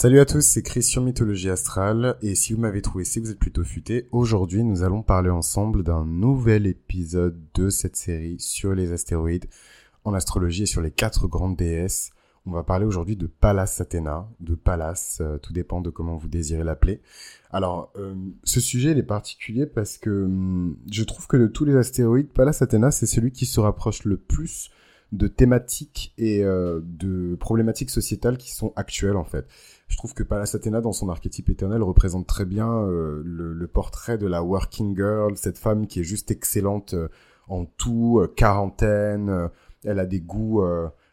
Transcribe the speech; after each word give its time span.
Salut 0.00 0.20
à 0.20 0.24
tous, 0.24 0.42
c'est 0.42 0.62
Chris 0.62 0.84
sur 0.84 1.02
Mythologie 1.02 1.50
Astrale, 1.50 2.18
et 2.22 2.36
si 2.36 2.52
vous 2.52 2.60
m'avez 2.60 2.82
trouvé, 2.82 3.02
c'est 3.04 3.18
que 3.18 3.24
vous 3.24 3.32
êtes 3.32 3.38
plutôt 3.40 3.64
futé. 3.64 4.06
Aujourd'hui, 4.12 4.62
nous 4.62 4.84
allons 4.84 5.02
parler 5.02 5.28
ensemble 5.28 5.82
d'un 5.82 6.04
nouvel 6.04 6.68
épisode 6.68 7.36
de 7.54 7.68
cette 7.68 7.96
série 7.96 8.38
sur 8.38 8.76
les 8.76 8.92
astéroïdes 8.92 9.46
en 10.04 10.14
astrologie 10.14 10.62
et 10.62 10.66
sur 10.66 10.82
les 10.82 10.92
quatre 10.92 11.26
grandes 11.26 11.56
déesses. 11.56 12.12
On 12.46 12.52
va 12.52 12.62
parler 12.62 12.86
aujourd'hui 12.86 13.16
de 13.16 13.26
Pallas 13.26 13.78
Athéna, 13.80 14.28
de 14.38 14.54
Pallas, 14.54 15.18
euh, 15.20 15.36
tout 15.38 15.52
dépend 15.52 15.80
de 15.80 15.90
comment 15.90 16.16
vous 16.16 16.28
désirez 16.28 16.62
l'appeler. 16.62 17.00
Alors, 17.50 17.92
euh, 17.96 18.14
ce 18.44 18.60
sujet, 18.60 18.92
il 18.92 18.98
est 18.98 19.02
particulier 19.02 19.66
parce 19.66 19.98
que 19.98 20.10
hum, 20.10 20.76
je 20.88 21.02
trouve 21.02 21.26
que 21.26 21.36
de 21.36 21.48
tous 21.48 21.64
les 21.64 21.74
astéroïdes, 21.74 22.28
Pallas 22.28 22.58
Athéna, 22.60 22.92
c'est 22.92 23.06
celui 23.06 23.32
qui 23.32 23.46
se 23.46 23.58
rapproche 23.58 24.04
le 24.04 24.16
plus 24.16 24.70
de 25.12 25.26
thématiques 25.26 26.12
et 26.18 26.44
euh, 26.44 26.80
de 26.82 27.34
problématiques 27.36 27.90
sociétales 27.90 28.36
qui 28.36 28.52
sont 28.52 28.72
actuelles 28.76 29.16
en 29.16 29.24
fait. 29.24 29.46
Je 29.88 29.96
trouve 29.96 30.12
que 30.12 30.22
Pallas 30.22 30.50
Athéna, 30.54 30.82
dans 30.82 30.92
son 30.92 31.08
archétype 31.08 31.48
éternel, 31.48 31.82
représente 31.82 32.26
très 32.26 32.44
bien 32.44 32.70
euh, 32.70 33.22
le, 33.24 33.66
portrait 33.66 34.18
de 34.18 34.26
la 34.26 34.42
working 34.42 34.94
girl, 34.94 35.36
cette 35.36 35.56
femme 35.56 35.86
qui 35.86 36.00
est 36.00 36.04
juste 36.04 36.30
excellente 36.30 36.92
euh, 36.94 37.08
en 37.48 37.64
tout, 37.64 38.22
quarantaine, 38.36 39.48
elle 39.82 39.98
a 39.98 40.04
des 40.04 40.20
goûts, 40.20 40.62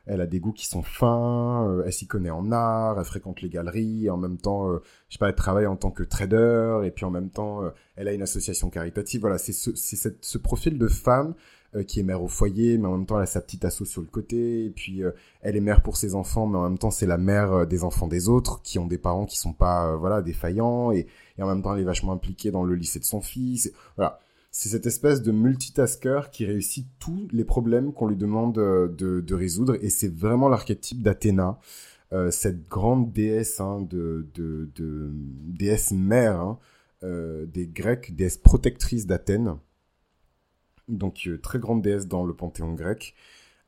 elle 0.05 0.20
a 0.20 0.26
des 0.27 0.41
goûts 0.41 0.52
qui 0.52 0.66
sont 0.66 0.82
fins, 0.82 1.82
elle 1.85 1.93
s'y 1.93 2.07
connaît 2.07 2.30
en 2.30 2.52
art, 2.52 2.99
elle 2.99 3.05
fréquente 3.05 3.41
les 3.41 3.48
galeries, 3.48 4.09
en 4.09 4.18
même 4.18 4.38
temps, 4.38 4.70
je 4.73 5.13
sais 5.13 5.18
pas, 5.18 5.30
elle 5.30 5.35
travaille 5.35 5.66
en 5.66 5.77
tant 5.77 5.91
que 5.91 6.04
trader, 6.04 6.82
et 6.84 6.91
puis 6.91 7.05
en 7.05 7.09
même 7.09 7.30
temps, 7.30 7.62
elle 7.96 8.09
a 8.09 8.12
une 8.12 8.21
association 8.21 8.70
caritative. 8.70 9.21
Voilà, 9.21 9.38
c'est 9.38 9.54
ce, 9.54 9.71
ce 9.73 10.38
profil 10.38 10.77
de 10.77 10.90
femme 10.90 11.35
euh, 11.76 11.84
qui 11.84 12.00
est 12.00 12.04
mère 12.04 12.24
au 12.24 12.28
foyer, 12.28 12.78
mais 12.78 12.88
en 12.88 12.98
même 12.98 13.05
temps 13.05 13.18
elle 13.18 13.24
a 13.24 13.28
sa 13.28 13.42
petite 13.42 13.66
asso 13.66 13.84
sur 13.86 14.02
le 14.02 14.08
côté, 14.08 14.66
et 14.66 14.70
puis 14.70 15.04
euh, 15.04 15.12
elle 15.42 15.58
est 15.58 15.62
mère 15.62 15.82
pour 15.82 15.98
ses 15.98 16.16
enfants, 16.16 16.48
mais 16.48 16.58
en 16.58 16.64
même 16.64 16.78
temps 16.78 16.91
c'est 16.91 17.08
la 17.08 17.18
mère 17.18 17.52
euh, 17.52 17.66
des 17.66 17.84
enfants 17.84 18.08
des 18.08 18.30
autres, 18.30 18.62
qui 18.62 18.80
ont 18.80 18.86
des 18.86 18.98
parents 18.98 19.26
qui 19.26 19.38
sont 19.38 19.52
pas 19.52 19.96
voilà 19.98 20.22
défaillants, 20.22 20.91
et, 20.91 21.08
en 21.40 21.48
même 21.48 21.62
temps 21.62 21.76
elle 21.76 21.82
est 21.82 21.86
vachement 21.86 22.14
impliquée 22.14 22.52
dans 22.52 22.63
le 22.63 22.76
lycée 22.76 22.99
de 22.99 23.04
son 23.04 23.20
fils. 23.20 23.74
voilà, 23.98 24.20
c'est 24.52 24.70
cette 24.70 24.85
espèce 24.85 25.22
de 25.22 25.32
multitasker 25.34 26.22
qui 26.32 26.46
réussit 26.46 26.88
tous 26.99 27.27
les 27.34 27.44
problèmes 27.44 27.91
qu'on 27.91 28.07
lui 28.07 28.16
demande 28.16 28.54
de, 28.54 29.34
résoudre, 29.34 29.76
et 29.82 29.90
c'est 29.90 30.13
vraiment 30.13 30.48
l'archétype 30.48 31.02
d'Athéna. 31.02 31.60
Cette 32.29 32.70
grande 32.70 33.12
déesse 33.12 33.60
hein, 33.60 33.82
de, 33.82 34.26
déesse 35.48 35.91
mère 35.91 36.40
hein, 36.40 36.60
des 37.02 37.68
Grecs, 37.68 38.16
déesse 38.16 38.38
protectrice 38.38 39.05
d'Athènes 39.07 39.57
donc 40.88 41.28
euh, 41.28 41.40
très 41.40 41.60
grande 41.60 41.82
déesse 41.82 42.08
dans 42.08 42.26
le 42.26 42.34
panthéon 42.34 42.74
grec. 42.74 43.14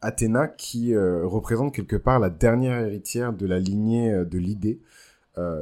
Athéna 0.02 0.48
qui 0.48 0.94
euh, 0.94 1.26
représente 1.26 1.74
quelque 1.74 1.96
part 1.96 2.20
la 2.20 2.30
dernière 2.30 2.80
héritière 2.80 3.34
de 3.34 3.46
la 3.48 3.60
lignée 3.60 4.12
euh, 4.12 4.26
de 4.26 4.38
l'idée, 4.38 4.82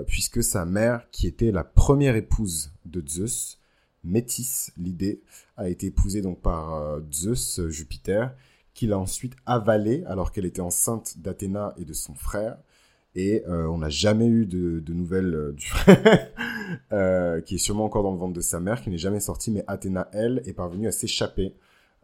puisque 0.08 0.42
sa 0.42 0.64
mère, 0.64 1.06
qui 1.11 1.28
était 1.28 1.52
la 1.52 1.66
première 1.66 2.16
épouse 2.16 2.72
de 2.86 3.06
Zeus, 3.06 3.59
Métis, 4.06 4.72
l'idée, 4.78 5.22
a 5.58 5.67
été 5.67 5.88
épousée 5.88 6.22
donc 6.22 6.39
par 6.39 7.02
Zeus, 7.11 7.59
Jupiter, 7.67 8.33
qui 8.73 8.88
l'a 8.88 8.98
ensuite 8.98 9.36
avalée 9.45 10.06
alors 10.08 10.31
qu'elle 10.31 10.45
était 10.45 10.61
enceinte 10.61 11.20
d'Athéna 11.20 11.73
et 11.78 11.83
de 11.83 11.92
son 11.92 12.16
frère. 12.16 12.56
Et 13.16 13.44
on 13.47 13.77
n'a 13.77 13.89
jamais 13.89 14.27
eu 14.27 14.45
de, 14.45 14.81
de 14.81 14.94
nouvelles 14.94 15.53
du 15.55 15.66
frère, 15.67 16.30
euh, 16.91 17.41
qui 17.41 17.55
est 17.55 17.59
sûrement 17.59 17.85
encore 17.85 18.03
dans 18.03 18.11
le 18.11 18.17
ventre 18.17 18.33
de 18.33 18.41
sa 18.41 18.59
mère, 18.59 18.81
qui 18.81 18.89
n'est 18.89 18.97
jamais 18.97 19.19
sorti, 19.19 19.52
mais 19.52 19.63
Athéna, 19.67 20.09
elle, 20.13 20.41
est 20.45 20.53
parvenue 20.53 20.88
à 20.88 20.91
s'échapper 20.91 21.55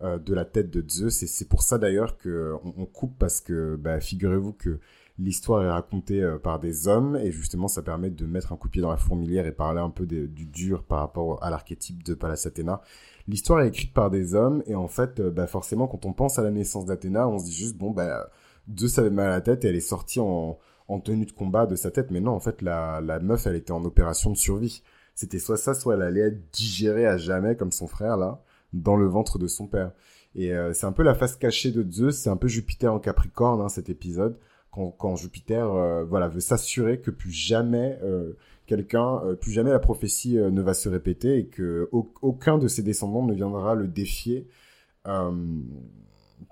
euh, 0.02 0.18
de 0.18 0.34
la 0.34 0.46
tête 0.46 0.70
de 0.70 0.84
Zeus, 0.88 1.24
et 1.24 1.28
c'est 1.28 1.48
pour 1.48 1.62
ça 1.62 1.78
d'ailleurs 1.78 2.18
qu'on 2.18 2.74
on 2.78 2.86
coupe, 2.86 3.18
parce 3.20 3.42
que 3.42 3.76
bah, 3.76 4.00
figurez-vous 4.00 4.54
que 4.54 4.80
l'histoire 5.20 5.64
est 5.64 5.70
racontée 5.70 6.24
euh, 6.24 6.38
par 6.38 6.60
des 6.60 6.88
hommes, 6.88 7.16
et 7.18 7.32
justement 7.32 7.68
ça 7.68 7.82
permet 7.82 8.10
de 8.10 8.26
mettre 8.26 8.54
un 8.54 8.56
coup 8.56 8.68
de 8.68 8.72
pied 8.74 8.82
dans 8.82 8.92
la 8.92 8.98
fourmilière 8.98 9.46
et 9.46 9.52
parler 9.52 9.80
un 9.80 9.90
peu 9.90 10.06
du 10.06 10.46
dur 10.46 10.84
par 10.84 11.00
rapport 11.00 11.44
à 11.44 11.50
l'archétype 11.50 12.04
de 12.04 12.14
Pallas 12.14 12.44
Athéna. 12.46 12.82
L'histoire 13.28 13.62
est 13.62 13.68
écrite 13.68 13.94
par 13.94 14.10
des 14.10 14.34
hommes, 14.36 14.64
et 14.66 14.76
en 14.76 14.88
fait, 14.88 15.22
bah, 15.22 15.48
forcément, 15.48 15.88
quand 15.88 16.06
on 16.06 16.14
pense 16.14 16.40
à 16.40 16.44
la 16.44 16.52
naissance 16.52 16.86
d'Athéna, 16.86 17.28
on 17.28 17.40
se 17.40 17.46
dit 17.46 17.54
juste, 17.54 17.78
bon, 17.78 17.92
bah, 17.92 18.30
Zeus 18.78 18.98
avait 19.00 19.10
mal 19.10 19.28
à 19.28 19.32
la 19.32 19.42
tête, 19.42 19.64
et 19.66 19.68
elle 19.68 19.76
est 19.76 19.80
sortie 19.82 20.20
en 20.20 20.58
en 20.92 21.00
tenue 21.00 21.26
de 21.26 21.32
combat 21.32 21.66
de 21.66 21.76
sa 21.76 21.92
tête. 21.92 22.12
Mais 22.12 22.20
non, 22.20 22.32
en 22.32 22.40
fait, 22.40 22.62
la, 22.62 23.02
la 23.02 23.20
meuf, 23.20 23.48
elle 23.48 23.56
était 23.56 23.72
en 23.72 23.84
opération 23.86 24.30
de 24.32 24.38
survie. 24.38 24.84
C'était 25.16 25.40
soit 25.40 25.58
ça, 25.58 25.74
soit 25.74 25.96
elle 25.96 26.02
allait 26.02 26.22
être 26.22 26.52
digérée 26.52 27.06
à 27.06 27.18
jamais, 27.18 27.56
comme 27.56 27.72
son 27.72 27.88
frère, 27.88 28.18
là, 28.18 28.42
dans 28.74 28.96
le 28.96 29.06
ventre 29.06 29.40
de 29.40 29.48
son 29.48 29.68
père. 29.68 29.92
Et 30.36 30.54
euh, 30.54 30.74
c'est 30.74 30.86
un 30.86 30.92
peu 30.92 31.04
la 31.04 31.14
face 31.14 31.36
cachée 31.36 31.72
de 31.72 31.90
Zeus, 31.90 32.18
c'est 32.18 32.30
un 32.30 32.38
peu 32.38 32.48
Jupiter 32.48 32.94
en 32.94 33.00
Capricorne, 33.00 33.62
hein, 33.62 33.70
cet 33.70 33.90
épisode, 33.90 34.38
quand, 34.72 35.16
Jupiter 35.18 35.70
euh, 35.70 36.06
voilà, 36.06 36.30
veut 36.30 36.40
s'assurer 36.40 37.02
que 37.02 37.12
plus 37.12 37.32
jamais 37.32 38.00
euh, 38.04 38.38
quelqu'un, 38.68 39.22
plus 39.42 39.52
jamais 39.52 39.72
la 39.72 39.80
prophétie 39.80 40.36
ne 40.36 40.62
va 40.62 40.74
se 40.74 40.88
répéter 40.88 41.38
et 41.40 41.46
que 41.48 41.90
aucun 41.92 42.58
de 42.58 42.70
ses 42.70 42.82
descendants 42.82 43.26
ne 43.26 43.34
viendra 43.34 43.76
le 43.76 43.88
défier 43.88 44.48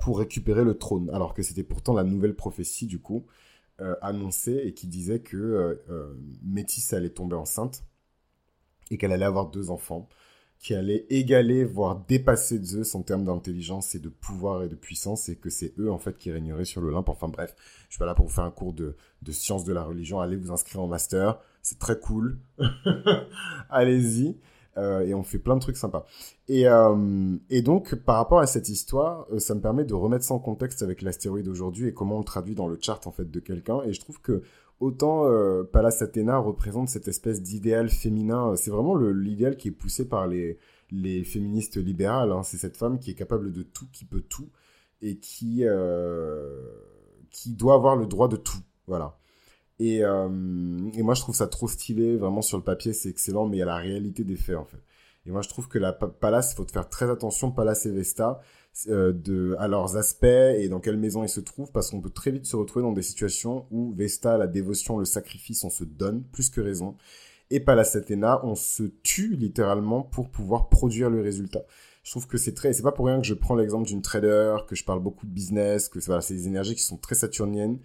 pour 0.01 0.19
récupérer 0.19 0.65
le 0.65 0.73
trône. 0.73 1.09
Alors 1.13 1.33
que 1.33 1.43
c'était 1.43 1.63
pourtant 1.63 1.93
la 1.93 2.03
nouvelle 2.03 2.35
prophétie, 2.35 2.87
du 2.87 2.99
coup. 2.99 3.23
Euh, 3.81 3.95
annoncé 4.01 4.61
et 4.65 4.73
qui 4.73 4.87
disait 4.87 5.21
que 5.21 5.37
euh, 5.37 5.75
euh, 5.89 6.13
Métis 6.43 6.91
allait 6.91 7.11
tomber 7.11 7.37
enceinte 7.37 7.85
et 8.91 8.97
qu'elle 8.97 9.13
allait 9.13 9.23
avoir 9.23 9.49
deux 9.51 9.69
enfants 9.69 10.09
qui 10.57 10.75
allaient 10.75 11.05
égaler, 11.09 11.63
voire 11.63 12.03
dépasser 12.05 12.61
Zeus 12.61 12.93
en 12.93 13.03
termes 13.03 13.23
d'intelligence 13.23 13.95
et 13.95 13.99
de 13.99 14.09
pouvoir 14.09 14.63
et 14.63 14.67
de 14.67 14.75
puissance, 14.75 15.29
et 15.29 15.37
que 15.37 15.49
c'est 15.49 15.73
eux, 15.79 15.89
en 15.89 15.97
fait, 15.97 16.17
qui 16.17 16.29
régneraient 16.29 16.65
sur 16.65 16.81
l'Olympe. 16.81 17.07
Enfin 17.07 17.29
bref, 17.29 17.55
je 17.87 17.93
suis 17.93 17.99
pas 17.99 18.05
là 18.05 18.15
pour 18.15 18.25
vous 18.25 18.33
faire 18.33 18.43
un 18.43 18.51
cours 18.51 18.73
de, 18.73 18.97
de 19.21 19.31
sciences 19.31 19.63
de 19.63 19.71
la 19.71 19.83
religion. 19.83 20.19
Allez 20.19 20.35
vous 20.35 20.51
inscrire 20.51 20.81
en 20.81 20.87
master, 20.87 21.39
c'est 21.61 21.79
très 21.79 21.97
cool. 21.97 22.37
Allez-y. 23.69 24.35
Euh, 24.79 25.01
et 25.01 25.13
on 25.13 25.23
fait 25.23 25.39
plein 25.39 25.55
de 25.55 25.61
trucs 25.61 25.77
sympas. 25.77 26.05
Et, 26.47 26.67
euh, 26.67 27.37
et 27.49 27.61
donc, 27.61 27.95
par 27.95 28.15
rapport 28.15 28.39
à 28.39 28.47
cette 28.47 28.69
histoire, 28.69 29.27
euh, 29.31 29.39
ça 29.39 29.55
me 29.55 29.61
permet 29.61 29.83
de 29.83 29.93
remettre 29.93 30.23
ça 30.23 30.33
en 30.33 30.39
contexte 30.39 30.81
avec 30.81 31.01
l'astéroïde 31.01 31.47
aujourd'hui 31.47 31.87
et 31.87 31.93
comment 31.93 32.15
on 32.15 32.19
le 32.19 32.25
traduit 32.25 32.55
dans 32.55 32.67
le 32.67 32.77
chart 32.81 33.05
en 33.05 33.11
fait 33.11 33.29
de 33.29 33.39
quelqu'un. 33.39 33.81
Et 33.83 33.93
je 33.93 33.99
trouve 33.99 34.21
que 34.21 34.41
autant 34.79 35.29
Pallas 35.73 35.97
Athéna 35.99 36.37
représente 36.37 36.87
cette 36.87 37.09
espèce 37.09 37.41
d'idéal 37.41 37.89
féminin, 37.89 38.55
c'est 38.55 38.71
vraiment 38.71 38.95
l'idéal 38.95 39.57
qui 39.57 39.67
est 39.67 39.71
poussé 39.71 40.07
par 40.07 40.25
les, 40.25 40.57
les 40.89 41.25
féministes 41.25 41.75
libérales. 41.75 42.31
Hein. 42.31 42.43
C'est 42.43 42.57
cette 42.57 42.77
femme 42.77 42.97
qui 42.97 43.11
est 43.11 43.15
capable 43.15 43.51
de 43.51 43.63
tout, 43.63 43.87
qui 43.91 44.05
peut 44.05 44.21
tout 44.21 44.49
et 45.01 45.17
qui, 45.17 45.65
qui 47.29 47.53
doit 47.55 47.73
avoir 47.73 47.97
le 47.97 48.05
droit 48.05 48.29
de 48.29 48.37
tout. 48.37 48.59
Voilà. 48.87 49.18
Et, 49.79 50.03
euh, 50.03 50.27
et, 50.93 51.01
moi, 51.03 51.13
je 51.13 51.21
trouve 51.21 51.35
ça 51.35 51.47
trop 51.47 51.67
stylé. 51.67 52.17
Vraiment, 52.17 52.41
sur 52.41 52.57
le 52.57 52.63
papier, 52.63 52.93
c'est 52.93 53.09
excellent, 53.09 53.47
mais 53.47 53.57
il 53.57 53.59
y 53.59 53.63
a 53.63 53.65
la 53.65 53.77
réalité 53.77 54.23
des 54.23 54.35
faits, 54.35 54.57
en 54.57 54.65
fait. 54.65 54.81
Et 55.25 55.31
moi, 55.31 55.41
je 55.41 55.49
trouve 55.49 55.67
que 55.67 55.79
la 55.79 55.93
Palace, 55.93 56.51
il 56.53 56.55
faut 56.55 56.65
faire 56.65 56.89
très 56.89 57.09
attention, 57.09 57.51
Palace 57.51 57.85
et 57.85 57.91
Vesta, 57.91 58.41
euh, 58.87 59.11
de, 59.11 59.55
à 59.59 59.67
leurs 59.67 59.97
aspects 59.97 60.25
et 60.25 60.69
dans 60.69 60.79
quelle 60.79 60.97
maison 60.97 61.23
ils 61.23 61.29
se 61.29 61.39
trouvent, 61.39 61.71
parce 61.71 61.91
qu'on 61.91 62.01
peut 62.01 62.09
très 62.09 62.31
vite 62.31 62.45
se 62.45 62.55
retrouver 62.55 62.83
dans 62.83 62.93
des 62.93 63.01
situations 63.01 63.67
où 63.71 63.93
Vesta, 63.93 64.37
la 64.37 64.47
dévotion, 64.47 64.97
le 64.97 65.05
sacrifice, 65.05 65.63
on 65.63 65.69
se 65.69 65.83
donne 65.83 66.23
plus 66.23 66.49
que 66.49 66.61
raison. 66.61 66.95
Et 67.51 67.59
Pallas 67.59 67.95
Athéna, 67.95 68.45
on 68.45 68.55
se 68.55 68.83
tue 69.03 69.35
littéralement 69.35 70.03
pour 70.03 70.29
pouvoir 70.29 70.69
produire 70.69 71.09
le 71.09 71.21
résultat. 71.21 71.63
Je 72.03 72.11
trouve 72.11 72.27
que 72.27 72.37
c'est 72.37 72.53
très, 72.53 72.73
c'est 72.73 72.83
pas 72.83 72.91
pour 72.91 73.07
rien 73.07 73.19
que 73.19 73.27
je 73.27 73.33
prends 73.33 73.55
l'exemple 73.55 73.87
d'une 73.87 74.01
trader, 74.01 74.57
que 74.67 74.75
je 74.75 74.85
parle 74.85 75.01
beaucoup 75.01 75.25
de 75.25 75.31
business, 75.31 75.89
que 75.89 75.99
voilà, 75.99 76.21
c'est 76.21 76.35
des 76.35 76.47
énergies 76.47 76.75
qui 76.75 76.83
sont 76.83 76.97
très 76.97 77.15
saturniennes 77.15 77.79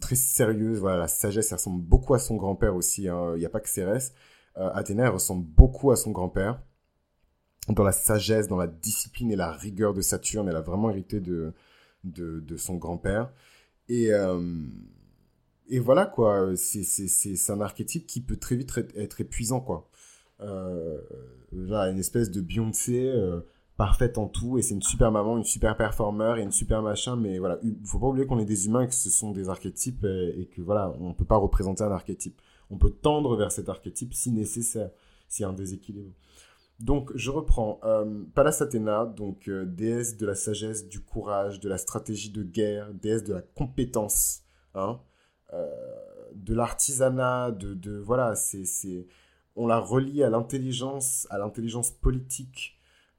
très 0.00 0.14
sérieuse. 0.16 0.78
Voilà, 0.78 0.98
la 0.98 1.08
sagesse, 1.08 1.50
elle 1.50 1.58
ressemble 1.58 1.82
beaucoup 1.82 2.14
à 2.14 2.18
son 2.18 2.36
grand-père 2.36 2.74
aussi. 2.76 3.08
Hein. 3.08 3.32
Il 3.34 3.40
n'y 3.40 3.46
a 3.46 3.50
pas 3.50 3.60
que 3.60 3.68
Cérès. 3.68 4.12
Euh, 4.56 4.70
Athéna, 4.72 5.04
elle 5.04 5.10
ressemble 5.10 5.44
beaucoup 5.44 5.90
à 5.90 5.96
son 5.96 6.10
grand-père. 6.10 6.60
Dans 7.68 7.82
la 7.82 7.92
sagesse, 7.92 8.46
dans 8.46 8.56
la 8.56 8.66
discipline 8.66 9.32
et 9.32 9.36
la 9.36 9.50
rigueur 9.52 9.94
de 9.94 10.02
Saturne, 10.02 10.48
elle 10.48 10.56
a 10.56 10.60
vraiment 10.60 10.90
hérité 10.90 11.20
de, 11.20 11.52
de, 12.04 12.56
son 12.56 12.76
grand-père. 12.76 13.32
Et, 13.88 14.12
euh, 14.12 14.40
et 15.68 15.78
voilà, 15.78 16.06
quoi. 16.06 16.54
C'est 16.56 17.50
un 17.50 17.60
archétype 17.60 18.06
qui 18.06 18.20
peut 18.20 18.36
très 18.36 18.56
vite 18.56 18.70
être 18.96 19.20
épuisant, 19.20 19.60
quoi. 19.60 19.88
Euh, 20.40 21.00
une 21.52 21.98
espèce 21.98 22.30
de 22.30 22.40
Beyoncé 22.40 23.06
euh, 23.06 23.40
parfaite 23.76 24.18
en 24.18 24.28
tout 24.28 24.58
et 24.58 24.62
c'est 24.62 24.74
une 24.74 24.82
super 24.82 25.10
maman, 25.10 25.36
une 25.36 25.44
super 25.44 25.76
performeur 25.76 26.38
et 26.38 26.42
une 26.42 26.52
super 26.52 26.82
machin. 26.82 27.16
Mais 27.16 27.38
voilà, 27.38 27.58
il 27.62 27.76
faut 27.84 27.98
pas 27.98 28.06
oublier 28.06 28.26
qu'on 28.26 28.38
est 28.38 28.44
des 28.44 28.66
humains 28.66 28.82
et 28.82 28.88
que 28.88 28.94
ce 28.94 29.10
sont 29.10 29.32
des 29.32 29.48
archétypes 29.48 30.04
et, 30.04 30.48
que 30.54 30.62
voilà, 30.62 30.92
on 31.00 31.12
peut 31.14 31.24
pas 31.24 31.36
représenter 31.36 31.82
un 31.82 31.90
archétype. 31.90 32.40
On 32.70 32.78
peut 32.78 32.90
tendre 32.90 33.36
vers 33.36 33.52
cet 33.52 33.68
archétype 33.68 34.14
si 34.14 34.30
nécessaire, 34.30 34.90
s'il 35.28 35.42
y 35.42 35.46
a 35.46 35.48
un 35.48 35.54
déséquilibre. 35.54 36.12
Donc, 36.80 37.12
je 37.14 37.30
reprends. 37.30 37.78
Euh, 37.84 38.24
Pallas 38.34 38.58
Athéna, 38.60 39.06
donc 39.06 39.48
euh, 39.48 39.64
déesse 39.64 40.16
de 40.16 40.26
la 40.26 40.34
sagesse, 40.34 40.88
du 40.88 41.00
courage, 41.00 41.60
de 41.60 41.68
la 41.68 41.78
stratégie 41.78 42.30
de 42.30 42.42
guerre, 42.42 42.92
déesse 42.94 43.22
de 43.22 43.34
la 43.34 43.42
compétence, 43.42 44.42
hein, 44.74 45.00
euh, 45.52 45.68
de 46.34 46.52
l'artisanat, 46.52 47.52
de, 47.52 47.74
de 47.74 47.96
voilà, 47.96 48.34
c'est, 48.34 49.06
on 49.54 49.66
la 49.66 49.78
relie 49.78 50.22
à 50.24 50.30
l'intelligence, 50.30 51.28
à 51.30 51.38
l'intelligence 51.38 51.92
politique, 51.92 52.73
euh, 52.73 52.73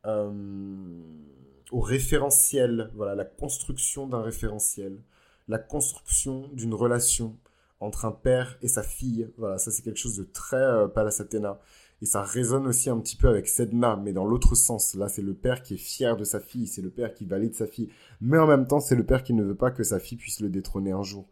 au 0.05 1.79
référentiel, 1.79 2.91
voilà, 2.95 3.15
la 3.15 3.25
construction 3.25 4.07
d'un 4.07 4.21
référentiel, 4.21 5.01
la 5.47 5.59
construction 5.59 6.49
d'une 6.53 6.73
relation 6.73 7.37
entre 7.79 8.05
un 8.05 8.11
père 8.11 8.57
et 8.61 8.67
sa 8.67 8.83
fille. 8.83 9.29
Voilà, 9.37 9.57
ça 9.57 9.71
c'est 9.71 9.81
quelque 9.81 9.99
chose 9.99 10.17
de 10.17 10.23
très 10.23 10.57
euh, 10.57 10.87
Pallas 10.87 11.17
Athéna. 11.19 11.59
Et 12.01 12.05
ça 12.05 12.21
résonne 12.21 12.67
aussi 12.67 12.89
un 12.89 12.99
petit 12.99 13.15
peu 13.15 13.29
avec 13.29 13.47
Sedna, 13.47 13.95
mais 13.95 14.11
dans 14.11 14.25
l'autre 14.25 14.53
sens. 14.53 14.95
Là, 14.95 15.07
c'est 15.07 15.21
le 15.21 15.33
père 15.33 15.63
qui 15.63 15.75
est 15.75 15.77
fier 15.77 16.17
de 16.17 16.25
sa 16.25 16.41
fille, 16.41 16.67
c'est 16.67 16.81
le 16.81 16.89
père 16.89 17.13
qui 17.13 17.25
valide 17.25 17.55
sa 17.55 17.67
fille. 17.67 17.89
Mais 18.19 18.37
en 18.37 18.47
même 18.47 18.67
temps, 18.67 18.81
c'est 18.81 18.95
le 18.95 19.05
père 19.05 19.23
qui 19.23 19.33
ne 19.33 19.43
veut 19.43 19.55
pas 19.55 19.71
que 19.71 19.83
sa 19.83 19.99
fille 19.99 20.17
puisse 20.17 20.41
le 20.41 20.49
détrôner 20.49 20.91
un 20.91 21.03
jour. 21.03 21.27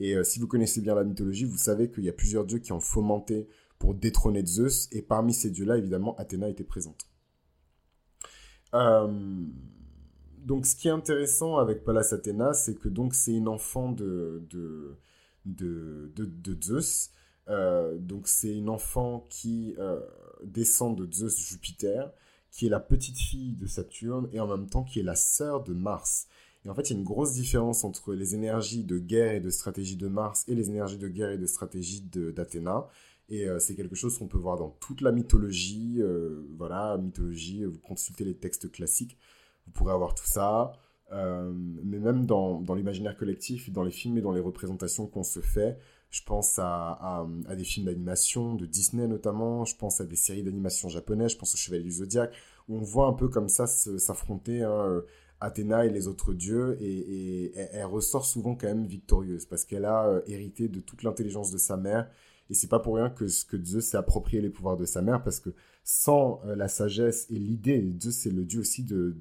Et 0.00 0.14
euh, 0.14 0.22
si 0.22 0.38
vous 0.38 0.46
connaissez 0.46 0.80
bien 0.80 0.94
la 0.94 1.04
mythologie, 1.04 1.44
vous 1.44 1.56
savez 1.56 1.90
qu'il 1.90 2.04
y 2.04 2.08
a 2.08 2.12
plusieurs 2.12 2.44
dieux 2.44 2.58
qui 2.58 2.72
ont 2.72 2.80
fomenté 2.80 3.48
pour 3.78 3.94
détrôner 3.94 4.44
Zeus. 4.46 4.88
Et 4.92 5.02
parmi 5.02 5.34
ces 5.34 5.50
dieux-là, 5.50 5.78
évidemment, 5.78 6.16
Athéna 6.16 6.48
était 6.48 6.64
présente. 6.64 7.06
Euh, 8.74 9.08
donc, 10.38 10.66
ce 10.66 10.76
qui 10.76 10.88
est 10.88 10.92
intéressant 10.92 11.56
avec 11.56 11.84
Pallas 11.84 12.10
Athéna, 12.12 12.52
c'est 12.52 12.74
que 12.74 12.88
donc 12.88 13.14
c'est 13.14 13.32
une 13.32 13.48
enfant 13.48 13.90
de, 13.90 14.46
de, 14.50 14.98
de, 15.46 16.10
de, 16.14 16.62
Zeus. 16.62 17.10
Euh, 17.48 17.96
donc, 17.96 18.28
c'est 18.28 18.54
une 18.54 18.68
enfant 18.68 19.26
qui 19.30 19.74
euh, 19.78 20.00
descend 20.42 20.96
de 20.96 21.10
Zeus 21.10 21.38
Jupiter, 21.38 22.12
qui 22.50 22.66
est 22.66 22.70
la 22.70 22.80
petite 22.80 23.18
fille 23.18 23.54
de 23.54 23.66
Saturne 23.66 24.28
et 24.32 24.40
en 24.40 24.46
même 24.46 24.68
temps 24.68 24.84
qui 24.84 25.00
est 25.00 25.04
la 25.04 25.16
sœur 25.16 25.62
de 25.62 25.72
Mars. 25.72 26.26
Et 26.64 26.68
en 26.68 26.74
fait, 26.74 26.90
il 26.90 26.94
y 26.94 26.96
a 26.96 26.98
une 26.98 27.04
grosse 27.04 27.32
différence 27.32 27.84
entre 27.84 28.14
les 28.14 28.34
énergies 28.34 28.84
de 28.84 28.98
guerre 28.98 29.32
et 29.32 29.40
de 29.40 29.50
stratégie 29.50 29.96
de 29.96 30.08
Mars 30.08 30.44
et 30.48 30.54
les 30.54 30.70
énergies 30.70 30.98
de 30.98 31.08
guerre 31.08 31.30
et 31.30 31.38
de 31.38 31.46
stratégie 31.46 32.02
d'Athéna. 32.02 32.86
Et 33.28 33.48
euh, 33.48 33.58
c'est 33.58 33.74
quelque 33.74 33.94
chose 33.94 34.18
qu'on 34.18 34.28
peut 34.28 34.38
voir 34.38 34.56
dans 34.56 34.70
toute 34.80 35.00
la 35.00 35.12
mythologie. 35.12 36.00
voilà, 36.56 36.98
mythologie, 36.98 37.64
vous 37.64 37.78
consultez 37.78 38.24
les 38.24 38.36
textes 38.36 38.70
classiques 38.70 39.18
vous 39.66 39.72
pourrez 39.72 39.92
avoir 39.92 40.14
tout 40.14 40.26
ça. 40.26 40.72
Euh, 41.12 41.52
mais 41.54 41.98
même 41.98 42.26
dans, 42.26 42.60
dans 42.60 42.74
l'imaginaire 42.74 43.16
collectif, 43.16 43.70
dans 43.70 43.82
les 43.82 43.90
films 43.90 44.18
et 44.18 44.20
dans 44.22 44.32
les 44.32 44.40
représentations 44.40 45.06
qu'on 45.06 45.22
se 45.22 45.40
fait, 45.40 45.78
je 46.10 46.22
pense 46.24 46.58
à, 46.58 47.26
à, 47.46 47.56
des 47.56 47.64
films 47.64 47.86
d'animation, 47.86 48.54
de 48.54 48.66
Disney 48.66 49.06
notamment, 49.06 49.64
je 49.64 49.76
pense 49.76 50.00
à 50.00 50.06
des 50.06 50.16
séries 50.16 50.42
d'animation 50.42 50.88
japonaises, 50.88 51.32
je 51.32 51.38
pense 51.38 51.54
au 51.54 51.56
Chevalier 51.56 51.82
du 51.82 51.90
Zodiaque, 51.90 52.34
où 52.68 52.76
on 52.76 52.82
voit 52.82 53.06
un 53.06 53.12
peu 53.12 53.28
comme 53.28 53.48
ça 53.48 53.66
s'affronter 53.66 54.62
hein, 54.62 54.70
euh, 54.70 55.02
Athéna 55.40 55.84
et 55.84 55.90
les 55.90 56.08
autres 56.08 56.32
dieux, 56.32 56.78
et, 56.80 57.52
elle 57.54 57.86
ressort 57.86 58.24
souvent 58.24 58.54
quand 58.54 58.68
même 58.68 58.86
victorieuse, 58.86 59.44
parce 59.44 59.64
qu'elle 59.64 59.84
a 59.84 60.06
euh, 60.06 60.22
hérité 60.26 60.68
de 60.68 60.80
toute 60.80 61.02
l'intelligence 61.02 61.50
de 61.50 61.58
sa 61.58 61.76
mère, 61.76 62.08
et 62.50 62.54
c'est 62.54 62.68
pas 62.68 62.78
pour 62.78 62.96
rien 62.96 63.10
que, 63.10 63.26
Zeus 63.26 63.84
s'est 63.84 63.96
approprié 63.96 64.40
les 64.42 64.50
pouvoirs 64.50 64.76
de 64.76 64.84
sa 64.84 65.02
mère, 65.02 65.22
parce 65.22 65.40
que 65.40 65.50
sans 65.82 66.40
euh, 66.46 66.56
la 66.56 66.68
sagesse 66.68 67.26
et 67.30 67.38
l'idée, 67.38 67.94
Zeus 68.00 68.14
c'est 68.14 68.30
le 68.30 68.44
dieu 68.44 68.60
aussi 68.60 68.82
de, 68.84 69.16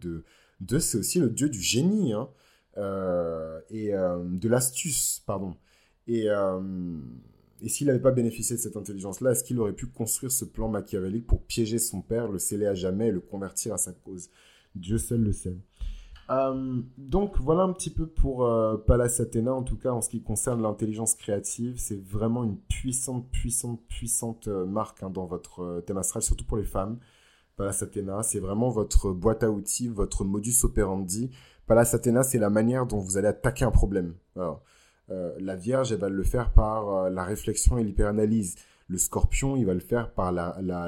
de, 0.59 0.79
c'est 0.79 0.97
aussi 0.97 1.19
le 1.19 1.29
dieu 1.29 1.49
du 1.49 1.61
génie, 1.61 2.13
hein, 2.13 2.29
euh, 2.77 3.59
et 3.69 3.93
euh, 3.93 4.23
de 4.23 4.49
l'astuce, 4.49 5.21
pardon. 5.25 5.55
Et, 6.07 6.27
et 7.61 7.69
s'il 7.69 7.87
n'avait 7.87 8.01
pas 8.01 8.11
bénéficié 8.11 8.57
de 8.57 8.61
cette 8.61 8.75
intelligence-là, 8.75 9.31
est-ce 9.31 9.43
qu'il 9.45 9.57
aurait 9.59 9.71
pu 9.71 9.87
construire 9.87 10.33
ce 10.33 10.43
plan 10.43 10.67
machiavélique 10.67 11.25
pour 11.25 11.43
piéger 11.43 11.79
son 11.79 12.01
père, 12.01 12.27
le 12.27 12.39
sceller 12.39 12.65
à 12.65 12.73
jamais 12.73 13.07
et 13.07 13.11
le 13.11 13.21
convertir 13.21 13.73
à 13.73 13.77
sa 13.77 13.93
cause? 13.93 14.29
Dieu 14.75 14.97
seul 14.97 15.21
le 15.21 15.31
sait. 15.31 15.55
Euh, 16.29 16.81
donc 16.97 17.37
voilà 17.39 17.63
un 17.63 17.73
petit 17.73 17.89
peu 17.89 18.07
pour 18.07 18.45
euh, 18.45 18.77
Pallas 18.77 19.17
Athéna, 19.19 19.53
en 19.53 19.63
tout 19.63 19.77
cas 19.77 19.91
en 19.91 20.01
ce 20.01 20.09
qui 20.09 20.21
concerne 20.21 20.61
l'intelligence 20.61 21.15
créative. 21.15 21.75
C'est 21.77 22.01
vraiment 22.01 22.43
une 22.43 22.57
puissante, 22.57 23.29
puissante, 23.31 23.81
puissante 23.87 24.47
euh, 24.47 24.65
marque 24.65 25.03
hein, 25.03 25.09
dans 25.09 25.25
votre 25.25 25.81
thème 25.85 25.97
astral, 25.97 26.23
surtout 26.23 26.45
pour 26.45 26.57
les 26.57 26.63
femmes. 26.63 26.99
Pallas 27.55 27.79
Athéna, 27.81 28.23
c'est 28.23 28.39
vraiment 28.39 28.69
votre 28.69 29.11
boîte 29.11 29.43
à 29.43 29.51
outils, 29.51 29.87
votre 29.87 30.23
modus 30.23 30.63
operandi. 30.63 31.31
Pallas 31.67 31.91
Athéna, 31.93 32.23
c'est 32.23 32.39
la 32.39 32.49
manière 32.49 32.87
dont 32.87 32.99
vous 32.99 33.17
allez 33.17 33.27
attaquer 33.27 33.65
un 33.65 33.71
problème. 33.71 34.15
la 35.07 35.55
Vierge, 35.55 35.91
elle 35.91 35.99
va 35.99 36.09
le 36.09 36.23
faire 36.23 36.51
par 36.51 37.11
la 37.11 37.23
réflexion 37.23 37.77
et 37.77 37.83
l'hyperanalyse. 37.83 38.55
Le 38.87 38.97
Scorpion, 38.97 39.55
il 39.55 39.65
va 39.65 39.75
le 39.75 39.79
faire 39.79 40.13
par 40.13 40.31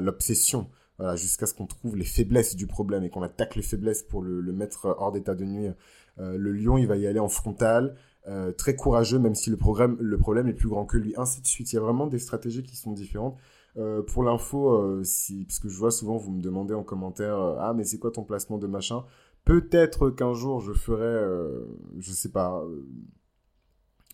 l'obsession. 0.01 0.61
La, 0.61 0.84
jusqu'à 1.15 1.45
ce 1.45 1.53
qu'on 1.53 1.65
trouve 1.65 1.97
les 1.97 2.05
faiblesses 2.05 2.55
du 2.55 2.67
problème 2.67 3.03
et 3.03 3.09
qu'on 3.09 3.21
attaque 3.21 3.55
les 3.55 3.61
faiblesses 3.61 4.03
pour 4.03 4.21
le, 4.21 4.41
mettre 4.53 4.95
hors 4.97 5.11
d'état 5.11 5.35
de 5.35 5.43
nuire. 5.43 5.73
Euh, 6.19 6.37
le 6.37 6.53
lion, 6.53 6.77
il 6.77 6.87
va 6.87 6.97
y 6.97 7.07
aller 7.07 7.19
en 7.19 7.27
frontal, 7.27 7.95
euh, 8.27 8.51
très 8.51 8.75
courageux, 8.75 9.19
même 9.19 9.35
si 9.35 9.49
le, 9.49 9.57
le 9.99 10.17
problème 10.17 10.47
est 10.47 10.53
plus 10.53 10.69
grand 10.69 10.85
que 10.85 10.97
lui, 10.97 11.13
ainsi 11.17 11.41
de 11.41 11.47
suite. 11.47 11.71
Il 11.73 11.75
y 11.75 11.79
a 11.79 11.81
vraiment 11.81 12.07
des 12.07 12.19
stratégies 12.19 12.63
qui 12.63 12.75
sont 12.75 12.91
différentes. 12.91 13.37
Euh, 13.77 14.01
pour 14.01 14.23
l'info, 14.23 15.03
si, 15.03 15.45
parce 15.45 15.59
que 15.59 15.67
je 15.69 15.77
vois 15.77 15.91
souvent, 15.91 16.17
vous 16.17 16.31
me 16.31 16.41
demandez 16.41 16.73
en 16.73 16.83
commentaire, 16.83 17.37
ah, 17.59 17.73
mais 17.75 17.83
c'est 17.83 17.99
quoi 17.99 18.11
ton 18.11 18.23
placement 18.23 18.57
de 18.57 18.67
machin? 18.67 19.03
Peut-être 19.43 20.09
qu'un 20.09 20.33
jour, 20.33 20.61
je 20.61 20.73
ferai, 20.73 21.23
je 21.99 22.11
sais 22.11 22.31
pas, 22.31 22.63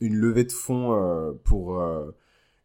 une 0.01 0.15
levée 0.15 0.43
de 0.43 0.51
fonds 0.51 1.37
pour 1.43 1.79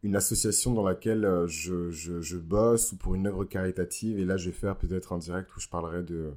une 0.06 0.14
association 0.14 0.72
dans 0.72 0.84
laquelle 0.84 1.24
euh, 1.24 1.48
je, 1.48 1.90
je, 1.90 2.36
bosse 2.36 2.92
ou 2.92 2.96
pour 2.96 3.16
une 3.16 3.26
œuvre 3.26 3.44
caritative. 3.44 4.20
Et 4.20 4.24
là, 4.24 4.36
je 4.36 4.50
vais 4.50 4.56
faire 4.56 4.76
peut-être 4.76 5.12
un 5.12 5.18
direct 5.18 5.54
où 5.56 5.60
je 5.60 5.68
parlerai 5.68 6.04
de, 6.04 6.32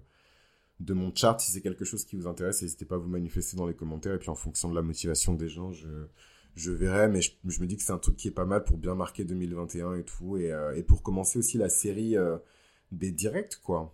de 0.80 0.94
mon 0.94 1.14
chart. 1.14 1.40
Si 1.40 1.52
c'est 1.52 1.62
quelque 1.62 1.86
chose 1.86 2.04
qui 2.04 2.16
vous 2.16 2.28
intéresse, 2.28 2.64
n'hésitez 2.64 2.86
pas 2.86 2.96
à 2.96 2.98
vous 2.98 3.08
manifester 3.08 3.56
dans 3.56 3.68
les 3.68 3.76
commentaires. 3.76 4.16
Et 4.16 4.20
puis 4.20 4.30
en 4.30 4.36
fonction 4.36 4.70
de 4.70 4.76
la 4.76 4.82
motivation 4.82 5.36
des 5.36 5.50
gens, 5.50 5.72
je, 5.72 5.88
je 6.56 6.72
verrai. 6.72 7.08
Mais 7.10 7.22
je, 7.22 7.32
me 7.62 7.68
dis 7.68 7.78
que 7.78 7.84
c'est 7.84 7.92
un 7.92 8.00
truc 8.00 8.18
qui 8.18 8.28
est 8.28 8.32
pas 8.32 8.46
mal 8.46 8.64
pour 8.64 8.78
bien 8.78 8.96
marquer 8.96 9.24
2021 9.24 9.96
et 9.96 10.04
tout. 10.04 10.38
Et, 10.38 10.52
euh, 10.52 10.76
et 10.76 10.82
pour 10.82 11.04
commencer 11.04 11.38
aussi 11.38 11.60
la 11.60 11.70
série 11.70 12.18
euh, 12.18 12.38
des 12.92 13.12
directs, 13.12 13.60
quoi. 13.64 13.94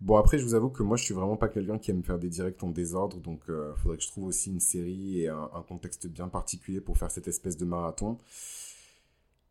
Bon, 0.00 0.16
après, 0.16 0.38
je 0.38 0.44
vous 0.44 0.54
avoue 0.54 0.68
que 0.68 0.84
moi, 0.84 0.96
je 0.96 1.04
suis 1.04 1.14
vraiment 1.14 1.36
pas 1.36 1.48
quelqu'un 1.48 1.78
qui 1.78 1.90
aime 1.90 2.04
faire 2.04 2.18
des 2.18 2.28
directs 2.28 2.62
en 2.62 2.70
désordre. 2.70 3.16
Donc, 3.18 3.40
il 3.48 3.80
faudrait 3.80 3.96
que 3.96 4.02
je 4.04 4.08
trouve 4.08 4.26
aussi 4.26 4.50
une 4.50 4.60
série 4.60 5.22
et 5.22 5.28
un 5.28 5.64
contexte 5.66 6.06
bien 6.06 6.28
particulier 6.28 6.82
pour 6.82 6.98
faire 6.98 7.10
cette 7.10 7.28
espèce 7.28 7.56
de 7.56 7.64
marathon. 7.64 8.18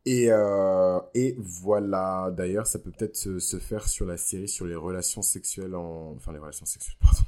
Et, 0.05 0.27
euh, 0.29 0.99
et 1.15 1.35
voilà, 1.39 2.31
d'ailleurs, 2.31 2.67
ça 2.67 2.77
peut 2.77 2.91
peut-être 2.91 3.15
se, 3.15 3.57
faire 3.57 3.87
sur 3.87 4.05
la 4.05 4.17
série 4.17 4.47
sur 4.47 4.67
les 4.67 4.75
relations 4.75 5.23
sexuelles 5.23 5.75
en... 5.75 6.13
Enfin, 6.15 6.31
les 6.31 6.37
relations 6.37 6.65
sexuelles, 6.65 6.97
pardon. 7.01 7.23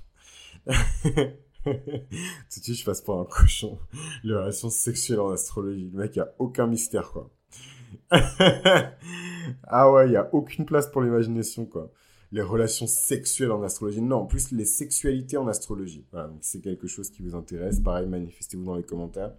Tout 1.66 2.60
de 2.60 2.64
suite, 2.64 2.78
je 2.78 2.86
passe 2.86 3.02
pour 3.02 3.20
un 3.20 3.26
cochon. 3.26 3.80
Les 4.24 4.36
relations 4.36 4.70
sexuelles 4.70 5.20
en 5.20 5.32
astrologie. 5.32 5.90
Le 5.92 6.00
mec, 6.00 6.16
il 6.16 6.22
a 6.22 6.34
aucun 6.38 6.68
mystère, 6.68 7.12
quoi. 7.12 7.32
ah 8.12 9.92
ouais, 9.92 10.06
il 10.06 10.12
n'y 10.12 10.16
a 10.16 10.34
aucune 10.34 10.66
place 10.66 10.88
pour 10.88 11.02
l'imagination, 11.02 11.66
quoi. 11.66 11.92
Les 12.32 12.42
relations 12.42 12.88
sexuelles 12.88 13.52
en 13.52 13.64
astrologie. 13.64 14.02
Non, 14.02 14.18
en 14.18 14.26
plus, 14.28 14.52
les 14.52 14.66
sexualités 14.66 15.38
en 15.38 15.48
astrologie. 15.48 16.06
Voilà, 16.12 16.28
donc 16.28 16.40
c'est 16.42 16.62
quelque 16.62 16.88
chose 16.88 17.10
qui 17.10 17.24
vous 17.24 17.36
intéresse. 17.36 17.80
Pareil, 17.80 18.06
manifestez-vous 18.08 18.66
dans 18.66 18.76
les 18.76 18.84
commentaires. 18.84 19.34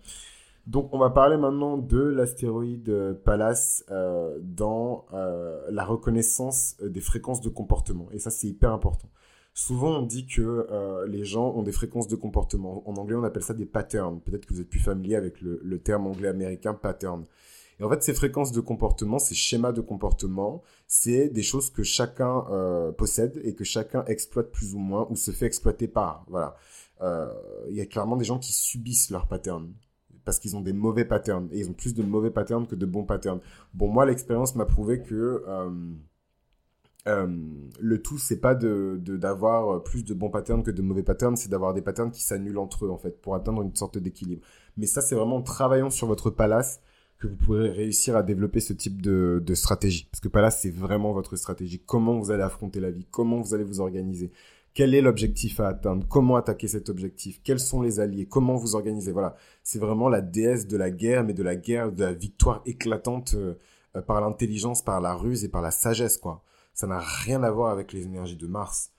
Donc, 0.69 0.91
on 0.93 0.99
va 0.99 1.09
parler 1.09 1.38
maintenant 1.38 1.79
de 1.79 1.99
l'astéroïde 1.99 3.19
Pallas 3.25 3.85
euh, 3.91 4.38
dans 4.43 5.06
euh, 5.15 5.67
la 5.70 5.82
reconnaissance 5.82 6.77
des 6.82 7.01
fréquences 7.01 7.41
de 7.41 7.48
comportement. 7.48 8.06
Et 8.13 8.19
ça, 8.19 8.29
c'est 8.29 8.48
hyper 8.48 8.70
important. 8.75 9.08
Souvent, 9.55 10.01
on 10.01 10.03
dit 10.03 10.27
que 10.27 10.67
euh, 10.70 11.06
les 11.06 11.25
gens 11.25 11.55
ont 11.55 11.63
des 11.63 11.72
fréquences 11.72 12.06
de 12.06 12.17
comportement. 12.17 12.87
En 12.87 12.98
anglais, 12.98 13.17
on 13.17 13.25
appelle 13.25 13.43
ça 13.43 13.55
des 13.55 13.65
patterns. 13.65 14.20
Peut-être 14.20 14.44
que 14.44 14.53
vous 14.53 14.60
êtes 14.60 14.69
plus 14.69 14.79
familier 14.79 15.17
avec 15.17 15.41
le, 15.41 15.58
le 15.65 15.79
terme 15.79 16.06
anglais-américain 16.06 16.75
pattern. 16.75 17.25
Et 17.81 17.84
en 17.84 17.89
fait, 17.89 18.03
ces 18.03 18.13
fréquences 18.13 18.53
de 18.53 18.60
comportement, 18.60 19.19
ces 19.19 19.34
schémas 19.34 19.72
de 19.72 19.81
comportement, 19.81 20.63
c'est 20.87 21.31
des 21.31 21.43
choses 21.43 21.70
que 21.70 21.82
chacun 21.82 22.44
possède 22.98 23.41
et 23.44 23.55
que 23.55 23.63
chacun 23.63 24.05
exploite 24.06 24.51
plus 24.51 24.75
ou 24.75 24.79
moins 24.79 25.06
ou 25.10 25.17
se 25.17 25.31
fait 25.31 25.46
exploiter 25.46 25.87
par. 25.87 26.27
Voilà. 26.29 26.56
Il 27.69 27.77
y 27.77 27.81
a 27.81 27.87
clairement 27.87 28.17
des 28.17 28.25
gens 28.25 28.41
qui 28.41 28.53
subissent 28.53 29.10
leurs 29.10 29.29
patterns 29.29 29.72
parce 30.29 30.41
qu'ils 30.41 30.58
ont 30.58 30.61
des 30.61 30.75
mauvais 30.75 31.06
patterns 31.06 31.49
et 31.53 31.61
ils 31.61 31.70
ont 31.70 31.73
plus 31.73 31.94
de 31.94 32.03
mauvais 32.03 32.31
patterns 32.31 32.67
que 32.67 32.75
de 32.75 32.85
bons 32.85 33.05
patterns. 33.05 33.41
Bon, 33.73 33.89
moi, 33.89 34.05
l'expérience 34.05 34.55
m'a 34.56 34.67
prouvé 34.67 35.03
que 35.03 35.43
euh, 35.49 35.70
euh, 37.06 37.27
le 37.81 38.03
tout, 38.03 38.19
c'est 38.19 38.39
pas 38.39 38.55
de 38.55 39.01
d'avoir 39.06 39.82
plus 39.85 40.05
de 40.05 40.13
bons 40.13 40.29
patterns 40.29 40.63
que 40.63 40.70
de 40.70 40.82
mauvais 40.82 41.03
patterns, 41.03 41.35
c'est 41.37 41.49
d'avoir 41.49 41.73
des 41.73 41.81
patterns 41.81 42.11
qui 42.11 42.23
s'annulent 42.23 42.58
entre 42.58 42.85
eux 42.85 42.91
en 42.91 42.99
fait 42.99 43.23
pour 43.23 43.37
atteindre 43.37 43.63
une 43.63 43.75
sorte 43.75 43.97
d'équilibre. 43.97 44.43
Mais 44.77 44.85
ça, 44.85 45.01
c'est 45.01 45.15
vraiment 45.15 45.37
en 45.37 45.43
travaillant 45.43 45.89
sur 45.89 46.06
votre 46.06 46.29
palace 46.29 46.82
que 47.19 47.27
vous 47.27 47.37
pourrez 47.37 47.70
réussir 47.70 48.15
à 48.15 48.23
développer 48.23 48.61
ce 48.61 48.75
type 48.75 49.01
de, 49.01 49.43
de 49.43 49.55
stratégie. 49.55 50.08
Parce 50.13 50.20
que 50.20 50.29
palace, 50.29 50.61
c'est 50.61 50.70
vraiment 50.70 51.15
votre 51.15 51.37
stratégie. 51.37 51.81
Comment 51.87 52.19
vous 52.19 52.31
allez 52.32 52.43
affronter 52.43 52.81
la 52.81 52.91
vie, 52.91 53.06
comment 53.11 53.41
vous 53.41 53.55
allez 53.55 53.65
vous 53.65 53.81
organiser? 53.81 54.31
Quel 54.75 54.94
est 54.94 55.01
l'objectif 55.01 55.60
à 55.60 55.69
atteindre? 55.69 56.06
Comment 56.08 56.37
attaquer 56.37 56.69
cet 56.69 56.89
objectif? 56.89 57.41
Quels 57.43 57.58
sont 57.58 57.82
les 57.82 58.01
alliés? 58.01 58.27
Comment 58.27 58.56
vous 58.56 58.75
organiser 58.77 59.13
Voilà, 59.13 59.37
c'est 59.63 59.79
vraiment 59.79 60.08
la 60.08 60.20
déesse 60.20 60.67
de 60.67 60.77
la 60.77 60.91
guerre, 60.91 61.25
mais 61.25 61.34
de 61.34 61.43
la 61.43 61.56
guerre, 61.56 61.91
de 61.93 62.05
la 62.05 62.13
victoire 62.13 62.63
éclatante 62.65 63.34
euh, 63.34 63.55
euh, 63.96 64.03
par 64.03 64.20
l'intelligence, 64.20 64.82
par 64.82 65.01
la 65.01 65.15
ruse 65.15 65.44
et 65.44 65.48
par 65.48 65.63
la 65.63 65.70
sagesse, 65.70 66.19
quoi. 66.19 66.43
Ça 66.75 66.87
n'a 66.87 67.01
rien 67.01 67.43
à 67.43 67.51
voir 67.51 67.72
avec 67.72 67.93
les 67.93 68.05
énergies 68.05 68.37
de 68.37 68.46
Mars. 68.46 68.93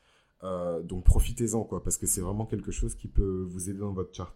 Euh, 0.43 0.81
donc 0.81 1.03
profitez-en, 1.05 1.63
quoi, 1.63 1.81
parce 1.83 1.97
que 1.97 2.07
c'est 2.07 2.21
vraiment 2.21 2.45
quelque 2.45 2.71
chose 2.71 2.95
qui 2.95 3.07
peut 3.07 3.47
vous 3.49 3.69
aider 3.69 3.79
dans 3.79 3.93
votre 3.93 4.13
chart. 4.13 4.35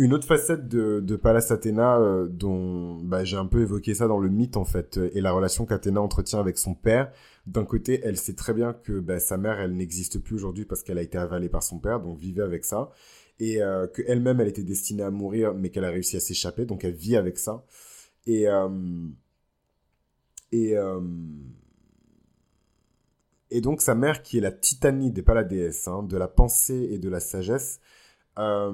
Une 0.00 0.14
autre 0.14 0.26
facette 0.26 0.66
de, 0.66 1.00
de 1.00 1.16
Pallas 1.16 1.48
Athéna, 1.50 2.00
dont 2.30 2.96
bah, 3.02 3.22
j'ai 3.22 3.36
un 3.36 3.46
peu 3.46 3.60
évoqué 3.60 3.94
ça 3.94 4.08
dans 4.08 4.18
le 4.18 4.30
mythe 4.30 4.56
en 4.56 4.64
fait, 4.64 4.98
et 5.14 5.20
la 5.20 5.30
relation 5.30 5.66
qu'Athéna 5.66 6.00
entretient 6.00 6.40
avec 6.40 6.56
son 6.58 6.74
père, 6.74 7.12
d'un 7.46 7.64
côté, 7.64 8.00
elle 8.04 8.16
sait 8.16 8.34
très 8.34 8.54
bien 8.54 8.72
que 8.72 8.98
bah, 9.00 9.20
sa 9.20 9.36
mère, 9.36 9.60
elle 9.60 9.74
n'existe 9.76 10.18
plus 10.18 10.34
aujourd'hui 10.34 10.64
parce 10.64 10.82
qu'elle 10.82 10.98
a 10.98 11.02
été 11.02 11.18
avalée 11.18 11.48
par 11.48 11.62
son 11.62 11.78
père, 11.78 12.00
donc 12.00 12.18
vivez 12.18 12.42
avec 12.42 12.64
ça. 12.64 12.90
et 13.38 13.62
euh, 13.62 13.86
qu'elle-même, 13.88 14.40
elle 14.40 14.48
était 14.48 14.62
destinée 14.62 15.02
à 15.02 15.10
mourir, 15.10 15.54
mais 15.54 15.70
qu'elle 15.70 15.84
a 15.84 15.90
réussi 15.90 16.16
à 16.16 16.20
s'échapper, 16.20 16.64
donc 16.66 16.84
elle 16.84 16.94
vit 16.94 17.16
avec 17.16 17.38
ça. 17.38 17.64
Et, 18.26 18.48
euh, 18.48 18.68
et, 20.52 20.76
euh, 20.76 21.00
donc 23.62 23.82
sa 23.82 23.94
mère, 23.94 24.22
qui 24.22 24.38
est 24.38 24.40
la 24.40 24.52
Titanie, 24.52 25.12
et 25.16 25.22
pas 25.22 25.38
hein, 25.40 26.02
de 26.02 26.16
la 26.16 26.28
pensée 26.28 26.88
et 26.92 26.98
de 26.98 27.08
la 27.08 27.20
sagesse, 27.20 27.80
euh, 28.38 28.72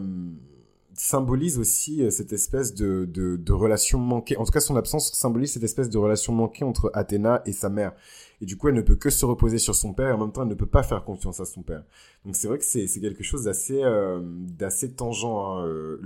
symbolise 0.97 1.59
aussi 1.59 2.03
euh, 2.03 2.11
cette 2.11 2.33
espèce 2.33 2.75
de, 2.75 3.05
de, 3.05 3.37
de, 3.37 3.53
relation 3.53 3.99
manquée. 3.99 4.37
En 4.37 4.45
tout 4.45 4.53
cas, 4.53 4.61
son 4.61 4.77
absence 4.77 5.13
symbolise 5.13 5.53
cette 5.53 5.63
espèce 5.63 5.91
de 5.91 5.99
relation 5.99 6.33
manquée 6.33 6.65
entre 6.65 6.91
Athéna 6.95 7.43
et 7.47 7.53
sa 7.53 7.69
mère. 7.69 7.93
Et 8.41 8.45
du 8.45 8.57
coup, 8.57 8.69
elle 8.69 8.75
ne 8.75 8.83
peut 8.83 8.97
que 8.97 9.09
se 9.09 9.25
reposer 9.25 9.59
sur 9.59 9.75
son 9.75 9.95
père 9.95 10.11
et 10.11 10.13
en 10.13 10.19
même 10.19 10.33
temps, 10.33 10.43
elle 10.43 10.49
ne 10.49 10.55
peut 10.55 10.67
pas 10.67 10.83
faire 10.83 11.05
confiance 11.05 11.41
à 11.41 11.45
son 11.45 11.63
père. 11.63 11.85
Donc 12.25 12.37
c'est 12.37 12.49
vrai 12.49 12.59
que 12.59 12.65
c'est 12.65 12.87
quelque 13.01 13.23
chose 13.23 13.45
d'assez 13.45 13.83
euh, 13.83 14.21
d'assez 14.23 14.93
tangent, 14.93 15.25
hein, 15.25 15.65
euh, 15.67 15.99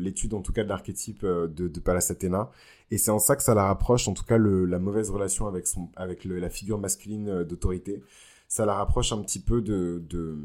l'étude 0.00 0.32
le, 0.32 0.38
en 0.38 0.42
tout 0.42 0.52
cas 0.52 0.64
de 0.64 0.68
l'archétype 0.68 1.22
euh, 1.24 1.46
de, 1.46 1.68
de 1.68 1.80
Pallas 1.80 2.08
Athéna. 2.10 2.50
Et 2.90 2.98
c'est 2.98 3.12
en 3.12 3.20
ça 3.20 3.36
que 3.36 3.42
ça 3.42 3.54
la 3.54 3.66
rapproche, 3.66 4.08
en 4.08 4.14
tout 4.14 4.24
cas 4.24 4.38
le, 4.38 4.64
la 4.64 4.80
mauvaise 4.80 5.10
relation 5.10 5.46
avec, 5.46 5.66
son, 5.68 5.88
avec 5.94 6.24
le, 6.24 6.40
la 6.40 6.50
figure 6.50 6.78
masculine 6.78 7.44
d'autorité. 7.44 8.02
Ça 8.48 8.66
la 8.66 8.74
rapproche 8.74 9.12
un 9.12 9.22
petit 9.22 9.38
peu 9.38 9.62
de, 9.62 10.02
de, 10.10 10.36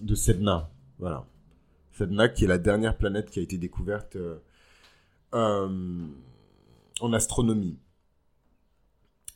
de 0.00 0.14
Sedna. 0.14 0.70
Voilà. 0.98 1.26
Sedna, 1.94 2.28
qui 2.28 2.44
est 2.44 2.48
la 2.48 2.58
dernière 2.58 2.96
planète 2.96 3.30
qui 3.30 3.38
a 3.38 3.42
été 3.42 3.56
découverte 3.56 4.16
euh, 4.16 4.38
euh, 5.34 6.06
en 7.00 7.12
astronomie. 7.12 7.78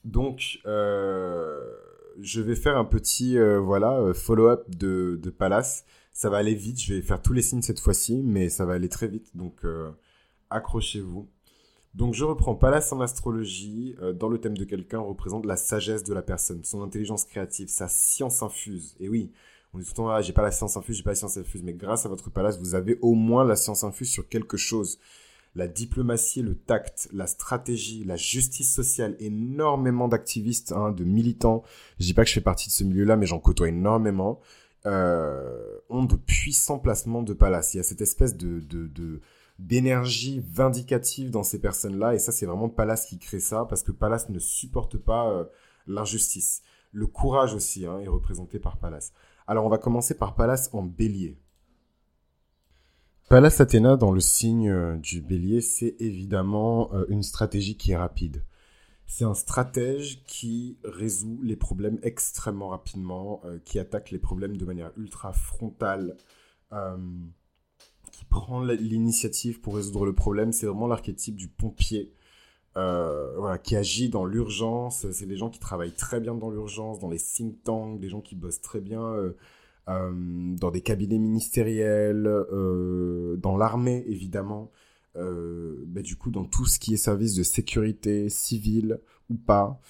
Donc, 0.05 0.61
euh, 0.67 1.61
je 2.21 2.41
vais 2.41 2.57
faire 2.57 2.77
un 2.77 2.85
petit 2.85 3.39
voilà 3.59 4.13
follow-up 4.13 4.65
de, 4.69 5.19
de 5.23 5.31
Pallas. 5.31 5.85
Ça 6.13 6.31
va 6.31 6.39
aller 6.39 6.55
vite, 6.55 6.81
je 6.81 6.95
vais 6.95 7.03
faire 7.03 7.23
tous 7.23 7.33
les 7.33 7.43
signes 7.43 7.63
cette 7.63 7.79
fois-ci, 7.79 8.23
mais 8.25 8.49
ça 8.49 8.65
va 8.65 8.75
aller 8.75 8.89
très 8.89 9.07
vite, 9.07 9.37
donc 9.37 9.65
accrochez-vous. 10.51 11.29
Donc 11.95 12.15
je 12.15 12.25
reprends 12.25 12.57
Pallas 12.57 12.89
en 12.91 13.01
astrologie, 13.01 13.95
dans 14.15 14.29
le 14.29 14.41
thème 14.41 14.57
de 14.57 14.65
quelqu'un, 14.65 14.99
représente 14.99 15.47
la 15.47 15.57
sagesse 15.57 16.03
de 16.03 16.15
la 16.15 16.23
personne, 16.23 16.65
son 16.65 16.83
intelligence 16.83 17.25
créative, 17.25 17.69
sa 17.69 17.87
science 17.87 18.43
infuse. 18.43 18.97
Et 18.99 19.09
oui, 19.09 19.31
on 19.79 19.81
dit 19.81 19.87
tout 19.87 19.93
le 19.93 19.97
temps, 19.97 20.11
ah, 20.11 20.21
j'ai 20.21 20.33
pas 20.33 20.43
la 20.43 20.51
science 20.51 20.77
infuse, 20.77 20.97
j'ai 20.97 21.03
pas 21.03 21.11
la 21.11 21.17
science 21.17 21.37
infuse. 21.37 21.63
Mais 21.63 21.73
grâce 21.73 22.05
à 22.05 22.09
votre 22.09 22.31
palace, 22.31 22.59
vous 22.59 22.75
avez 22.75 22.99
au 23.01 23.15
moins 23.15 23.45
la 23.45 23.55
science 23.55 23.85
infuse 23.85 24.11
sur 24.11 24.29
quelque 24.29 24.57
chose. 24.57 24.99
La 25.55 25.69
diplomatie, 25.69 26.43
le 26.43 26.57
tact, 26.57 27.09
la 27.13 27.27
stratégie, 27.27 28.05
la 28.05 28.17
justice 28.17 28.75
sociale, 28.75 29.17
énormément 29.21 30.09
d'activistes, 30.09 30.73
hein, 30.73 30.91
de 30.91 31.05
militants. 31.05 31.63
Je 31.99 32.07
dis 32.07 32.15
pas 32.15 32.25
que 32.25 32.29
je 32.29 32.35
fais 32.35 32.41
partie 32.41 32.69
de 32.69 32.73
ce 32.73 32.85
milieu-là, 32.85 33.17
mais 33.17 33.27
j'en 33.27 33.39
côtoie 33.39 33.69
énormément. 33.69 34.41
Euh, 34.87 35.79
ont 35.89 36.05
de 36.05 36.17
puissants 36.17 36.79
placements 36.79 37.23
de 37.23 37.35
palace. 37.35 37.75
Il 37.75 37.79
y 37.79 37.81
a 37.81 37.83
cette 37.83 38.01
espèce 38.01 38.37
d'énergie 39.59 40.43
vindicative 40.47 41.31
dans 41.31 41.43
ces 41.43 41.61
personnes-là, 41.61 42.15
et 42.15 42.19
ça, 42.19 42.33
c'est 42.33 42.47
vraiment 42.47 42.69
Palace 42.69 43.07
qui 43.07 43.19
crée 43.19 43.41
ça, 43.41 43.67
parce 43.69 43.83
que 43.83 43.93
Palace 43.93 44.29
ne 44.29 44.39
supporte 44.39 44.97
pas 44.97 45.31
euh, 45.31 45.45
l'injustice. 45.87 46.63
Le 46.93 47.07
courage 47.07 47.55
aussi 47.55 47.87
hein, 47.87 47.99
est 47.99 48.09
représenté 48.09 48.59
par 48.59 48.79
Palace. 48.79 49.13
Alors 49.49 49.65
on 49.65 49.71
va 49.71 49.79
commencer 49.79 50.15
par 50.15 50.35
Pallas 50.35 50.69
en 50.75 50.83
bélier. 50.83 51.39
Pallas 53.31 53.57
Athéna 53.61 53.97
dans 53.97 54.13
le 54.13 54.21
signe 54.21 54.69
euh, 54.69 54.97
du 54.99 55.23
bélier, 55.23 55.63
c'est 55.63 55.97
évidemment 56.01 56.93
euh, 56.93 57.07
une 57.09 57.23
stratégie 57.23 57.79
qui 57.79 57.93
est 57.93 57.97
rapide. 57.97 58.45
C'est 59.07 59.25
un 59.25 59.33
stratège 59.33 60.23
qui 60.27 60.77
résout 60.85 61.41
les 61.43 61.57
problèmes 61.57 61.99
extrêmement 62.03 62.69
rapidement, 62.69 63.41
euh, 63.47 63.59
qui 63.65 63.79
attaque 63.79 64.11
les 64.11 64.19
problèmes 64.19 64.59
de 64.59 64.67
manière 64.67 64.93
ultra 64.99 65.33
frontale, 65.33 66.19
qui 68.13 68.27
prend 68.27 68.63
l'initiative 68.63 69.63
pour 69.63 69.77
résoudre 69.77 70.05
le 70.05 70.15
problème. 70.15 70.53
C'est 70.53 70.67
vraiment 70.67 70.87
l'archétype 70.87 71.37
du 71.37 71.49
pompier 71.49 72.13
euh, 72.77 73.35
voilà, 73.37 73.59
qui 73.59 73.77
agit 73.77 74.09
dans 74.09 74.25
l'urgence. 74.25 75.11
C'est 75.11 75.27
des 75.27 75.37
gens 75.37 75.51
qui 75.51 75.59
travaillent 75.59 75.93
très 75.95 76.21
bien 76.21 76.35
dans 76.35 76.51
l'urgence, 76.51 76.99
dans 77.01 77.09
les 77.09 77.19
think 77.19 77.63
tanks, 77.65 77.99
des 77.99 78.09
gens 78.09 78.21
qui 78.21 78.35
bossent 78.35 78.61
très 78.61 78.81
bien 78.81 79.03
euh, 79.03 79.33
euh, 79.89 80.13
dans 80.57 80.71
des 80.71 80.83
cabinets 80.83 81.19
ministériels, 81.19 82.25
dans 83.39 83.57
l'armée 83.57 84.05
évidemment. 84.07 84.71
Bah, 85.15 86.03
du 86.03 86.15
coup, 86.15 86.31
dans 86.31 86.45
tout 86.45 86.67
ce 86.67 86.79
qui 86.79 86.95
est 86.95 86.97
service 86.97 87.35
de 87.35 87.43
sécurité 87.43 88.29
civile 88.29 89.01
ou 89.31 89.35
pas. 89.35 89.81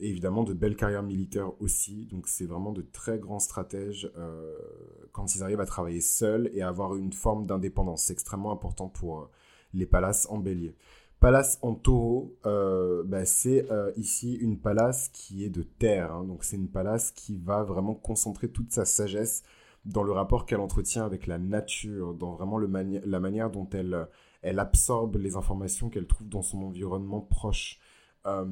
évidemment, 0.00 0.44
de 0.44 0.52
belles 0.52 0.76
carrières 0.76 1.02
militaires 1.02 1.52
aussi. 1.62 2.06
Donc, 2.06 2.28
c'est 2.28 2.44
vraiment 2.44 2.72
de 2.72 2.82
très 2.82 3.18
grands 3.18 3.38
stratèges 3.38 4.10
quand 5.12 5.34
ils 5.34 5.42
arrivent 5.42 5.60
à 5.60 5.66
travailler 5.66 6.02
seuls 6.02 6.50
et 6.52 6.60
à 6.60 6.68
avoir 6.68 6.94
une 6.96 7.14
forme 7.14 7.46
d'indépendance. 7.46 8.02
C'est 8.02 8.12
extrêmement 8.12 8.52
important 8.52 8.88
pour 8.88 9.30
les 9.72 9.86
palaces 9.86 10.26
en 10.28 10.38
bélier. 10.38 10.74
Palace 11.20 11.58
en 11.60 11.74
taureau, 11.74 12.34
euh, 12.46 13.02
bah, 13.04 13.26
c'est 13.26 13.70
euh, 13.70 13.92
ici 13.96 14.36
une 14.36 14.58
palace 14.58 15.10
qui 15.10 15.44
est 15.44 15.50
de 15.50 15.62
terre. 15.62 16.14
Hein. 16.14 16.24
donc 16.24 16.44
c'est 16.44 16.56
une 16.56 16.70
palace 16.70 17.10
qui 17.10 17.36
va 17.36 17.62
vraiment 17.62 17.94
concentrer 17.94 18.48
toute 18.48 18.72
sa 18.72 18.86
sagesse 18.86 19.42
dans 19.84 20.02
le 20.02 20.12
rapport 20.12 20.46
qu'elle 20.46 20.60
entretient 20.60 21.04
avec 21.04 21.26
la 21.26 21.38
nature, 21.38 22.14
dans 22.14 22.32
vraiment 22.32 22.56
le 22.56 22.70
la 23.04 23.20
manière 23.20 23.50
dont 23.50 23.68
elle, 23.72 24.08
elle 24.40 24.58
absorbe 24.58 25.16
les 25.16 25.36
informations 25.36 25.90
qu'elle 25.90 26.06
trouve 26.06 26.28
dans 26.28 26.42
son 26.42 26.62
environnement 26.62 27.20
proche. 27.20 27.78
Euh, 28.26 28.46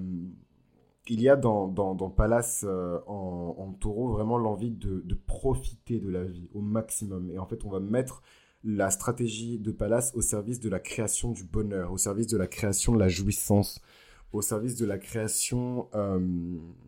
il 1.06 1.22
y 1.22 1.30
a 1.30 1.36
dans, 1.36 1.68
dans, 1.68 1.94
dans 1.94 2.10
Palace 2.10 2.66
en, 3.06 3.72
taureau 3.80 4.08
vraiment 4.08 4.36
l'envie 4.36 4.70
de 4.70 5.14
profiter 5.26 6.00
de 6.00 6.10
la 6.10 6.24
vie 6.24 6.50
au 6.52 6.60
maximum. 6.60 7.30
Et 7.30 7.38
en 7.38 7.46
fait, 7.46 7.64
on 7.64 7.70
va 7.70 7.80
mettre 7.80 8.22
la 8.68 8.90
stratégie 8.90 9.58
de 9.58 9.70
Palace 9.70 10.12
au 10.14 10.20
service 10.20 10.60
de 10.60 10.68
la 10.68 10.78
création 10.78 11.32
du 11.32 11.42
bonheur, 11.42 11.90
au 11.90 11.96
service 11.96 12.26
de 12.26 12.36
la 12.36 12.46
création 12.46 12.92
de 12.92 12.98
la 12.98 13.08
jouissance, 13.08 13.80
au 14.32 14.42
service 14.42 14.76
de 14.76 14.84
la 14.84 14.98
création 14.98 15.88
euh, 15.94 16.20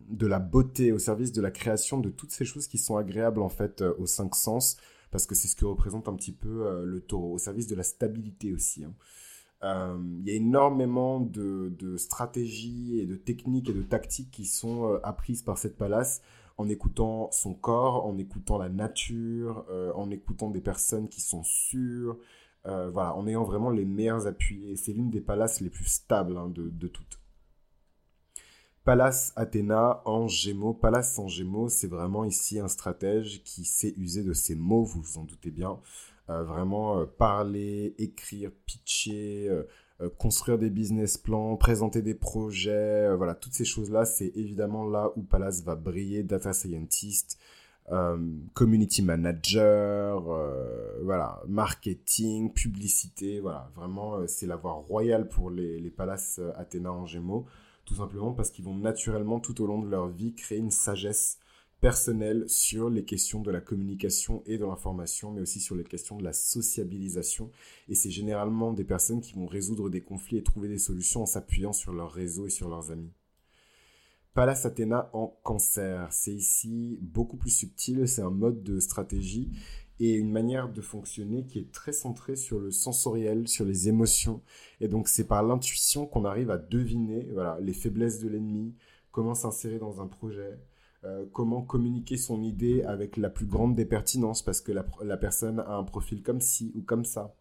de 0.09 0.27
la 0.27 0.37
beauté, 0.37 0.91
au 0.91 0.99
service 0.99 1.31
de 1.31 1.41
la 1.41 1.49
création 1.49 1.99
de 1.99 2.09
toutes 2.09 2.31
ces 2.31 2.45
choses 2.45 2.67
qui 2.67 2.77
sont 2.77 2.97
agréables 2.97 3.41
en 3.41 3.49
fait 3.49 3.81
euh, 3.81 3.95
aux 3.97 4.05
cinq 4.05 4.35
sens, 4.35 4.77
parce 5.09 5.25
que 5.25 5.33
c'est 5.33 5.47
ce 5.47 5.55
que 5.55 5.65
représente 5.65 6.07
un 6.07 6.13
petit 6.13 6.33
peu 6.33 6.67
euh, 6.67 6.85
le 6.85 7.01
taureau, 7.01 7.33
au 7.33 7.39
service 7.39 7.65
de 7.65 7.75
la 7.75 7.83
stabilité 7.83 8.53
aussi. 8.53 8.85
Hein. 8.85 8.93
Il 9.63 10.27
y 10.27 10.31
a 10.31 10.35
énormément 10.35 11.19
de, 11.19 11.71
de, 11.77 11.95
stratégies 11.95 12.99
et 12.99 13.05
de 13.05 13.15
techniques 13.15 13.69
et 13.69 13.73
de 13.73 13.83
tactiques 13.83 14.31
qui 14.31 14.45
sont 14.45 14.99
apprises 15.03 15.43
par 15.43 15.59
cette 15.59 15.77
Palace 15.77 16.23
en 16.61 16.69
écoutant 16.69 17.29
son 17.31 17.53
corps, 17.55 18.05
en 18.05 18.17
écoutant 18.17 18.57
la 18.57 18.69
nature, 18.69 19.65
euh, 19.69 19.91
en 19.93 20.11
écoutant 20.11 20.49
des 20.49 20.61
personnes 20.61 21.09
qui 21.09 21.19
sont 21.19 21.43
sûres, 21.43 22.17
euh, 22.67 22.89
voilà, 22.91 23.15
en 23.15 23.27
ayant 23.27 23.43
vraiment 23.43 23.71
les 23.71 23.85
meilleurs 23.85 24.27
appuis. 24.27 24.69
Et 24.69 24.75
c'est 24.75 24.93
l'une 24.93 25.09
des 25.09 25.21
palaces 25.21 25.59
les 25.59 25.71
plus 25.71 25.87
stables 25.87 26.37
hein, 26.37 26.49
de, 26.49 26.69
de, 26.69 26.87
toutes. 26.87 27.19
Pallas 28.83 29.33
Athéna 29.35 30.03
en 30.05 30.27
Gémeaux. 30.27 30.73
Pallas 30.73 31.15
en 31.17 31.27
Gémeaux, 31.27 31.67
c'est 31.67 31.87
vraiment 31.87 32.25
ici 32.25 32.59
un 32.59 32.67
stratège 32.67 33.43
qui 33.43 33.65
sait 33.65 33.95
user 33.97 34.23
de 34.23 34.33
ses 34.33 34.55
mots, 34.55 34.83
vous 34.83 35.01
vous 35.01 35.17
en 35.17 35.23
doutez 35.23 35.51
bien. 35.51 35.79
Euh, 36.29 36.43
vraiment 36.43 37.05
parler, 37.07 37.95
écrire, 37.97 38.51
pitcher, 38.67 39.49
construire 40.09 40.57
des 40.57 40.69
business 40.69 41.17
plans, 41.17 41.55
présenter 41.57 42.01
des 42.01 42.13
projets, 42.13 42.71
euh, 42.71 43.15
voilà, 43.15 43.35
toutes 43.35 43.53
ces 43.53 43.65
choses-là, 43.65 44.05
c'est 44.05 44.31
évidemment 44.35 44.87
là 44.87 45.11
où 45.15 45.21
Palace 45.21 45.63
va 45.63 45.75
briller, 45.75 46.23
data 46.23 46.53
scientist, 46.53 47.39
euh, 47.91 48.17
community 48.53 49.01
manager, 49.01 50.23
voilà, 51.03 51.41
marketing, 51.47 52.53
publicité, 52.53 53.39
voilà, 53.39 53.69
vraiment 53.75 54.25
c'est 54.27 54.47
la 54.47 54.55
voie 54.55 54.73
royale 54.73 55.27
pour 55.27 55.49
les, 55.49 55.79
les 55.79 55.93
Athéna 56.55 56.91
en 56.91 57.05
Gémeaux, 57.05 57.45
tout 57.85 57.95
simplement 57.95 58.31
parce 58.31 58.51
qu'ils 58.51 58.65
vont 58.65 58.75
naturellement 58.75 59.39
tout 59.39 59.61
au 59.61 59.67
long 59.67 59.81
de 59.81 59.89
leur 59.89 60.07
vie 60.07 60.33
créer 60.33 60.59
une 60.59 60.71
sagesse 60.71 61.37
personnel 61.81 62.45
sur 62.47 62.89
les 62.89 63.03
questions 63.03 63.41
de 63.41 63.51
la 63.51 63.59
communication 63.59 64.43
et 64.45 64.59
de 64.59 64.65
l'information, 64.65 65.31
mais 65.31 65.41
aussi 65.41 65.59
sur 65.59 65.75
les 65.75 65.83
questions 65.83 66.15
de 66.15 66.23
la 66.23 66.31
sociabilisation. 66.31 67.49
Et 67.89 67.95
c'est 67.95 68.11
généralement 68.11 68.71
des 68.71 68.83
personnes 68.83 69.19
qui 69.19 69.33
vont 69.33 69.47
résoudre 69.47 69.89
des 69.89 70.01
conflits 70.01 70.37
et 70.37 70.43
trouver 70.43 70.69
des 70.69 70.77
solutions 70.77 71.23
en 71.23 71.25
s'appuyant 71.25 71.73
sur 71.73 71.91
leur 71.91 72.11
réseau 72.11 72.45
et 72.45 72.51
sur 72.51 72.69
leurs 72.69 72.91
amis. 72.91 73.11
Pallas 74.33 74.61
Athéna 74.63 75.09
en 75.11 75.35
cancer. 75.43 76.07
C'est 76.13 76.33
ici 76.33 76.99
beaucoup 77.01 77.35
plus 77.35 77.49
subtil, 77.49 78.07
c'est 78.07 78.21
un 78.21 78.29
mode 78.29 78.63
de 78.63 78.79
stratégie 78.79 79.49
et 79.99 80.13
une 80.13 80.31
manière 80.31 80.71
de 80.71 80.81
fonctionner 80.81 81.45
qui 81.45 81.59
est 81.59 81.71
très 81.71 81.91
centrée 81.91 82.35
sur 82.35 82.59
le 82.59 82.71
sensoriel, 82.71 83.47
sur 83.47 83.65
les 83.65 83.89
émotions. 83.89 84.41
Et 84.79 84.87
donc 84.87 85.07
c'est 85.07 85.27
par 85.27 85.43
l'intuition 85.43 86.05
qu'on 86.05 86.25
arrive 86.25 86.49
à 86.51 86.57
deviner 86.57 87.27
voilà, 87.33 87.57
les 87.59 87.73
faiblesses 87.73 88.19
de 88.19 88.29
l'ennemi, 88.29 88.75
comment 89.11 89.35
s'insérer 89.35 89.79
dans 89.79 89.99
un 89.99 90.07
projet, 90.07 90.59
euh, 91.03 91.25
comment 91.33 91.63
communiquer 91.63 92.15
son 92.15 92.43
idée 92.43 92.83
avec 92.83 93.17
la 93.17 93.31
plus 93.31 93.47
grande 93.47 93.73
des 93.73 93.85
pertinences 93.85 94.43
parce 94.43 94.61
que 94.61 94.71
la, 94.71 95.17
personne 95.17 95.59
a 95.59 95.75
un 95.75 95.83
profil 95.83 96.21
comme 96.21 96.41
ci 96.41 96.71
ou 96.75 96.81
comme 96.83 97.05
ça. 97.05 97.35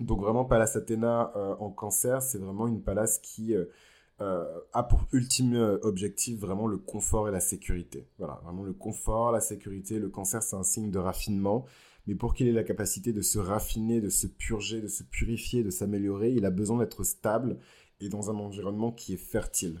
Donc 0.00 0.20
vraiment 0.20 0.44
Pallas 0.44 0.72
Athéna 0.74 1.32
euh, 1.36 1.54
en 1.60 1.70
cancer, 1.70 2.22
c'est 2.22 2.38
vraiment 2.38 2.66
une 2.66 2.82
palace 2.82 3.20
qui 3.20 3.54
euh, 3.54 4.60
a 4.72 4.82
pour 4.82 5.06
ultime 5.12 5.78
objectif 5.82 6.40
vraiment 6.40 6.66
le 6.66 6.78
confort 6.78 7.28
et 7.28 7.30
la 7.30 7.40
sécurité. 7.40 8.08
Voilà, 8.18 8.40
vraiment 8.42 8.64
le 8.64 8.72
confort, 8.72 9.30
la 9.30 9.40
sécurité. 9.40 10.00
Le 10.00 10.08
cancer, 10.08 10.42
c'est 10.42 10.56
un 10.56 10.64
signe 10.64 10.90
de 10.90 10.98
raffinement. 10.98 11.66
Mais 12.06 12.14
pour 12.16 12.34
qu'il 12.34 12.48
ait 12.48 12.52
la 12.52 12.64
capacité 12.64 13.12
de 13.12 13.22
se 13.22 13.38
raffiner, 13.38 14.00
de 14.00 14.08
se 14.08 14.26
purger, 14.26 14.80
de 14.80 14.88
se 14.88 15.04
purifier, 15.04 15.62
de 15.62 15.70
s'améliorer, 15.70 16.32
il 16.32 16.44
a 16.44 16.50
besoin 16.50 16.78
d'être 16.78 17.04
stable 17.04 17.58
et 18.00 18.08
dans 18.08 18.30
un 18.30 18.36
environnement 18.36 18.90
qui 18.90 19.14
est 19.14 19.18
fertile. 19.18 19.80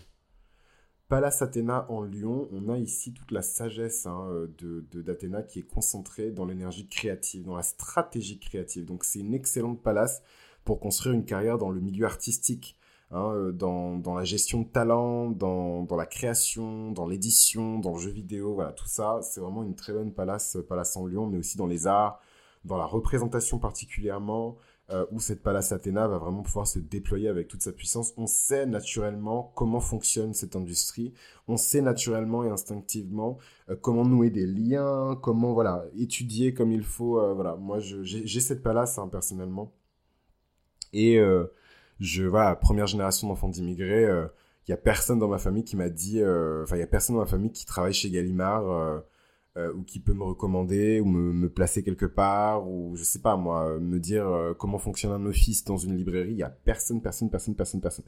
Pallas 1.10 1.38
Athéna 1.40 1.86
en 1.88 2.02
Lion, 2.02 2.48
on 2.52 2.68
a 2.68 2.78
ici 2.78 3.12
toute 3.12 3.32
la 3.32 3.42
sagesse 3.42 4.06
hein, 4.06 4.28
de 4.58 4.84
d'Athéna 5.02 5.42
qui 5.42 5.58
est 5.58 5.68
concentrée 5.68 6.30
dans 6.30 6.44
l'énergie 6.44 6.86
créative, 6.86 7.42
dans 7.42 7.56
la 7.56 7.64
stratégie 7.64 8.38
créative. 8.38 8.84
Donc 8.84 9.02
c'est 9.02 9.18
une 9.18 9.34
excellente 9.34 9.82
palace 9.82 10.22
pour 10.64 10.78
construire 10.78 11.16
une 11.16 11.24
carrière 11.24 11.58
dans 11.58 11.70
le 11.70 11.80
milieu 11.80 12.06
artistique, 12.06 12.76
hein, 13.10 13.32
euh, 13.34 13.50
dans, 13.50 13.96
dans, 13.96 14.14
la 14.14 14.22
gestion 14.22 14.60
de 14.60 14.68
talent, 14.68 15.30
dans, 15.30 15.82
dans 15.82 15.96
la 15.96 16.06
création, 16.06 16.92
dans 16.92 17.08
l'édition, 17.08 17.80
dans 17.80 17.94
le 17.94 17.98
jeu 17.98 18.12
vidéo, 18.12 18.54
voilà, 18.54 18.72
tout 18.72 18.86
ça, 18.86 19.18
c'est 19.22 19.40
vraiment 19.40 19.64
une 19.64 19.74
très 19.74 19.92
bonne 19.92 20.14
palace, 20.14 20.58
palace 20.68 20.96
en 20.96 21.08
Lion, 21.08 21.26
mais 21.26 21.38
aussi 21.38 21.56
dans 21.56 21.66
les 21.66 21.88
arts, 21.88 22.20
dans 22.64 22.76
la 22.76 22.86
représentation 22.86 23.58
particulièrement, 23.58 24.58
euh, 24.92 25.06
où 25.12 25.20
cette 25.20 25.42
Pallas 25.42 25.68
Athéna 25.72 26.08
va 26.08 26.18
vraiment 26.18 26.42
pouvoir 26.42 26.66
se 26.66 26.80
déployer 26.80 27.28
avec 27.28 27.46
toute 27.46 27.62
sa 27.62 27.70
puissance. 27.70 28.12
On 28.16 28.26
sait 28.26 28.66
naturellement 28.66 29.52
comment 29.54 29.78
fonctionne 29.78 30.34
cette 30.34 30.56
industrie. 30.56 31.14
On 31.46 31.56
sait 31.56 31.80
naturellement 31.80 32.42
et 32.44 32.48
instinctivement 32.48 33.38
euh, 33.68 33.76
comment 33.76 34.04
nouer 34.04 34.30
des 34.30 34.46
liens, 34.46 35.16
comment 35.22 35.52
voilà 35.52 35.84
étudier 35.96 36.54
comme 36.54 36.72
il 36.72 36.82
faut. 36.82 37.20
Euh, 37.20 37.34
voilà, 37.34 37.54
moi 37.54 37.78
j'ai 37.78 38.40
cette 38.40 38.64
Pallas 38.64 38.96
hein, 38.98 39.06
personnellement. 39.06 39.72
Et 40.92 41.20
je 42.00 42.24
voilà 42.24 42.56
première 42.56 42.88
génération 42.88 43.28
d'enfants 43.28 43.48
d'immigrés. 43.48 44.08
Il 44.66 44.70
y 44.70 44.74
a 44.74 44.76
personne 44.76 45.20
dans 45.20 45.28
ma 45.28 45.38
famille 45.38 45.62
qui 45.62 45.76
m'a 45.76 45.88
dit, 45.88 46.18
enfin 46.18 46.74
il 46.74 46.80
y 46.80 46.82
a 46.82 46.88
personne 46.88 47.14
dans 47.14 47.22
ma 47.22 47.28
famille 47.28 47.52
qui 47.52 47.64
travaille 47.64 47.92
chez 47.92 48.10
Gallimard 48.10 49.02
euh, 49.56 49.72
ou 49.72 49.82
qui 49.82 49.98
peut 49.98 50.14
me 50.14 50.22
recommander 50.22 51.00
ou 51.00 51.06
me, 51.06 51.32
me, 51.32 51.50
placer 51.50 51.82
quelque 51.82 52.06
part 52.06 52.68
ou 52.70 52.94
je 52.94 53.02
sais 53.02 53.18
pas 53.18 53.36
moi 53.36 53.80
me 53.80 53.98
dire 53.98 54.28
euh, 54.28 54.54
comment 54.54 54.78
fonctionne 54.78 55.10
un 55.10 55.26
office 55.26 55.64
dans 55.64 55.76
une 55.76 55.96
librairie. 55.96 56.30
Il 56.30 56.36
y 56.36 56.44
a 56.44 56.50
personne 56.50 57.02
personne 57.02 57.30
personne 57.30 57.56
personne 57.56 57.80
personne. 57.80 58.04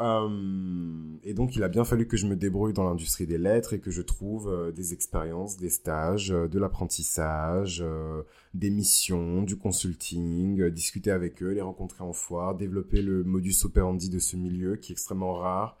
Euh, 0.00 1.16
et 1.24 1.34
donc 1.34 1.56
il 1.56 1.64
a 1.64 1.68
bien 1.68 1.82
fallu 1.82 2.06
que 2.06 2.16
je 2.16 2.28
me 2.28 2.36
débrouille 2.36 2.72
dans 2.72 2.84
l'industrie 2.84 3.26
des 3.26 3.36
lettres 3.36 3.72
et 3.72 3.80
que 3.80 3.90
je 3.90 4.00
trouve 4.00 4.72
des 4.72 4.92
expériences 4.92 5.56
des 5.56 5.70
stages 5.70 6.28
de 6.28 6.58
l'apprentissage 6.60 7.84
des 8.54 8.70
missions 8.70 9.42
du 9.42 9.56
consulting 9.56 10.68
discuter 10.70 11.10
avec 11.10 11.42
eux 11.42 11.50
les 11.50 11.62
rencontrer 11.62 12.04
en 12.04 12.12
foire 12.12 12.54
développer 12.54 13.02
le 13.02 13.24
modus 13.24 13.64
operandi 13.64 14.08
de 14.08 14.20
ce 14.20 14.36
milieu 14.36 14.76
qui 14.76 14.92
est 14.92 14.94
extrêmement 14.94 15.34
rare 15.34 15.78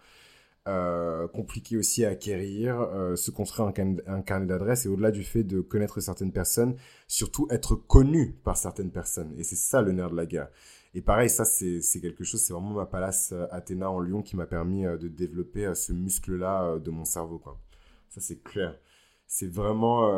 euh, 0.66 1.28
compliqué 1.28 1.76
aussi 1.76 2.06
à 2.06 2.08
acquérir, 2.08 2.80
euh, 2.80 3.16
se 3.16 3.30
construire 3.30 3.68
un, 3.68 4.22
carnet 4.22 4.46
d'adresses 4.46 4.86
et 4.86 4.88
au-delà 4.88 5.10
du 5.10 5.22
fait 5.22 5.44
de 5.44 5.60
connaître 5.60 6.00
certaines 6.00 6.32
personnes, 6.32 6.76
surtout 7.06 7.46
être 7.50 7.74
connu 7.74 8.32
par 8.44 8.56
certaines 8.56 8.90
personnes. 8.90 9.34
Et 9.36 9.44
c'est 9.44 9.56
ça 9.56 9.82
le 9.82 9.92
nerf 9.92 10.08
de 10.10 10.16
la 10.16 10.24
guerre. 10.24 10.48
Et 10.94 11.02
pareil, 11.02 11.28
ça 11.28 11.44
c'est 11.44 11.82
quelque 12.00 12.24
chose, 12.24 12.40
c'est 12.40 12.54
vraiment 12.54 12.70
ma 12.70 12.86
palace 12.86 13.32
euh, 13.32 13.46
Athéna 13.50 13.90
en 13.90 14.00
Lyon 14.00 14.22
qui 14.22 14.36
m'a 14.36 14.46
permis 14.46 14.84
de 14.84 15.08
développer 15.08 15.74
ce 15.74 15.92
muscle-là 15.92 16.78
de 16.78 16.90
mon 16.90 17.04
cerveau. 17.04 17.38
Quoi. 17.38 17.60
Ça 18.08 18.22
c'est 18.22 18.42
clair. 18.42 18.78
C'est 19.26 19.52
vraiment 19.52 20.08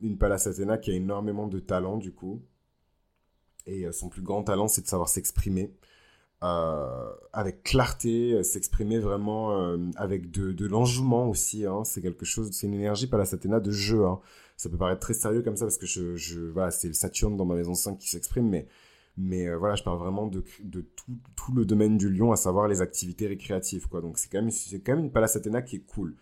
une 0.00 0.16
palace 0.18 0.46
Athéna 0.46 0.78
qui 0.78 0.92
a 0.92 0.94
énormément 0.94 1.46
de 1.46 1.58
talent 1.58 1.98
du 1.98 2.12
coup. 2.12 2.42
Et 3.66 3.90
son 3.92 4.08
plus 4.08 4.22
grand 4.22 4.44
talent, 4.44 4.68
c'est 4.68 4.82
de 4.82 4.86
savoir 4.86 5.08
s'exprimer. 5.08 5.74
Euh, 6.44 7.10
avec 7.32 7.62
clarté, 7.62 8.34
euh, 8.34 8.42
s'exprimer 8.42 8.98
vraiment 8.98 9.58
euh, 9.58 9.78
avec 9.96 10.30
de, 10.30 10.66
l'enjouement 10.66 11.26
aussi. 11.30 11.64
Hein. 11.64 11.84
C'est 11.84 12.02
quelque 12.02 12.26
chose, 12.26 12.50
c'est 12.52 12.66
une 12.66 12.74
énergie 12.74 13.06
pas 13.06 13.16
la 13.16 13.24
Athéna 13.24 13.60
de 13.60 13.70
jeu. 13.70 14.04
Hein. 14.04 14.20
Ça 14.58 14.68
peut 14.68 14.76
paraître 14.76 15.00
très 15.00 15.14
sérieux 15.14 15.40
comme 15.40 15.56
ça 15.56 15.64
parce 15.64 15.78
que 15.78 15.86
je, 15.86 16.50
voilà, 16.50 16.70
c'est 16.70 16.88
le 16.88 16.92
Saturne 16.92 17.38
dans 17.38 17.46
ma 17.46 17.54
maison 17.54 17.72
5 17.72 17.98
qui 17.98 18.08
s'exprime, 18.10 18.48
mais 18.48 18.66
mais 19.16 19.54
voilà, 19.54 19.76
je 19.76 19.84
parle 19.84 19.98
vraiment 19.98 20.26
de, 20.26 20.40
tout, 21.36 21.54
le 21.54 21.64
domaine 21.64 21.96
du 21.96 22.10
lion, 22.10 22.32
à 22.32 22.36
savoir 22.36 22.68
les 22.68 22.82
activités 22.82 23.28
récréatives, 23.28 23.88
quoi. 23.88 24.00
Donc 24.00 24.18
c'est 24.18 24.28
quand 24.30 24.40
même, 24.40 24.50
c'est 24.50 24.80
quand 24.80 24.96
même 24.96 25.04
une 25.04 25.12
Pallas 25.12 25.32
Athéna 25.36 25.62
qui 25.62 25.76
est 25.76 25.86
cool. 25.86 26.16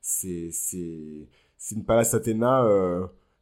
C'est, 0.00 0.50
c'est, 0.52 1.28
c'est 1.58 1.74
une 1.74 1.84
Pallas 1.84 2.10
Athéna, 2.14 2.64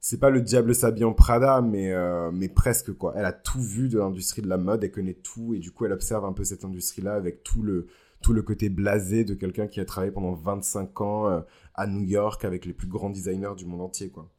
c'est 0.06 0.20
pas 0.20 0.28
le 0.28 0.42
diable 0.42 0.74
s'habille 0.74 1.04
en 1.04 1.14
Prada, 1.14 1.62
mais, 1.62 1.90
euh, 1.90 2.30
mais 2.30 2.50
presque 2.50 2.92
quoi. 2.92 3.14
Elle 3.16 3.24
a 3.24 3.32
tout 3.32 3.62
vu 3.62 3.88
de 3.88 3.98
l'industrie 3.98 4.42
de 4.42 4.48
la 4.48 4.58
mode, 4.58 4.84
elle 4.84 4.90
connaît 4.90 5.14
tout, 5.14 5.54
et 5.54 5.58
du 5.58 5.70
coup 5.70 5.86
elle 5.86 5.92
observe 5.92 6.26
un 6.26 6.34
peu 6.34 6.44
cette 6.44 6.62
industrie-là 6.62 7.14
avec 7.14 7.42
tout 7.42 7.62
le, 7.62 7.86
tout 8.20 8.34
le 8.34 8.42
côté 8.42 8.68
blasé 8.68 9.24
de 9.24 9.32
quelqu'un 9.32 9.66
qui 9.66 9.80
a 9.80 9.86
travaillé 9.86 10.12
pendant 10.12 10.34
25 10.34 11.00
ans 11.00 11.28
euh, 11.28 11.40
à 11.74 11.86
New 11.86 12.02
York 12.02 12.44
avec 12.44 12.66
les 12.66 12.74
plus 12.74 12.86
grands 12.86 13.08
designers 13.08 13.54
du 13.56 13.64
monde 13.64 13.80
entier 13.80 14.10
quoi. 14.10 14.30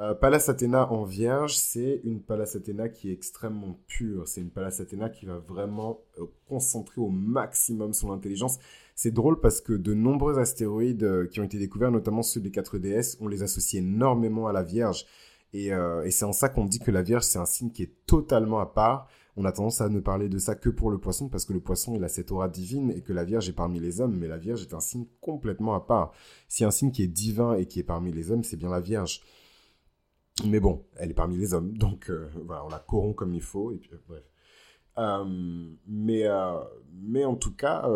Euh, 0.00 0.12
Pallas 0.12 0.46
Athéna 0.48 0.90
en 0.90 1.04
vierge, 1.04 1.56
c'est 1.56 2.00
une 2.02 2.20
Pallas 2.20 2.56
Athéna 2.56 2.88
qui 2.88 3.10
est 3.10 3.12
extrêmement 3.12 3.78
pure. 3.86 4.26
C'est 4.26 4.40
une 4.40 4.50
Pallas 4.50 4.78
Athéna 4.80 5.08
qui 5.08 5.24
va 5.24 5.38
vraiment 5.38 6.00
euh, 6.18 6.24
concentrer 6.48 7.00
au 7.00 7.10
maximum 7.10 7.92
son 7.92 8.10
intelligence. 8.10 8.58
C'est 8.96 9.12
drôle 9.12 9.40
parce 9.40 9.60
que 9.60 9.72
de 9.72 9.94
nombreux 9.94 10.40
astéroïdes 10.40 11.04
euh, 11.04 11.26
qui 11.28 11.38
ont 11.38 11.44
été 11.44 11.58
découverts, 11.58 11.92
notamment 11.92 12.22
ceux 12.22 12.40
des 12.40 12.50
4DS, 12.50 13.18
on 13.20 13.28
les 13.28 13.44
associe 13.44 13.80
énormément 13.80 14.48
à 14.48 14.52
la 14.52 14.64
Vierge. 14.64 15.06
Et, 15.52 15.68
et 15.68 16.10
c'est 16.10 16.24
en 16.24 16.32
ça 16.32 16.48
qu'on 16.48 16.64
dit 16.64 16.80
que 16.80 16.90
la 16.90 17.02
Vierge, 17.02 17.22
c'est 17.22 17.38
un 17.38 17.44
signe 17.44 17.70
qui 17.70 17.84
est 17.84 17.92
totalement 18.06 18.58
à 18.58 18.66
part. 18.66 19.06
On 19.36 19.44
a 19.44 19.52
tendance 19.52 19.80
à 19.80 19.88
ne 19.88 20.00
parler 20.00 20.28
de 20.28 20.38
ça 20.38 20.56
que 20.56 20.68
pour 20.68 20.90
le 20.90 20.98
poisson 20.98 21.28
parce 21.28 21.44
que 21.44 21.52
le 21.52 21.60
poisson, 21.60 21.94
il 21.94 22.02
a 22.02 22.08
cette 22.08 22.32
aura 22.32 22.48
divine 22.48 22.90
et 22.90 23.02
que 23.02 23.12
la 23.12 23.22
Vierge 23.22 23.48
est 23.48 23.52
parmi 23.52 23.78
les 23.78 24.00
hommes. 24.00 24.16
Mais 24.16 24.26
la 24.26 24.36
Vierge 24.36 24.62
est 24.62 24.74
un 24.74 24.80
signe 24.80 25.06
complètement 25.20 25.76
à 25.76 25.80
part. 25.86 26.10
Si 26.48 26.64
un 26.64 26.72
signe 26.72 26.90
qui 26.90 27.04
est 27.04 27.08
divin 27.08 27.54
et 27.54 27.66
qui 27.66 27.78
est 27.78 27.84
parmi 27.84 28.12
les 28.12 28.32
hommes, 28.32 28.42
c'est 28.42 28.56
bien 28.56 28.68
la 28.68 28.80
Vierge. 28.80 29.22
Mais 30.42 30.58
bon, 30.58 30.84
elle 30.96 31.10
est 31.10 31.14
parmi 31.14 31.36
les 31.36 31.54
hommes, 31.54 31.72
donc 31.78 32.10
euh, 32.10 32.28
voilà, 32.44 32.64
on 32.64 32.68
la 32.68 32.78
corrompt 32.78 33.16
comme 33.16 33.34
il 33.34 33.42
faut, 33.42 33.72
et 33.72 33.76
puis 33.76 33.90
euh, 33.92 33.98
bref. 34.08 34.24
Euh, 34.96 35.24
mais, 35.88 36.24
mais 36.92 37.24
en 37.24 37.34
tout 37.34 37.52
cas, 37.52 37.90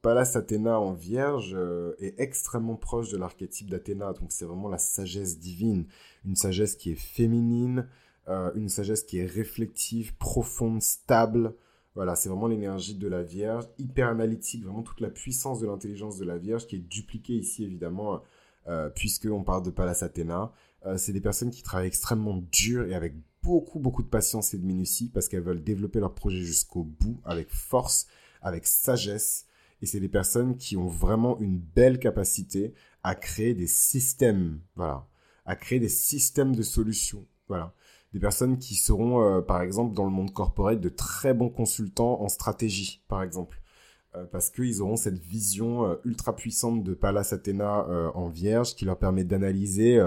Pallas 0.00 0.32
Athéna 0.36 0.78
en 0.78 0.92
vierge 0.92 1.56
est 1.98 2.14
extrêmement 2.18 2.76
proche 2.76 3.10
de 3.10 3.16
l'archétype 3.16 3.68
d'Athéna, 3.68 4.12
donc 4.12 4.30
c'est 4.30 4.44
vraiment 4.44 4.68
la 4.68 4.78
sagesse 4.78 5.40
divine, 5.40 5.86
une 6.24 6.36
sagesse 6.36 6.76
qui 6.76 6.92
est 6.92 7.00
féminine, 7.00 7.88
une 8.28 8.68
sagesse 8.68 9.02
qui 9.02 9.18
est 9.18 9.26
réflective, 9.26 10.14
profonde, 10.18 10.82
stable. 10.82 11.56
Voilà, 11.96 12.14
c'est 12.14 12.28
vraiment 12.28 12.46
l'énergie 12.46 12.94
de 12.94 13.08
la 13.08 13.24
Vierge, 13.24 13.64
hyper 13.78 14.06
analytique, 14.06 14.62
vraiment 14.62 14.84
toute 14.84 15.00
la 15.00 15.10
puissance 15.10 15.58
de 15.58 15.66
l'intelligence 15.66 16.16
de 16.16 16.24
la 16.24 16.38
Vierge 16.38 16.68
qui 16.68 16.76
est 16.76 16.78
dupliquée 16.88 17.34
ici 17.34 17.64
évidemment, 17.64 18.22
puisqu'on 18.94 19.42
parle 19.42 19.64
de 19.64 19.70
Pallas 19.70 19.98
Athéna. 20.02 20.52
Euh, 20.86 20.96
c'est 20.96 21.12
des 21.12 21.20
personnes 21.20 21.50
qui 21.50 21.62
travaillent 21.62 21.88
extrêmement 21.88 22.42
dur 22.50 22.86
et 22.86 22.94
avec 22.94 23.14
beaucoup, 23.42 23.78
beaucoup 23.78 24.02
de 24.02 24.08
patience 24.08 24.54
et 24.54 24.58
de 24.58 24.64
minutie 24.64 25.10
parce 25.12 25.28
qu'elles 25.28 25.42
veulent 25.42 25.62
développer 25.62 26.00
leur 26.00 26.14
projet 26.14 26.40
jusqu'au 26.40 26.84
bout 26.84 27.20
avec 27.24 27.50
force, 27.50 28.06
avec 28.42 28.66
sagesse. 28.66 29.46
Et 29.82 29.86
c'est 29.86 30.00
des 30.00 30.08
personnes 30.08 30.56
qui 30.56 30.76
ont 30.76 30.86
vraiment 30.86 31.38
une 31.40 31.58
belle 31.58 31.98
capacité 31.98 32.74
à 33.02 33.14
créer 33.14 33.54
des 33.54 33.66
systèmes, 33.66 34.60
voilà, 34.76 35.06
à 35.46 35.56
créer 35.56 35.80
des 35.80 35.88
systèmes 35.88 36.54
de 36.54 36.62
solutions, 36.62 37.26
voilà. 37.48 37.74
Des 38.12 38.18
personnes 38.18 38.58
qui 38.58 38.74
seront, 38.74 39.22
euh, 39.22 39.40
par 39.40 39.62
exemple, 39.62 39.94
dans 39.94 40.04
le 40.04 40.10
monde 40.10 40.32
corporel, 40.32 40.80
de 40.80 40.88
très 40.88 41.32
bons 41.32 41.48
consultants 41.48 42.20
en 42.20 42.28
stratégie, 42.28 43.04
par 43.06 43.22
exemple. 43.22 43.62
Euh, 44.16 44.24
parce 44.24 44.50
qu'ils 44.50 44.82
auront 44.82 44.96
cette 44.96 45.18
vision 45.18 45.96
ultra 46.04 46.34
puissante 46.34 46.82
de 46.82 46.92
Pallas 46.92 47.28
Athéna 47.32 47.86
en 48.14 48.28
vierge 48.28 48.74
qui 48.74 48.84
leur 48.84 48.98
permet 48.98 49.24
d'analyser 49.24 50.00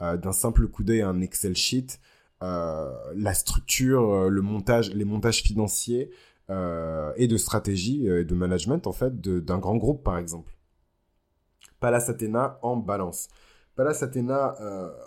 euh, 0.00 0.16
d'un 0.16 0.32
simple 0.32 0.66
coup 0.68 0.82
d'œil 0.82 1.02
à 1.02 1.08
un 1.08 1.20
Excel 1.20 1.54
sheet, 1.54 2.00
euh, 2.42 2.92
la 3.14 3.32
structure, 3.32 4.10
euh, 4.10 4.28
le 4.28 4.42
montage, 4.42 4.92
les 4.92 5.04
montages 5.04 5.42
financiers 5.42 6.10
et 7.16 7.26
de 7.26 7.36
stratégie 7.38 8.06
et 8.06 8.22
de 8.22 8.34
management 8.34 8.86
en 8.86 8.92
fait 8.92 9.18
d'un 9.18 9.58
grand 9.58 9.76
groupe 9.76 10.04
par 10.04 10.18
exemple. 10.18 10.52
Pallas 11.80 12.04
Athéna 12.08 12.58
en 12.60 12.76
balance. 12.76 13.28
Pallas 13.76 14.00
Athéna 14.02 14.54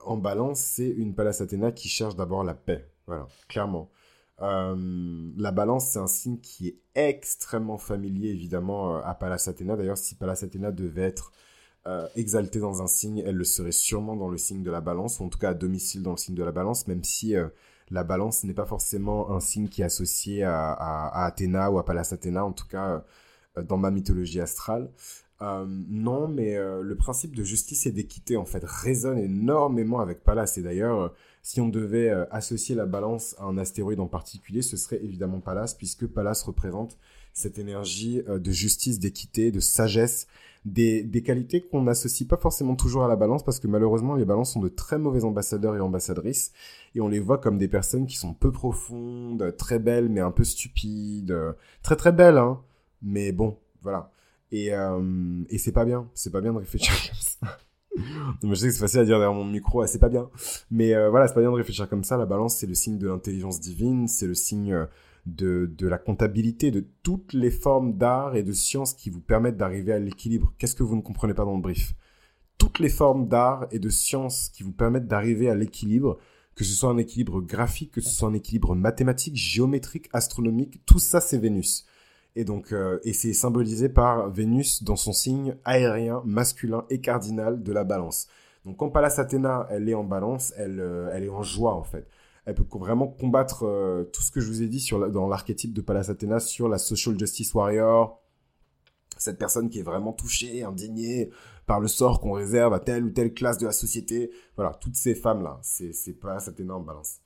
en 0.03 0.17
balance, 0.17 0.59
c'est 0.59 0.89
une 0.89 1.13
Pallas 1.13 1.37
Athéna 1.39 1.71
qui 1.71 1.89
cherche 1.89 2.15
d'abord 2.15 2.43
la 2.43 2.55
paix. 2.55 2.89
Voilà, 3.05 3.27
clairement. 3.47 3.91
la 4.39 5.51
balance, 5.51 5.91
c'est 5.91 5.99
un 5.99 6.07
signe 6.07 6.39
qui 6.39 6.69
est 6.69 6.79
extrêmement 6.95 7.77
familier, 7.77 8.29
évidemment, 8.29 8.95
à 8.95 9.13
Pallas 9.13 9.45
Athéna. 9.47 9.75
D'ailleurs, 9.75 9.99
si 9.99 10.15
Pallas 10.15 10.39
Athéna 10.41 10.71
devait 10.71 11.03
être 11.03 11.31
euh, 11.87 12.05
exaltée 12.17 12.59
dans 12.59 12.81
un 12.81 12.87
signe, 12.87 13.23
elle 13.25 13.35
le 13.35 13.45
serait 13.45 13.71
sûrement 13.71 14.17
dans 14.17 14.27
le 14.27 14.37
signe 14.37 14.61
de 14.61 14.69
la 14.69 14.81
balance, 14.81 15.21
ou 15.21 15.23
en 15.23 15.29
tout 15.29 15.39
cas 15.39 15.51
à 15.51 15.53
domicile 15.53 16.03
dans 16.03 16.11
le 16.11 16.17
signe 16.17 16.35
de 16.35 16.43
la 16.43 16.51
balance, 16.51 16.85
même 16.87 17.01
si 17.05 17.33
euh, 17.33 17.47
la 17.91 18.03
balance 18.03 18.43
n'est 18.43 18.53
pas 18.53 18.65
forcément 18.65 19.31
un 19.31 19.39
signe 19.39 19.69
qui 19.69 19.83
est 19.83 19.85
associé 19.85 20.43
à, 20.43 21.23
Athéna 21.23 21.71
ou 21.71 21.79
à 21.79 21.85
Pallas 21.85 22.09
Athéna, 22.11 22.43
en 22.43 22.51
tout 22.51 22.67
cas 22.67 23.05
euh, 23.57 23.63
dans 23.63 23.77
ma 23.77 23.89
mythologie 23.89 24.41
astrale. 24.41 24.89
non, 25.39 26.27
mais 26.27 26.57
le 26.57 26.95
principe 26.95 27.35
de 27.35 27.43
justice 27.43 27.85
et 27.85 27.91
d'équité 27.91 28.35
en 28.35 28.45
fait 28.45 28.63
résonne 28.65 29.19
énormément 29.19 29.99
avec 30.01 30.23
Pallas. 30.23 30.53
Et 30.57 30.61
d'ailleurs, 30.61 31.13
Si 31.41 31.61
on 31.61 31.69
devait 31.69 32.09
associer 32.31 32.75
la 32.75 32.85
balance 32.85 33.35
à 33.39 33.45
un 33.45 33.57
astéroïde 33.57 34.01
en 34.01 34.07
particulier, 34.07 34.61
ce 34.61 34.75
serait 34.75 35.01
évidemment 35.01 35.39
Pallas, 35.39 35.75
puisque 35.77 36.05
Pallas 36.05 36.43
représente 36.45 36.97
cette 37.33 37.57
énergie 37.59 38.21
de 38.27 38.51
justice, 38.51 38.99
d'équité, 38.99 39.51
de 39.51 39.61
sagesse, 39.61 40.27
des, 40.65 41.03
des 41.03 41.23
qualités 41.23 41.61
qu'on 41.61 41.83
n'associe 41.83 42.27
pas 42.27 42.37
forcément 42.37 42.75
toujours 42.75 43.03
à 43.03 43.07
la 43.07 43.15
balance, 43.15 43.43
parce 43.43 43.59
que 43.59 43.67
malheureusement, 43.67 44.15
les 44.15 44.25
balances 44.25 44.53
sont 44.53 44.59
de 44.59 44.69
très 44.69 44.97
mauvais 44.97 45.23
ambassadeurs 45.23 45.75
et 45.75 45.79
ambassadrices, 45.79 46.51
et 46.95 47.01
on 47.01 47.07
les 47.07 47.19
voit 47.19 47.37
comme 47.37 47.57
des 47.57 47.67
personnes 47.67 48.07
qui 48.07 48.17
sont 48.17 48.33
peu 48.33 48.51
profondes, 48.51 49.55
très 49.57 49.79
belles, 49.79 50.09
mais 50.09 50.21
un 50.21 50.31
peu 50.31 50.43
stupides, 50.43 51.35
très 51.83 51.95
très 51.95 52.11
belles, 52.11 52.37
hein, 52.37 52.61
mais 53.01 53.31
bon, 53.31 53.57
voilà. 53.81 54.11
Et, 54.51 54.73
euh, 54.73 55.43
et 55.49 55.57
c'est 55.57 55.71
pas 55.71 55.85
bien, 55.85 56.09
c'est 56.13 56.31
pas 56.31 56.41
bien 56.41 56.53
de 56.53 56.59
réfléchir 56.59 56.93
comme 57.09 57.19
ça 57.19 57.57
je 58.43 58.53
sais 58.53 58.67
que 58.67 58.73
c'est 58.73 58.79
facile 58.79 58.99
à 58.99 59.05
dire 59.05 59.17
derrière 59.17 59.33
mon 59.33 59.45
micro, 59.45 59.85
c'est 59.85 59.99
pas 59.99 60.09
bien. 60.09 60.29
Mais 60.71 60.93
euh, 60.93 61.09
voilà, 61.09 61.27
c'est 61.27 61.33
pas 61.33 61.41
bien 61.41 61.51
de 61.51 61.55
réfléchir 61.55 61.89
comme 61.89 62.03
ça. 62.03 62.17
La 62.17 62.25
balance, 62.25 62.57
c'est 62.57 62.67
le 62.67 62.75
signe 62.75 62.97
de 62.97 63.07
l'intelligence 63.07 63.59
divine, 63.59 64.07
c'est 64.07 64.27
le 64.27 64.35
signe 64.35 64.73
euh, 64.73 64.85
de, 65.27 65.71
de 65.77 65.87
la 65.87 65.97
comptabilité, 65.97 66.71
de 66.71 66.85
toutes 67.03 67.33
les 67.33 67.51
formes 67.51 67.97
d'art 67.97 68.35
et 68.35 68.43
de 68.43 68.53
science 68.53 68.93
qui 68.93 69.09
vous 69.09 69.21
permettent 69.21 69.57
d'arriver 69.57 69.93
à 69.93 69.99
l'équilibre. 69.99 70.53
Qu'est-ce 70.57 70.75
que 70.75 70.83
vous 70.83 70.95
ne 70.95 71.01
comprenez 71.01 71.33
pas 71.33 71.45
dans 71.45 71.55
le 71.55 71.61
brief? 71.61 71.93
Toutes 72.57 72.79
les 72.79 72.89
formes 72.89 73.27
d'art 73.27 73.67
et 73.71 73.79
de 73.79 73.89
science 73.89 74.49
qui 74.49 74.63
vous 74.63 74.71
permettent 74.71 75.07
d'arriver 75.07 75.49
à 75.49 75.55
l'équilibre, 75.55 76.17
que 76.55 76.63
ce 76.63 76.73
soit 76.73 76.89
un 76.89 76.97
équilibre 76.97 77.41
graphique, 77.41 77.91
que 77.91 78.01
ce 78.01 78.09
soit 78.09 78.29
un 78.29 78.33
équilibre 78.33 78.75
mathématique, 78.75 79.35
géométrique, 79.35 80.09
astronomique, 80.13 80.81
tout 80.85 80.99
ça, 80.99 81.21
c'est 81.21 81.37
Vénus. 81.37 81.85
Et 82.35 82.45
donc, 82.45 82.71
euh, 82.71 82.99
et 83.03 83.13
c'est 83.13 83.33
symbolisé 83.33 83.89
par 83.89 84.29
Vénus 84.29 84.83
dans 84.83 84.95
son 84.95 85.13
signe 85.13 85.55
aérien, 85.65 86.21
masculin 86.25 86.85
et 86.89 86.99
cardinal 86.99 87.61
de 87.61 87.73
la 87.73 87.83
balance. 87.83 88.27
Donc, 88.65 88.77
quand 88.77 88.89
Pallas 88.89 89.15
Athéna, 89.17 89.67
elle 89.69 89.87
est 89.87 89.93
en 89.93 90.03
balance, 90.03 90.53
elle, 90.57 90.79
euh, 90.79 91.09
elle 91.13 91.23
est 91.23 91.29
en 91.29 91.43
joie, 91.43 91.75
en 91.75 91.83
fait. 91.83 92.07
Elle 92.47 92.55
peut 92.55 92.65
vraiment 92.79 93.07
combattre 93.09 93.63
euh, 93.63 94.05
tout 94.05 94.21
ce 94.21 94.31
que 94.31 94.39
je 94.39 94.47
vous 94.47 94.61
ai 94.63 94.67
dit 94.67 94.79
sur 94.79 95.11
dans 95.11 95.27
l'archétype 95.27 95.73
de 95.73 95.81
Pallas 95.81 96.07
Athéna 96.09 96.39
sur 96.39 96.69
la 96.69 96.77
social 96.77 97.19
justice 97.19 97.53
warrior, 97.53 98.21
cette 99.17 99.37
personne 99.37 99.69
qui 99.69 99.79
est 99.79 99.83
vraiment 99.83 100.13
touchée, 100.13 100.63
indignée 100.63 101.29
par 101.65 101.81
le 101.81 101.89
sort 101.89 102.21
qu'on 102.21 102.31
réserve 102.31 102.73
à 102.73 102.79
telle 102.79 103.03
ou 103.03 103.09
telle 103.09 103.33
classe 103.33 103.57
de 103.57 103.65
la 103.65 103.73
société. 103.73 104.31
Voilà, 104.55 104.71
toutes 104.79 104.95
ces 104.95 105.13
femmes-là, 105.13 105.59
c'est, 105.61 105.91
c'est 105.91 106.13
Pallas 106.13 106.45
Athéna 106.47 106.75
en 106.75 106.79
balance. 106.79 107.19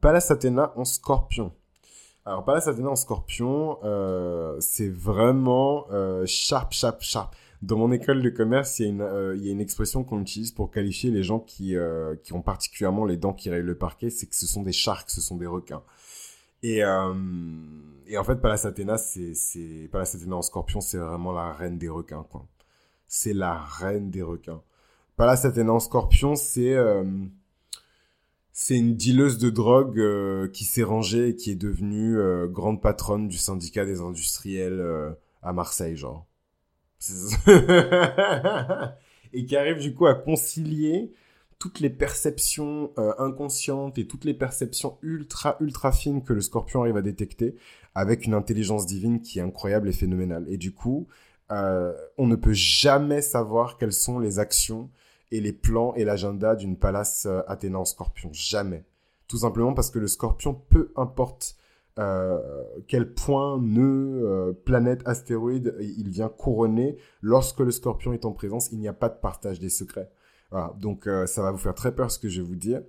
Pallas 0.00 0.26
Athéna 0.30 0.72
en 0.76 0.84
scorpion. 0.84 1.52
Alors, 2.24 2.44
Pallas 2.44 2.68
Athéna 2.68 2.88
en 2.88 2.96
scorpion, 2.96 3.78
euh, 3.82 4.60
c'est 4.60 4.88
vraiment 4.88 5.86
euh, 5.90 6.24
sharp, 6.24 6.72
sharp, 6.72 7.02
sharp. 7.02 7.34
Dans 7.64 7.78
mon 7.78 7.92
école 7.92 8.20
de 8.20 8.28
commerce, 8.28 8.78
il 8.78 8.82
y 8.82 8.86
a 8.86 8.88
une, 8.90 9.00
euh, 9.00 9.34
il 9.36 9.46
y 9.46 9.48
a 9.48 9.52
une 9.52 9.60
expression 9.60 10.04
qu'on 10.04 10.20
utilise 10.20 10.52
pour 10.52 10.70
qualifier 10.70 11.10
les 11.10 11.22
gens 11.22 11.40
qui, 11.40 11.76
euh, 11.76 12.14
qui 12.22 12.34
ont 12.34 12.42
particulièrement 12.42 13.06
les 13.06 13.16
dents 13.16 13.32
qui 13.32 13.48
rayent 13.48 13.62
le 13.62 13.74
parquet, 13.74 14.10
c'est 14.10 14.26
que 14.26 14.36
ce 14.36 14.46
sont 14.46 14.62
des 14.62 14.72
sharks, 14.72 15.08
ce 15.08 15.22
sont 15.22 15.38
des 15.38 15.46
requins. 15.46 15.82
Et, 16.62 16.84
euh, 16.84 17.14
en 17.14 18.24
fait, 18.24 18.36
Pallas 18.36 18.66
Athéna, 18.66 18.96
Pallas 19.90 20.16
en 20.30 20.42
scorpion, 20.42 20.82
c'est 20.82 20.98
vraiment 20.98 21.32
la 21.32 21.54
reine 21.54 21.78
des 21.78 21.88
requins. 21.88 22.26
C'est 23.08 23.32
la 23.32 23.58
reine 23.58 24.10
des 24.10 24.22
requins. 24.22 24.60
Pallas 25.16 25.40
Athéna 25.44 25.72
en 25.72 25.80
scorpion, 25.80 26.36
c'est, 26.36 26.76
c'est 28.52 28.76
une 28.76 28.94
dealeuse 28.94 29.38
de 29.38 29.48
drogue 29.48 30.50
qui 30.52 30.64
s'est 30.64 30.82
rangée 30.82 31.28
et 31.28 31.34
qui 31.34 31.50
est 31.50 31.56
devenue 31.56 32.18
grande 32.48 32.82
patronne 32.82 33.28
du 33.28 33.38
syndicat 33.38 33.86
des 33.86 34.02
industriels 34.02 35.16
à 35.42 35.52
Marseille, 35.54 35.96
genre. 35.96 36.26
et 39.32 39.44
qui 39.44 39.56
arrive 39.56 39.78
du 39.78 39.94
coup 39.94 40.06
à 40.06 40.14
concilier 40.14 41.12
toutes 41.58 41.80
les 41.80 41.90
perceptions 41.90 42.92
inconscientes 43.18 43.98
et 43.98 44.06
toutes 44.06 44.24
les 44.24 44.34
perceptions 44.34 44.98
ultra 45.02 45.56
ultra 45.60 45.92
fines 45.92 46.22
que 46.22 46.32
le 46.32 46.40
scorpion 46.40 46.82
arrive 46.82 46.96
à 46.96 47.02
détecter 47.02 47.56
avec 47.94 48.26
une 48.26 48.34
intelligence 48.34 48.86
divine 48.86 49.20
qui 49.20 49.38
est 49.38 49.42
incroyable 49.42 49.88
et 49.88 49.92
phénoménale. 49.92 50.44
Et 50.48 50.56
du 50.56 50.74
coup, 50.74 51.06
on 51.50 52.26
ne 52.26 52.36
peut 52.36 52.52
jamais 52.52 53.22
savoir 53.22 53.78
quelles 53.78 53.92
sont 53.92 54.18
les 54.18 54.38
actions 54.38 54.90
et 55.34 55.40
les 55.40 55.52
plans 55.52 55.94
et 55.94 56.04
l'agenda 56.04 56.54
d'une 56.54 56.76
Pallas 56.76 57.24
euh, 57.26 57.42
Athéna 57.48 57.80
en 57.80 57.84
scorpion. 57.84 58.30
Jamais. 58.32 58.84
Tout 59.26 59.38
simplement 59.38 59.74
parce 59.74 59.90
que 59.90 59.98
le 59.98 60.06
scorpion, 60.06 60.54
peu 60.54 60.92
importe 60.96 61.56
euh, 61.98 62.40
quel 62.88 63.14
point, 63.14 63.60
nœud, 63.60 64.22
euh, 64.24 64.52
planète, 64.52 65.02
astéroïde 65.06 65.76
il 65.80 66.08
vient 66.08 66.28
couronner, 66.28 66.96
lorsque 67.20 67.60
le 67.60 67.70
scorpion 67.70 68.12
est 68.12 68.24
en 68.24 68.32
présence, 68.32 68.70
il 68.72 68.78
n'y 68.78 68.88
a 68.88 68.92
pas 68.92 69.08
de 69.08 69.18
partage 69.18 69.60
des 69.60 69.70
secrets. 69.70 70.10
Donc 70.78 71.08
ça 71.26 71.42
va 71.42 71.50
vous 71.50 71.58
faire 71.58 71.74
très 71.74 71.92
peur 71.96 72.12
ce 72.12 72.18
que 72.20 72.28
je 72.28 72.40
vais 72.40 72.46
vous 72.46 72.54
dire. 72.54 72.80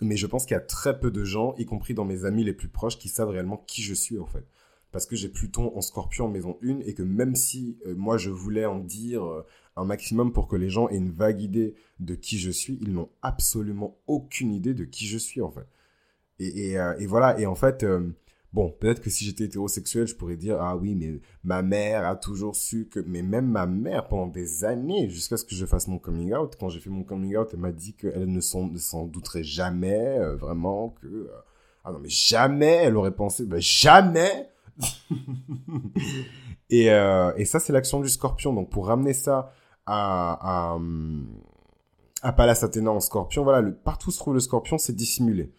Mais 0.00 0.16
je 0.16 0.26
pense 0.26 0.44
qu'il 0.44 0.54
y 0.54 0.58
a 0.58 0.60
très 0.60 0.98
peu 0.98 1.12
de 1.12 1.22
gens, 1.22 1.54
y 1.58 1.64
compris 1.64 1.94
dans 1.94 2.04
mes 2.04 2.24
amis 2.24 2.42
les 2.42 2.52
plus 2.52 2.66
proches, 2.66 2.98
qui 2.98 3.08
savent 3.08 3.28
réellement 3.28 3.62
qui 3.68 3.82
je 3.82 3.94
suis 3.94 4.18
en 4.18 4.26
fait 4.26 4.44
parce 4.90 5.04
que 5.04 5.14
j'ai 5.14 5.28
Pluton 5.28 5.76
en 5.76 5.80
scorpion 5.82 6.24
en 6.24 6.28
maison 6.28 6.56
1 6.62 6.78
et 6.86 6.94
que 6.94 7.02
même 7.02 7.36
si 7.36 7.78
moi 7.96 8.16
je 8.16 8.30
voulais 8.30 8.64
en 8.64 8.78
dire 8.78 9.22
un 9.76 9.84
maximum 9.84 10.32
pour 10.32 10.48
que 10.48 10.56
les 10.56 10.70
gens 10.70 10.88
aient 10.88 10.96
une 10.96 11.12
vague 11.12 11.40
idée 11.40 11.74
de 12.00 12.14
qui 12.14 12.38
je 12.38 12.50
suis. 12.50 12.78
Ils 12.80 12.92
n'ont 12.92 13.10
absolument 13.22 13.98
aucune 14.06 14.52
idée 14.52 14.74
de 14.74 14.84
qui 14.84 15.06
je 15.06 15.18
suis, 15.18 15.42
en 15.42 15.50
fait. 15.50 15.66
Et, 16.38 16.70
et, 16.70 16.78
euh, 16.78 16.94
et 16.98 17.06
voilà, 17.06 17.38
et 17.40 17.46
en 17.46 17.54
fait, 17.54 17.82
euh, 17.82 18.14
bon, 18.52 18.70
peut-être 18.78 19.00
que 19.00 19.10
si 19.10 19.24
j'étais 19.24 19.44
hétérosexuel, 19.44 20.06
je 20.06 20.14
pourrais 20.14 20.36
dire, 20.36 20.60
ah 20.60 20.76
oui, 20.76 20.94
mais 20.94 21.20
ma 21.44 21.62
mère 21.62 22.06
a 22.06 22.16
toujours 22.16 22.56
su 22.56 22.88
que... 22.88 23.00
Mais 23.00 23.22
même 23.22 23.46
ma 23.46 23.66
mère, 23.66 24.08
pendant 24.08 24.26
des 24.26 24.64
années, 24.64 25.08
jusqu'à 25.08 25.36
ce 25.36 25.44
que 25.44 25.54
je 25.54 25.64
fasse 25.66 25.88
mon 25.88 25.98
coming 25.98 26.34
out, 26.34 26.56
quand 26.58 26.68
j'ai 26.68 26.80
fait 26.80 26.90
mon 26.90 27.04
coming 27.04 27.36
out, 27.36 27.48
elle 27.52 27.60
m'a 27.60 27.72
dit 27.72 27.94
qu'elle 27.94 28.30
ne 28.30 28.40
s'en 28.40 28.66
douterait 29.06 29.44
jamais, 29.44 30.18
euh, 30.18 30.36
vraiment, 30.36 30.90
que... 31.00 31.30
ah 31.84 31.92
non, 31.92 31.98
mais 32.00 32.08
jamais 32.08 32.74
elle 32.84 32.96
aurait 32.96 33.14
pensé, 33.14 33.46
ben 33.46 33.60
jamais 33.60 34.50
et, 36.70 36.88
et 36.88 37.44
ça, 37.46 37.60
c'est 37.60 37.72
l'action 37.72 38.00
du 38.00 38.10
scorpion. 38.10 38.52
Donc, 38.52 38.68
pour 38.68 38.88
ramener 38.88 39.14
ça 39.14 39.54
à, 39.86 40.74
à, 40.74 40.78
à 42.20 42.32
Pallas 42.32 42.60
Athéna 42.62 42.90
en 42.90 43.00
scorpion, 43.00 43.42
voilà, 43.42 43.62
le, 43.62 43.74
partout 43.74 44.10
où 44.10 44.12
se 44.12 44.18
trouve 44.18 44.34
le 44.34 44.40
scorpion, 44.40 44.76
c'est 44.76 44.94
dissimulé. 44.94 45.50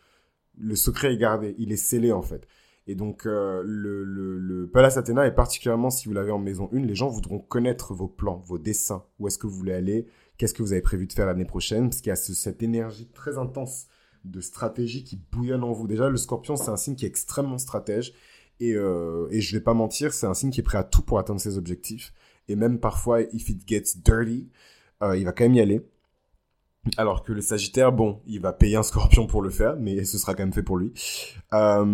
Le 0.59 0.75
secret 0.75 1.13
est 1.13 1.17
gardé, 1.17 1.55
il 1.57 1.71
est 1.71 1.77
scellé 1.77 2.11
en 2.11 2.21
fait. 2.21 2.47
Et 2.89 2.95
donc, 2.95 3.25
euh, 3.25 3.61
le, 3.65 4.69
Pallas 4.71 4.93
Athéna, 4.97 5.27
et 5.27 5.35
particulièrement 5.35 5.89
si 5.89 6.07
vous 6.07 6.13
l'avez 6.13 6.31
en 6.31 6.39
maison 6.39 6.69
1, 6.71 6.79
les 6.79 6.95
gens 6.95 7.09
voudront 7.09 7.39
connaître 7.39 7.93
vos 7.93 8.07
plans, 8.07 8.41
vos 8.45 8.57
dessins. 8.57 9.03
Où 9.19 9.27
est-ce 9.27 9.37
que 9.37 9.45
vous 9.45 9.55
voulez 9.55 9.73
aller 9.73 10.07
Qu'est-ce 10.37 10.53
que 10.53 10.63
vous 10.63 10.71
avez 10.71 10.81
prévu 10.81 11.05
de 11.05 11.13
faire 11.13 11.25
l'année 11.25 11.45
prochaine 11.45 11.89
Parce 11.89 12.01
qu'il 12.01 12.09
y 12.09 12.13
a 12.13 12.15
cette 12.15 12.63
énergie 12.63 13.07
très 13.13 13.37
intense 13.37 13.87
de 14.23 14.39
stratégie 14.39 15.03
qui 15.03 15.19
bouillonne 15.31 15.63
en 15.63 15.73
vous. 15.73 15.87
Déjà, 15.87 16.09
le 16.09 16.17
scorpion, 16.17 16.55
c'est 16.55 16.69
un 16.69 16.77
signe 16.77 16.95
qui 16.95 17.05
est 17.05 17.09
extrêmement 17.09 17.57
stratège. 17.57 18.13
Et, 18.59 18.73
euh, 18.73 19.27
et 19.31 19.41
je 19.41 19.55
vais 19.55 19.63
pas 19.63 19.73
mentir, 19.73 20.13
c'est 20.13 20.25
un 20.25 20.33
signe 20.33 20.49
qui 20.49 20.61
est 20.61 20.63
prêt 20.63 20.77
à 20.77 20.83
tout 20.83 21.01
pour 21.01 21.19
atteindre 21.19 21.41
ses 21.41 21.57
objectifs 21.57 22.13
et 22.47 22.55
même 22.55 22.79
parfois, 22.79 23.21
if 23.21 23.49
it 23.49 23.67
gets 23.67 23.97
dirty, 23.97 24.49
euh, 25.03 25.17
il 25.17 25.25
va 25.25 25.31
quand 25.31 25.43
même 25.43 25.55
y 25.55 25.61
aller. 25.61 25.81
Alors 26.97 27.23
que 27.23 27.33
le 27.33 27.41
Sagittaire, 27.41 27.91
bon, 27.91 28.21
il 28.27 28.39
va 28.39 28.53
payer 28.53 28.77
un 28.77 28.83
scorpion 28.83 29.27
pour 29.27 29.41
le 29.41 29.49
faire, 29.49 29.75
mais 29.77 30.05
ce 30.05 30.17
sera 30.17 30.33
quand 30.33 30.43
même 30.43 30.53
fait 30.53 30.63
pour 30.63 30.77
lui. 30.77 30.93
Euh... 31.53 31.85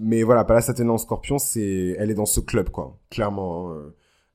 Mais 0.00 0.24
voilà, 0.24 0.44
Pallas 0.44 0.66
Athéna 0.68 0.92
en 0.92 0.98
scorpion, 0.98 1.38
c'est, 1.38 1.94
elle 1.98 2.10
est 2.10 2.14
dans 2.14 2.26
ce 2.26 2.40
club, 2.40 2.70
quoi. 2.70 2.98
Clairement, 3.10 3.70
hein. 3.70 3.92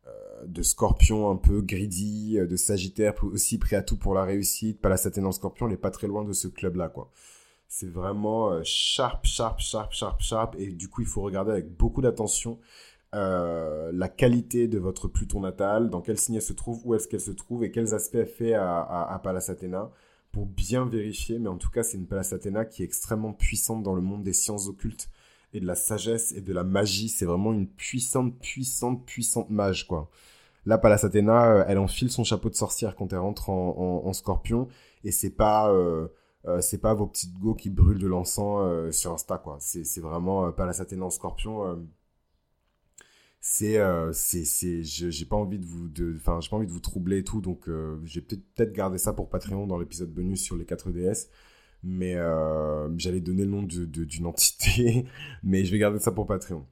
euh, 0.07 0.45
de 0.45 0.61
scorpion 0.61 1.29
un 1.29 1.35
peu 1.35 1.61
greedy, 1.61 2.37
de 2.39 2.55
Sagittaire 2.55 3.13
aussi 3.23 3.57
prêt 3.57 3.75
à 3.75 3.81
tout 3.81 3.97
pour 3.97 4.13
la 4.13 4.23
réussite. 4.23 4.79
Pallas 4.79 5.03
Athéna 5.05 5.27
en 5.27 5.31
scorpion, 5.33 5.67
elle 5.67 5.73
est 5.73 5.77
pas 5.77 5.91
très 5.91 6.07
loin 6.07 6.23
de 6.23 6.31
ce 6.31 6.47
club-là, 6.47 6.87
quoi. 6.87 7.11
C'est 7.71 7.89
vraiment 7.89 8.49
euh, 8.49 8.61
sharp, 8.63 9.25
sharp, 9.25 9.59
sharp, 9.59 9.93
sharp, 9.93 10.21
sharp. 10.21 10.55
Et 10.57 10.71
du 10.71 10.89
coup, 10.89 11.01
il 11.01 11.07
faut 11.07 11.21
regarder 11.21 11.51
avec 11.51 11.71
beaucoup 11.77 12.01
d'attention 12.01 12.57
euh, 13.15 13.91
la 13.91 14.07
qualité 14.07 14.67
de 14.67 14.77
votre 14.77 15.07
Pluton 15.07 15.41
natal, 15.41 15.89
dans 15.89 16.01
quel 16.01 16.19
signe 16.19 16.35
elle 16.35 16.41
se 16.41 16.53
trouve, 16.53 16.81
où 16.85 16.93
est-ce 16.93 17.07
qu'elle 17.07 17.21
se 17.21 17.31
trouve 17.31 17.63
et 17.63 17.71
quels 17.71 17.93
aspects 17.93 18.15
elle 18.15 18.27
fait 18.27 18.53
à, 18.53 18.81
à, 18.81 19.19
Pallas 19.19 19.49
Athéna 19.49 19.89
pour 20.31 20.45
bien 20.45 20.85
vérifier. 20.85 21.39
Mais 21.39 21.49
en 21.49 21.57
tout 21.57 21.71
cas, 21.71 21.81
c'est 21.81 21.97
une 21.97 22.05
Pallas 22.05 22.33
Athéna 22.33 22.65
qui 22.65 22.83
est 22.83 22.85
extrêmement 22.85 23.33
puissante 23.33 23.81
dans 23.81 23.95
le 23.95 24.01
monde 24.01 24.23
des 24.23 24.33
sciences 24.33 24.67
occultes 24.67 25.09
et 25.53 25.59
de 25.59 25.65
la 25.65 25.73
sagesse 25.73 26.33
et 26.33 26.41
de 26.41 26.53
la 26.53 26.63
magie. 26.63 27.09
C'est 27.09 27.25
vraiment 27.25 27.51
une 27.51 27.67
puissante, 27.67 28.37
puissante, 28.39 29.05
puissante 29.05 29.49
mage, 29.49 29.87
quoi. 29.87 30.09
Là, 30.67 30.77
Pallas 30.77 31.01
Athéna, 31.03 31.51
euh, 31.51 31.65
elle 31.67 31.79
enfile 31.79 32.11
son 32.11 32.23
chapeau 32.23 32.49
de 32.49 32.55
sorcière 32.55 32.95
quand 32.95 33.11
elle 33.11 33.19
rentre 33.19 33.49
en, 33.49 34.13
scorpion 34.13 34.67
et 35.03 35.11
c'est 35.11 35.31
pas... 35.31 35.71
Euh, 35.71 36.07
c'est 36.61 36.77
pas 36.79 36.93
vos 36.93 37.05
petites 37.05 37.37
go 37.37 37.53
qui 37.53 37.69
brûlent 37.69 37.99
de 37.99 38.07
l'encens 38.07 38.95
sur 38.95 39.11
Insta 39.11 39.37
quoi 39.37 39.57
c'est 39.59 39.99
vraiment 39.99 40.49
Pallas 40.53 40.77
Athéna 40.79 41.05
en 41.05 41.09
scorpion 41.09 41.85
c'est 43.41 43.77
euh, 43.79 44.11
c'est 44.13 44.83
j'ai 44.83 45.25
pas 45.25 45.37
envie 45.37 45.59
de 45.59 45.65
vous 45.65 45.87
de 45.87 46.13
enfin 46.17 46.39
j'ai 46.41 46.49
pas 46.49 46.57
envie 46.57 46.67
de 46.67 46.71
vous 46.71 46.81
troubler 46.81 47.19
et 47.19 47.23
tout 47.23 47.39
donc 47.41 47.69
euh, 47.69 47.97
j'ai 48.03 48.21
peut-être 48.21 48.73
gardé 48.73 48.97
ça 48.97 49.13
pour 49.13 49.29
Patreon 49.29 49.65
dans 49.65 49.77
l'épisode 49.77 50.11
bonus 50.11 50.41
sur 50.41 50.57
les 50.57 50.65
4DS 50.65 51.27
mais 51.83 52.15
euh, 52.15 52.89
j'allais 52.97 53.21
donner 53.21 53.43
le 53.45 53.51
nom 53.51 53.63
d'une 53.63 53.89
de, 53.89 54.25
entité 54.25 55.05
mais 55.43 55.63
je 55.63 55.71
vais 55.71 55.79
garder 55.79 55.99
ça 55.99 56.11
pour 56.11 56.27
Patreon 56.27 56.65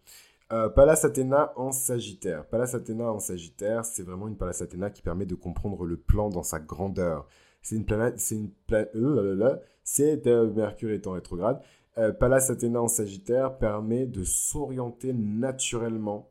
Euh, 0.53 0.69
Pallas 0.69 1.01
Athéna 1.03 1.51
en 1.58 1.73
Sagittaire. 1.73 2.45
Pallas 2.47 2.73
Athéna 2.73 3.12
en 3.12 3.19
Sagittaire, 3.19 3.84
c'est 3.84 4.03
vraiment 4.03 4.30
une 4.30 4.38
Pallas 4.38 4.62
Athéna 4.62 4.89
qui 4.89 5.01
permet 5.01 5.25
de 5.25 5.36
comprendre 5.36 5.84
le 5.86 5.97
plan 5.97 6.30
dans 6.30 6.43
sa 6.43 6.60
grandeur. 6.60 7.27
C'est 7.62 7.75
une 7.75 7.84
planète, 7.86 8.17
c'est 8.17 8.36
une 8.36 8.51
planète, 8.65 8.95
euh, 8.95 9.58
c'est 9.84 10.25
Mercure 10.25 10.91
étant 10.91 11.12
rétrograde. 11.13 11.62
Pallas 12.19 12.47
Athéna 12.49 12.82
en 12.82 12.88
Sagittaire 12.88 13.58
permet 13.58 14.06
de 14.06 14.23
s'orienter 14.23 15.12
naturellement 15.13 16.30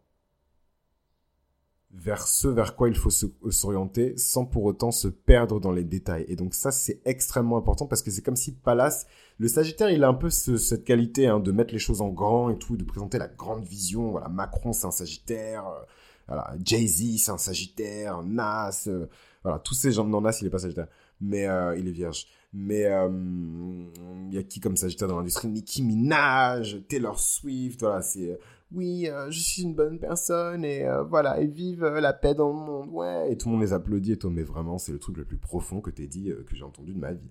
vers 1.97 2.27
ce 2.27 2.47
vers 2.47 2.77
quoi 2.77 2.89
il 2.89 2.97
faut 2.97 3.11
s'orienter 3.11 4.17
sans 4.17 4.45
pour 4.45 4.65
autant 4.65 4.91
se 4.91 5.09
perdre 5.09 5.61
dans 5.61 5.73
les 5.73 5.85
détails. 5.85 6.27
Et 6.29 6.37
donc 6.37 6.55
ça, 6.55 6.71
c'est 6.71 7.01
extrêmement 7.05 7.57
important 7.57 7.87
parce 7.87 8.03
que 8.03 8.11
c'est 8.11 8.23
comme 8.23 8.37
si 8.37 8.53
Pallas, 8.53 9.07
le 9.39 9.49
Sagittaire, 9.49 9.91
il 9.91 10.05
a 10.05 10.09
un 10.09 10.15
peu 10.15 10.31
cette 10.31 10.85
qualité 10.85 11.27
hein, 11.27 11.41
de 11.41 11.53
mettre 11.53 11.73
les 11.73 11.79
choses 11.79 12.03
en 12.03 12.09
grand 12.09 12.51
et 12.51 12.59
tout, 12.59 12.77
de 12.77 12.85
présenter 12.85 13.19
la 13.19 13.29
grande 13.29 13.65
vision. 13.65 14.11
Voilà, 14.11 14.29
Macron, 14.29 14.73
c'est 14.73 14.87
un 14.87 14.91
Sagittaire. 14.91 15.67
Euh, 15.67 15.83
voilà, 16.27 16.55
Jay-Z, 16.63 17.19
c'est 17.19 17.31
un 17.31 17.39
Sagittaire. 17.39 18.23
Nas, 18.23 18.85
euh, 18.89 19.07
voilà, 19.43 19.59
tous 19.59 19.75
ces 19.75 19.93
gens. 19.93 20.05
Non, 20.05 20.21
Nas, 20.21 20.39
il 20.41 20.47
est 20.47 20.51
pas 20.51 20.59
Sagittaire, 20.59 20.89
mais 21.21 21.47
euh, 21.47 21.77
il 21.79 21.89
est 21.89 21.93
vierge. 21.93 22.27
Mais 22.53 22.85
il 22.85 24.35
y 24.35 24.39
a 24.39 24.43
qui 24.43 24.61
comme 24.61 24.77
Sagittaire 24.77 25.09
dans 25.09 25.19
l'industrie? 25.19 25.49
Nicki 25.49 25.83
Minaj, 25.83 26.79
Taylor 26.89 27.19
Swift, 27.19 27.81
voilà, 27.81 28.01
c'est 28.01 28.39
oui, 28.77 29.09
euh, 29.09 29.31
je 29.31 29.41
suis 29.41 29.63
une 29.63 29.75
bonne 29.75 29.99
personne 29.99 30.63
et 30.65 30.87
euh, 30.87 31.03
voilà, 31.03 31.41
et 31.41 31.47
vive 31.47 31.83
euh, 31.83 31.99
la 31.99 32.13
paix 32.13 32.35
dans 32.35 32.49
le 32.49 32.55
monde, 32.55 32.91
ouais. 32.91 33.33
Et 33.33 33.37
tout 33.39 33.49
le 33.49 33.53
monde 33.53 33.63
les 33.63 33.73
applaudit 33.73 34.13
et 34.13 34.19
toi, 34.19 34.31
mais 34.31 34.43
vraiment, 34.43 34.77
c'est 34.77 34.93
le 34.93 34.99
truc 34.99 35.17
le 35.17 35.25
plus 35.25 35.39
profond 35.39 35.81
que 35.81 35.91
t'es 35.91 36.07
dit, 36.07 36.31
que 36.47 36.55
j'ai 36.55 36.63
entendu 36.63 36.93
de 36.93 36.99
ma 36.99 37.13
vie. 37.13 37.31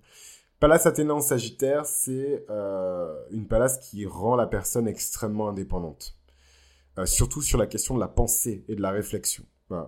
Pallas 0.58 0.82
Athéna 0.86 1.14
en 1.14 1.20
Sagittaire, 1.20 1.86
c'est 1.86 2.44
une 3.30 3.46
palace 3.46 3.78
qui 3.78 4.06
rend 4.06 4.34
la 4.36 4.46
personne 4.46 4.88
extrêmement 4.88 5.48
indépendante. 5.48 6.16
surtout 7.04 7.42
sur 7.42 7.58
la 7.58 7.66
question 7.66 7.94
de 7.94 8.00
la 8.00 8.08
pensée 8.08 8.64
et 8.68 8.74
de 8.74 8.82
la 8.82 8.90
réflexion. 8.90 9.44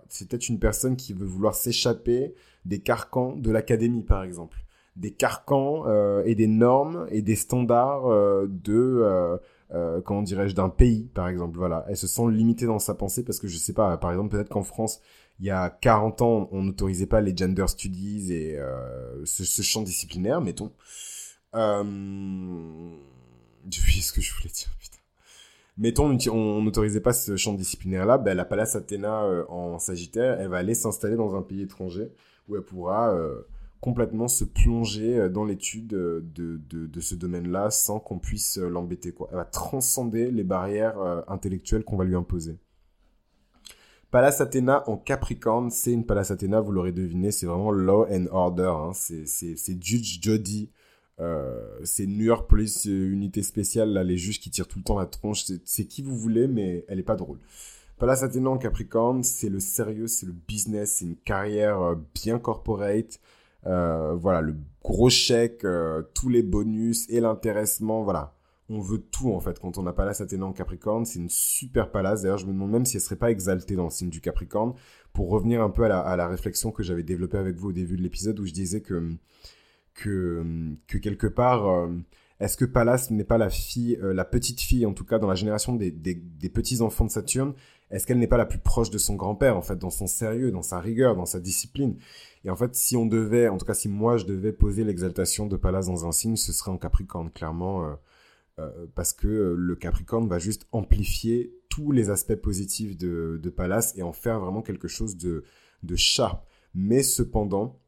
C'est 0.09 0.29
peut-être 0.29 0.49
une 0.49 0.59
personne 0.59 0.97
qui 0.97 1.15
veut 1.15 1.27
vouloir 1.27 1.55
s'échapper 1.55 2.35
des 2.67 2.81
carcans 2.81 3.35
de 3.35 3.51
l'académie, 3.51 4.05
par 4.05 4.23
exemple. 4.23 4.59
Des 4.97 5.13
carcans 5.13 5.87
et 6.25 6.35
des 6.35 6.49
normes 6.49 7.07
et 7.11 7.23
des 7.23 7.37
standards 7.37 8.07
de 8.47 9.41
euh, 9.73 10.01
comment 10.01 10.23
dirais-je, 10.23 10.55
d'un 10.55 10.69
pays, 10.69 11.11
par 11.15 11.29
exemple. 11.29 11.59
Voilà, 11.59 11.85
elle 11.89 11.97
se 11.97 12.07
sent 12.07 12.31
limitée 12.31 12.67
dans 12.67 12.79
sa 12.79 12.95
pensée 12.95 13.25
parce 13.25 13.39
que 13.39 13.49
je 13.49 13.57
sais 13.57 13.73
pas, 13.73 13.97
par 13.97 14.11
exemple, 14.11 14.31
peut-être 14.31 14.49
qu'en 14.49 14.63
France, 14.63 15.01
il 15.41 15.47
y 15.47 15.51
a 15.51 15.71
40 15.71 16.23
ans, 16.23 16.49
on 16.53 16.63
n'autorisait 16.63 17.07
pas 17.07 17.21
les 17.21 17.37
gender 17.37 17.67
studies 17.69 18.33
et 18.33 18.59
euh, 18.59 19.25
ce, 19.25 19.63
champ 19.63 19.83
disciplinaire, 19.83 20.41
mettons. 20.41 20.73
Euh... 21.55 21.85
ce 23.71 24.13
que 24.13 24.21
je 24.21 24.35
voulais 24.35 24.51
dire, 24.51 24.69
putain. 24.81 24.99
Mettons, 25.77 26.19
on 26.33 26.63
n'autorisait 26.63 27.01
pas 27.01 27.13
ce 27.13 27.37
champ 27.37 27.55
disciplinaire-là, 27.55 28.19
ben, 28.19 28.37
la 28.37 28.45
Pallas 28.45 28.73
Athéna 28.75 29.23
euh, 29.23 29.45
en 29.49 29.79
Sagittaire, 29.79 30.41
elle 30.41 30.49
va 30.49 30.57
aller 30.57 30.75
s'installer 30.75 31.15
dans 31.15 31.37
un 31.37 31.43
pays 31.43 31.63
étranger 31.63 32.11
où 32.49 32.57
elle 32.57 32.63
pourra 32.63 33.15
euh, 33.15 33.43
complètement 33.81 34.29
se 34.29 34.45
plonger 34.45 35.19
euh, 35.19 35.29
dans 35.29 35.45
l'étude 35.45 35.95
euh, 35.95 36.21
de, 36.35 36.61
de, 36.69 37.01
ce 37.01 37.15
domaine-là 37.15 37.71
sans 37.71 38.01
qu'on 38.01 38.19
puisse 38.19 38.59
euh, 38.59 38.69
l'embêter. 38.69 39.13
Quoi. 39.13 39.29
Elle 39.31 39.37
va 39.37 39.45
transcender 39.45 40.31
les 40.31 40.45
barrières 40.45 40.99
intellectuelles 41.29 41.85
qu'on 41.85 41.97
va 41.97 42.05
lui 42.05 42.17
imposer. 42.17 42.59
Pallas 44.11 44.39
Athéna 44.41 44.89
en 44.89 44.97
Capricorne, 44.97 45.71
c'est 45.71 45.93
une 45.93 46.07
Pallas 46.07 46.29
Athéna, 46.31 46.61
vous 46.61 46.73
l'aurez 46.73 46.93
deviné, 46.93 47.31
c'est 47.31 47.47
vraiment 47.47 47.71
law 47.71 48.07
and 48.11 48.27
order. 48.31 48.73
Hein. 48.75 48.93
C'est 48.95 49.83
Judge 49.83 50.21
Jody, 50.23 50.71
c'est 51.85 52.07
New 52.07 52.25
York 52.25 52.49
Police 52.49 52.87
Unité 52.87 53.43
Spéciale, 53.43 53.93
là, 53.93 54.03
les 54.03 54.17
juges 54.17 54.41
qui 54.41 54.51
tirent 54.51 54.67
tout 54.67 54.79
le 54.79 54.85
temps 54.85 54.99
la 54.99 55.05
tronche. 55.05 55.45
C'est 55.65 55.85
qui 55.85 56.01
vous 56.01 56.17
voulez, 56.17 56.49
mais 56.49 56.87
elle 56.89 56.99
est 56.99 57.03
pas 57.03 57.17
drôle. 57.17 57.39
Pallas 57.99 58.21
Athéna 58.23 58.49
en 58.49 58.57
Capricorne, 58.57 59.23
c'est 59.23 59.51
le 59.51 59.61
sérieux, 59.61 60.07
c'est 60.07 60.27
le 60.27 60.33
business, 60.33 60.97
c'est 60.99 61.05
une 61.05 61.17
carrière 61.17 61.95
bien 62.15 62.39
corporate. 62.39 63.21
Euh, 63.67 64.15
voilà, 64.15 64.41
le 64.41 64.55
gros 64.83 65.11
chèque, 65.11 65.65
euh, 65.65 66.03
tous 66.15 66.29
les 66.29 66.43
bonus 66.43 67.09
et 67.11 67.21
l'intéressement, 67.21 68.03
voilà. 68.03 68.35
On 68.71 68.81
veut 68.81 68.99
tout 68.99 69.33
en 69.33 69.41
fait 69.41 69.59
quand 69.59 69.79
on 69.79 69.87
a 69.87 69.95
Pallas 69.95 70.19
Athéna 70.21 70.45
en 70.45 70.53
Capricorne. 70.53 71.07
C'est 71.07 71.19
une 71.19 71.31
super 71.31 71.91
Pallas. 71.91 72.21
D'ailleurs, 72.23 72.39
je 72.39 72.47
me 72.47 72.53
demande 72.53 72.71
même 72.71 72.85
si 72.85 72.97
elle 72.97 73.03
serait 73.03 73.17
pas 73.17 73.31
exaltée 73.31 73.77
dans 73.77 73.85
le 73.85 73.91
signe 73.91 74.11
du 74.11 74.21
Capricorne. 74.21 74.75
Pour 75.15 75.31
revenir 75.31 75.63
un 75.63 75.71
peu 75.71 75.85
à 75.85 75.89
la, 75.89 76.01
à 76.01 76.17
la 76.17 76.29
réflexion 76.29 76.71
que 76.71 76.83
j'avais 76.83 77.03
développée 77.03 77.39
avec 77.39 77.57
vous 77.57 77.71
au 77.71 77.73
début 77.73 77.97
de 77.97 78.03
l'épisode 78.03 78.39
où 78.39 78.45
je 78.45 78.53
disais 78.53 78.83
que, 78.83 79.15
que, 79.95 80.45
que 80.87 80.99
quelque 80.99 81.27
part, 81.27 81.67
euh, 81.67 81.89
est-ce 82.41 82.59
que 82.59 82.67
Pallas 82.67 83.09
n'est 83.11 83.25
pas 83.25 83.39
la 83.39 83.49
fille, 83.49 83.99
la 84.03 84.27
petite 84.27 84.61
fille 84.61 84.85
en 84.85 84.93
tout 84.93 85.05
cas 85.07 85.19
dans 85.19 85.29
la 85.29 85.35
génération 85.35 85.75
des, 85.75 85.91
des 85.91 86.51
petits 86.51 86.83
enfants 86.83 87.07
de 87.07 87.11
Saturne? 87.11 87.55
Est-ce 87.91 88.07
qu'elle 88.07 88.19
n'est 88.19 88.27
pas 88.27 88.37
la 88.37 88.47
plus 88.47 88.59
proche 88.59 88.91
de 88.91 88.99
son 88.99 89.15
grand-père 89.15 89.57
en 89.57 89.63
fait 89.63 89.77
dans 89.77 89.91
son 89.91 90.07
sérieux, 90.07 90.51
dans 90.51 90.63
sa 90.63 90.81
rigueur, 90.81 91.17
dans 91.17 91.27
sa 91.27 91.41
discipline? 91.41 91.97
Et 92.45 92.51
en 92.51 92.57
fait, 92.57 92.75
si 92.75 92.97
on 92.97 93.07
devait, 93.07 93.49
en 93.49 93.57
tout 93.59 93.67
cas 93.67 93.75
si 93.75 93.89
moi 93.89 94.17
je 94.17 94.27
devais 94.27 94.53
poser 94.53 94.85
l'exaltation 94.85 95.47
de 95.47 95.57
Pallas 95.57 95.87
dans 95.87 96.07
un 96.07 96.13
signe, 96.13 96.37
ce 96.37 96.53
serait 96.53 96.71
en 96.71 96.79
Capricorne, 96.79 97.31
clairement, 97.31 97.85
euh, 97.85 97.95
euh, 98.59 98.87
parce 98.95 99.13
que 99.13 99.29
euh, 99.29 99.55
le 99.57 99.77
Capricorne 99.77 100.29
va 100.29 100.39
juste 100.39 100.67
amplifier 100.73 101.55
tous 101.69 101.93
les 101.93 102.11
aspects 102.11 102.35
positifs 102.35 102.97
de, 102.97 103.39
de 103.43 103.51
Pallas 103.51 103.93
et 103.97 104.03
en 104.03 104.13
faire 104.13 104.41
vraiment 104.41 104.63
quelque 104.63 104.89
chose 104.89 105.17
de, 105.17 105.45
de 105.83 105.97
sharp. 105.97 106.45
Mais 106.75 107.03
cependant, 107.03 107.81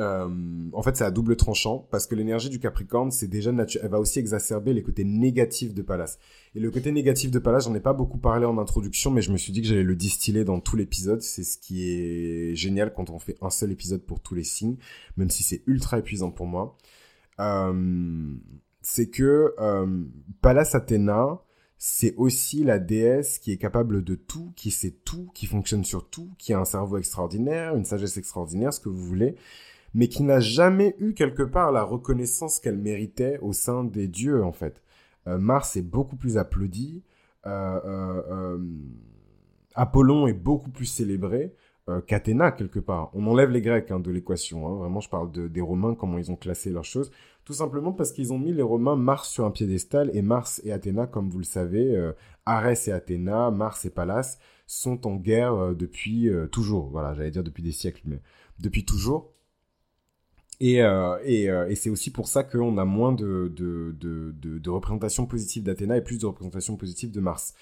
euh, 0.00 0.28
en 0.72 0.82
fait, 0.82 0.96
c'est 0.96 1.04
à 1.04 1.12
double 1.12 1.36
tranchant 1.36 1.86
parce 1.90 2.06
que 2.06 2.16
l'énergie 2.16 2.48
du 2.48 2.58
Capricorne, 2.58 3.12
c'est 3.12 3.28
déjà. 3.28 3.50
Elle 3.50 3.88
va 3.88 4.00
aussi 4.00 4.18
exacerber 4.18 4.72
les 4.72 4.82
côtés 4.82 5.04
négatifs 5.04 5.72
de 5.72 5.82
Pallas. 5.82 6.18
Et 6.56 6.60
le 6.60 6.70
côté 6.70 6.90
négatif 6.90 7.30
de 7.30 7.38
Pallas, 7.38 7.60
j'en 7.60 7.74
ai 7.74 7.80
pas 7.80 7.92
beaucoup 7.92 8.18
parlé 8.18 8.44
en 8.44 8.58
introduction, 8.58 9.10
mais 9.12 9.22
je 9.22 9.30
me 9.30 9.36
suis 9.36 9.52
dit 9.52 9.62
que 9.62 9.68
j'allais 9.68 9.84
le 9.84 9.96
distiller 9.96 10.44
dans 10.44 10.58
tout 10.58 10.76
l'épisode. 10.76 11.22
C'est 11.22 11.44
ce 11.44 11.58
qui 11.58 11.88
est 11.88 12.56
génial 12.56 12.92
quand 12.92 13.10
on 13.10 13.20
fait 13.20 13.36
un 13.40 13.50
seul 13.50 13.70
épisode 13.70 14.02
pour 14.02 14.20
tous 14.20 14.34
les 14.34 14.44
signes, 14.44 14.76
même 15.16 15.30
si 15.30 15.44
c'est 15.44 15.62
ultra 15.66 15.98
épuisant 15.98 16.32
pour 16.32 16.46
moi. 16.46 16.76
Euh, 17.38 18.34
c'est 18.82 19.10
que 19.10 19.54
euh, 19.60 20.04
Pallas 20.42 20.70
Athéna, 20.74 21.40
c'est 21.78 22.14
aussi 22.16 22.64
la 22.64 22.80
déesse 22.80 23.38
qui 23.38 23.52
est 23.52 23.58
capable 23.58 24.02
de 24.02 24.14
tout, 24.16 24.52
qui 24.56 24.72
sait 24.72 24.96
tout, 25.04 25.30
qui 25.34 25.46
fonctionne 25.46 25.84
sur 25.84 26.08
tout, 26.08 26.30
qui 26.38 26.52
a 26.52 26.58
un 26.58 26.64
cerveau 26.64 26.98
extraordinaire, 26.98 27.76
une 27.76 27.84
sagesse 27.84 28.16
extraordinaire, 28.16 28.72
ce 28.72 28.80
que 28.80 28.88
vous 28.88 29.04
voulez 29.04 29.36
mais 29.94 30.08
qui 30.08 30.24
n'a 30.24 30.40
jamais 30.40 30.96
eu 30.98 31.14
quelque 31.14 31.44
part 31.44 31.72
la 31.72 31.84
reconnaissance 31.84 32.58
qu'elle 32.58 32.78
méritait 32.78 33.38
au 33.40 33.52
sein 33.52 33.84
des 33.84 34.08
dieux, 34.08 34.44
en 34.44 34.52
fait. 34.52 34.82
Euh, 35.26 35.38
Mars 35.38 35.76
est 35.76 35.82
beaucoup 35.82 36.16
plus 36.16 36.36
applaudi, 36.36 37.02
euh, 37.46 37.80
euh, 37.84 38.58
Apollon 39.74 40.26
est 40.26 40.34
beaucoup 40.34 40.70
plus 40.70 40.86
célébré 40.86 41.54
qu'Athéna, 42.06 42.50
quelque 42.50 42.78
part. 42.78 43.10
On 43.12 43.26
enlève 43.26 43.50
les 43.50 43.60
Grecs 43.60 43.90
hein, 43.90 44.00
de 44.00 44.10
l'équation, 44.10 44.66
hein. 44.66 44.76
vraiment 44.78 45.00
je 45.00 45.10
parle 45.10 45.30
de, 45.30 45.48
des 45.48 45.60
Romains, 45.60 45.94
comment 45.94 46.16
ils 46.16 46.30
ont 46.30 46.36
classé 46.36 46.70
leurs 46.70 46.84
choses, 46.84 47.10
tout 47.44 47.52
simplement 47.52 47.92
parce 47.92 48.10
qu'ils 48.10 48.32
ont 48.32 48.38
mis 48.38 48.54
les 48.54 48.62
Romains 48.62 48.96
Mars 48.96 49.28
sur 49.28 49.44
un 49.44 49.50
piédestal, 49.50 50.10
et 50.14 50.22
Mars 50.22 50.62
et 50.64 50.72
Athéna, 50.72 51.06
comme 51.06 51.28
vous 51.28 51.36
le 51.36 51.44
savez, 51.44 52.12
Arès 52.46 52.88
et 52.88 52.92
Athéna, 52.92 53.50
Mars 53.50 53.84
et 53.84 53.90
Pallas, 53.90 54.38
sont 54.66 55.06
en 55.06 55.16
guerre 55.16 55.74
depuis 55.74 56.30
toujours, 56.50 56.88
voilà, 56.88 57.12
j'allais 57.12 57.30
dire 57.30 57.44
depuis 57.44 57.62
des 57.62 57.72
siècles, 57.72 58.00
mais 58.06 58.22
depuis 58.60 58.86
toujours. 58.86 59.33
Et, 60.60 60.82
euh, 60.82 61.16
euh, 61.18 61.68
et 61.68 61.74
c'est 61.74 61.90
aussi 61.90 62.10
pour 62.10 62.28
ça 62.28 62.44
qu'on 62.44 62.78
a 62.78 62.84
moins 62.84 63.12
de, 63.12 63.52
de, 63.54 63.94
de, 63.98 64.70
représentations 64.70 65.26
positives 65.26 65.64
d'Athéna 65.64 65.96
et 65.96 66.02
plus 66.02 66.18
de 66.18 66.26
représentations 66.26 66.76
positives 66.76 67.10
de 67.10 67.20
Mars. 67.20 67.54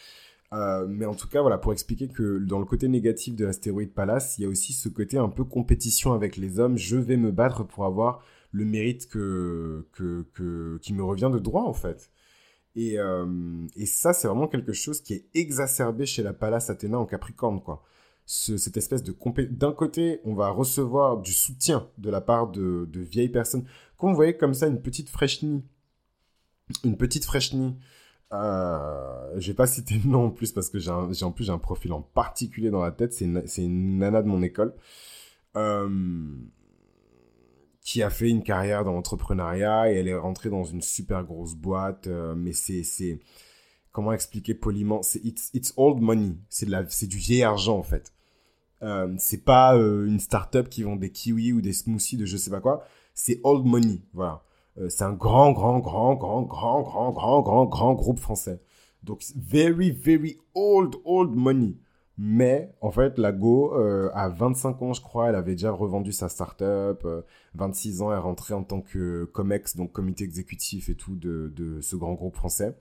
Euh, 0.53 0.87
mais 0.87 1.07
en 1.07 1.15
tout 1.15 1.29
cas, 1.29 1.41
voilà, 1.41 1.57
pour 1.57 1.73
expliquer 1.73 2.09
que 2.09 2.39
dans 2.39 2.59
le 2.59 2.67
côté 2.67 2.89
négatif 2.89 3.35
de 3.35 3.47
l'astéroïde 3.47 3.95
Pallas, 3.95 4.35
il 4.37 4.43
y 4.43 4.45
a 4.45 4.49
aussi 4.49 4.75
ce 4.75 4.91
côté 4.91 5.17
un 5.17 5.31
peu 5.31 5.45
compétition 5.45 6.13
avec 6.13 6.37
les 6.37 6.59
hommes. 6.61 6.77
Je 6.77 6.97
vais 6.97 7.17
me 7.17 7.33
battre 7.33 7.65
pour 7.65 7.87
avoir 7.87 8.23
le 8.51 8.67
mérite 8.67 9.09
que, 9.09 9.87
que, 9.93 10.27
que 10.35 10.79
qui 10.83 10.93
me 10.93 11.03
revient 11.03 11.31
de 11.33 11.39
droit, 11.39 11.63
en 11.63 11.73
fait. 11.73 12.11
Et, 12.77 12.97
et 13.77 13.87
ça, 13.87 14.13
c'est 14.13 14.29
vraiment 14.29 14.49
quelque 14.49 14.73
chose 14.73 15.01
qui 15.03 15.15
est 15.15 15.27
exacerbé 15.35 16.07
chez 16.07 16.23
la 16.23 16.33
Pallas 16.33 16.67
Athéna 16.69 16.99
en 16.99 17.07
Capricorne, 17.07 17.63
quoi 17.63 17.83
cette 18.33 18.79
espèce 18.79 19.03
de 19.03 19.15
d'un 19.51 19.73
côté 19.73 20.21
on 20.25 20.33
va 20.33 20.49
recevoir 20.49 21.19
du 21.19 21.33
soutien 21.33 21.87
de 21.99 22.09
la 22.09 22.23
part 22.23 22.49
de, 22.49 22.89
vieilles 22.95 23.29
personnes. 23.29 23.67
Quand 23.99 24.09
vous 24.09 24.15
voyez 24.15 24.37
comme 24.37 24.55
ça 24.55 24.69
une 24.69 24.81
petite 24.81 25.11
fraîchenie 25.11 25.63
une 26.83 26.97
petite 26.97 27.27
fraîchenie 27.27 27.77
euh, 28.33 29.39
je 29.39 29.49
vais 29.49 29.55
pas 29.55 29.67
citer 29.67 29.97
le 30.03 30.09
nom 30.09 30.27
en 30.27 30.31
plus 30.31 30.51
parce 30.53 30.71
que 30.71 30.79
j'ai 30.79 30.91
en 30.91 31.33
plus 31.33 31.45
j'ai 31.45 31.53
un 31.53 31.59
profil 31.59 31.93
en 31.93 32.01
particulier 32.01 32.71
dans 32.71 32.83
la 32.83 32.91
tête. 32.91 33.13
C'est 33.13 33.27
une, 33.27 33.45
une 33.59 33.99
nana 33.99 34.23
de 34.23 34.29
mon 34.29 34.41
école 34.41 34.75
euh, 35.57 36.35
qui 37.83 38.03
a 38.03 38.09
fait 38.09 38.31
une 38.31 38.43
carrière 38.43 38.85
dans 38.85 38.93
l'entrepreneuriat 38.93 39.93
et 39.93 39.97
elle 39.97 40.09
est 40.09 40.17
rentrée 40.17 40.49
dans 40.49 40.65
une 40.65 40.81
super 40.81 41.23
grosse 41.25 41.55
boîte 41.55 42.07
euh, 42.07 42.35
mais 42.35 42.55
c'est 42.55 43.21
comment 43.93 44.15
expliquer 44.15 44.55
poliment? 44.55 45.03
C'est 45.03 45.23
it's, 45.23 45.51
it's 45.53 45.75
old 45.77 46.01
money. 46.01 46.35
C'est 46.49 46.65
de 46.65 46.87
c'est 46.89 47.09
du 47.09 47.19
vieil 47.19 47.43
argent 47.43 47.77
en 47.77 47.83
fait 47.83 48.11
euh, 48.83 49.15
c'est 49.19 49.45
pas 49.45 49.77
euh, 49.77 50.07
une 50.07 50.21
start-up 50.21 50.69
qui 50.69 50.83
vend 50.83 50.97
des 50.97 51.11
kiwis 51.11 51.53
ou 51.53 51.61
des 51.61 51.73
smoothies 51.73 52.17
de 52.17 52.27
je 52.27 52.37
sais 52.37 52.51
pas 52.51 52.61
quoi 52.61 52.85
c'est 53.15 53.41
old 53.45 53.65
money 53.65 54.01
voilà 54.13 54.43
euh, 54.79 54.89
c'est 54.89 55.05
un 55.05 55.13
grand 55.13 55.53
grand 55.53 55.79
grand 55.79 56.15
grand 56.15 56.43
grand 56.43 56.83
grand 56.83 57.13
grand 57.13 57.43
grand 57.43 57.65
grand 57.67 57.95
groupe 57.95 58.19
français 58.19 58.61
Donc, 59.05 59.23
very, 59.37 59.91
very 59.91 60.39
old, 60.55 60.95
old 61.05 61.35
money. 61.35 61.77
Mais, 62.19 62.73
en 62.81 62.91
fait, 62.91 63.19
la 63.19 63.33
Go, 63.33 63.73
à 64.15 64.29
25 64.29 64.83
ans, 64.83 64.93
je 64.93 65.01
crois, 65.01 65.29
elle 65.29 65.35
avait 65.35 65.53
déjà 65.53 65.73
revendu 65.73 66.13
sa 66.13 66.29
startup. 66.29 67.07
26 67.55 68.03
ans, 68.03 68.13
elle 68.13 68.19
rentrait 68.21 68.55
en 68.55 68.63
tant 68.63 68.81
que 68.81 69.25
COMEX, 69.33 69.77
donc 69.77 69.93
comité 69.93 70.23
exécutif 70.25 70.89
et 70.89 70.95
tout 70.95 71.17
de, 71.17 71.53
de 71.57 71.81
ce 71.81 71.97
grand 71.97 72.13
groupe 72.15 72.37
français. 72.37 72.77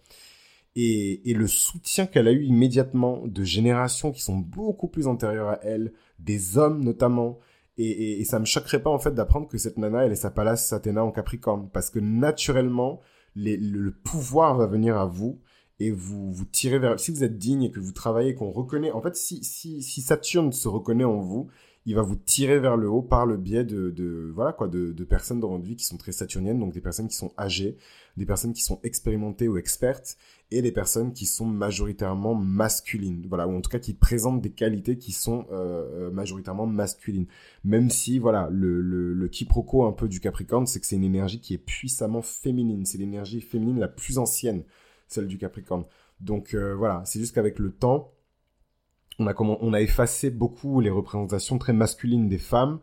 Et, 0.75 1.21
le 1.25 1.47
soutien 1.47 2.05
qu'elle 2.05 2.27
a 2.27 2.31
eu 2.31 2.43
immédiatement 2.43 3.21
de 3.25 3.43
générations 3.43 4.11
qui 4.11 4.21
sont 4.21 4.37
beaucoup 4.37 4.87
plus 4.87 5.07
antérieures 5.07 5.49
à 5.49 5.59
elle, 5.63 5.93
des 6.19 6.57
hommes 6.57 6.83
notamment, 6.83 7.39
et, 7.77 8.23
ça 8.25 8.39
me 8.39 8.45
choquerait 8.45 8.81
pas 8.81 8.89
en 8.89 8.99
fait 8.99 9.13
d'apprendre 9.13 9.47
que 9.47 9.57
cette 9.57 9.77
nana, 9.77 10.05
elle 10.05 10.11
est 10.11 10.15
sa 10.15 10.31
Pallas 10.31 10.69
Athéna 10.71 11.03
en 11.03 11.11
Capricorne. 11.11 11.69
Parce 11.73 11.89
que 11.89 11.99
naturellement, 11.99 13.01
le, 13.35 13.89
pouvoir 13.89 14.55
va 14.57 14.67
venir 14.67 14.97
à 14.97 15.05
vous 15.05 15.39
et 15.79 15.91
vous 15.91 16.31
vous 16.31 16.45
tirez 16.45 16.79
vers... 16.79 16.99
Si 16.99 17.11
vous 17.11 17.23
êtes 17.23 17.37
digne 17.37 17.63
et 17.63 17.71
que 17.71 17.79
vous 17.79 17.91
travaillez, 17.91 18.35
qu'on 18.35 18.51
reconnaît... 18.51 18.91
En 18.91 19.01
fait, 19.01 19.15
si 19.15 19.81
Saturne 19.81 20.51
se 20.51 20.67
reconnaît 20.67 21.05
en 21.05 21.19
vous, 21.19 21.49
il 21.85 21.95
va 21.95 22.01
vous 22.01 22.15
tirer 22.15 22.59
vers 22.59 22.77
le 22.77 22.89
haut 22.89 23.01
par 23.01 23.25
le 23.25 23.37
biais 23.37 23.63
de, 23.63 24.31
voilà 24.33 24.53
quoi 24.53 24.67
de, 24.67 24.91
de, 24.91 25.03
personnes 25.03 25.39
dans 25.39 25.49
votre 25.49 25.63
vie 25.63 25.75
qui 25.75 25.85
sont 25.85 25.97
très 25.97 26.11
saturniennes 26.11 26.59
donc 26.59 26.73
des 26.73 26.81
personnes 26.81 27.07
qui 27.07 27.15
sont 27.15 27.33
âgées 27.39 27.77
des 28.17 28.25
personnes 28.25 28.53
qui 28.53 28.61
sont 28.61 28.79
expérimentées 28.83 29.47
ou 29.47 29.57
expertes 29.57 30.17
et 30.51 30.61
des 30.61 30.71
personnes 30.71 31.13
qui 31.13 31.25
sont 31.25 31.45
majoritairement 31.45 32.35
masculines. 32.35 33.25
Voilà 33.27 33.47
ou 33.47 33.55
en 33.55 33.61
tout 33.61 33.69
cas 33.69 33.79
qui 33.79 33.93
présentent 33.93 34.41
des 34.41 34.51
qualités 34.51 34.97
qui 34.97 35.11
sont 35.11 35.45
euh, 35.51 36.07
euh 36.07 36.11
majoritairement 36.11 36.67
masculines. 36.67 37.27
Même 37.63 37.89
si 37.89 38.19
voilà 38.19 38.49
le, 38.51 38.81
le, 38.81 39.13
le 39.13 39.27
quiproquo 39.27 39.85
un 39.85 39.93
peu 39.93 40.07
du 40.07 40.19
Capricorne 40.19 40.67
c'est 40.67 40.79
que 40.79 40.85
c'est 40.85 40.97
une 40.97 41.03
énergie 41.03 41.39
qui 41.39 41.53
est 41.53 41.57
puissamment 41.57 42.21
féminine. 42.21 42.85
C'est 42.85 42.97
l'énergie 42.97 43.41
féminine 43.41 43.79
la 43.79 43.87
plus 43.87 44.17
ancienne 44.17 44.63
celle 45.07 45.27
du 45.27 45.37
Capricorne. 45.37 45.85
Donc 46.19 46.53
euh, 46.53 46.75
voilà 46.75 47.01
c'est 47.05 47.19
juste 47.19 47.33
qu'avec 47.33 47.59
le 47.59 47.71
temps 47.71 48.11
on 49.19 49.27
a, 49.27 49.33
on 49.39 49.73
a 49.73 49.81
effacé 49.81 50.29
beaucoup 50.29 50.79
les 50.79 50.89
représentations 50.89 51.57
très 51.57 51.73
masculines 51.73 52.27
des 52.27 52.37
femmes 52.37 52.79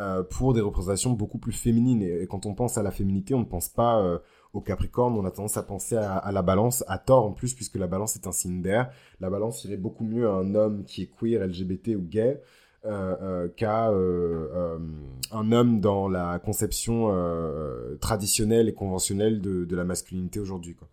euh, 0.00 0.22
pour 0.22 0.54
des 0.54 0.62
représentations 0.62 1.10
beaucoup 1.10 1.38
plus 1.38 1.52
féminines. 1.52 2.02
Et, 2.02 2.26
quand 2.26 2.46
on 2.46 2.54
pense 2.54 2.78
à 2.78 2.82
la 2.82 2.90
féminité, 2.90 3.34
on 3.34 3.40
ne 3.40 3.44
pense 3.44 3.68
pas 3.68 4.00
euh, 4.00 4.18
au 4.54 4.60
Capricorne, 4.60 5.14
on 5.18 5.24
a 5.26 5.30
tendance 5.30 5.58
à 5.58 5.62
penser 5.62 5.96
à, 5.96 6.30
la 6.32 6.42
balance, 6.42 6.82
à 6.88 6.98
tort 6.98 7.26
en 7.26 7.32
plus, 7.32 7.54
puisque 7.54 7.76
la 7.76 7.86
balance 7.86 8.16
est 8.16 8.26
un 8.26 8.32
signe 8.32 8.62
d'air. 8.62 8.90
La 9.20 9.28
balance 9.28 9.64
irait 9.64 9.76
beaucoup 9.76 10.04
mieux 10.04 10.28
à 10.28 10.32
un 10.32 10.54
homme 10.54 10.84
qui 10.84 11.02
est 11.02 11.10
queer, 11.18 11.46
LGBT 11.46 11.96
ou 11.96 12.02
gay. 12.02 12.40
Euh, 12.84 13.46
qu'à 13.56 13.90
un 13.90 15.52
homme 15.52 15.80
dans 15.80 16.08
la 16.08 16.40
conception 16.40 17.14
traditionnelle 18.00 18.68
et 18.68 18.74
conventionnelle 18.74 19.40
de, 19.40 19.64
de 19.64 19.76
la 19.76 19.84
masculinité 19.84 20.40
aujourd'hui. 20.40 20.74
Quoi. 20.74 20.88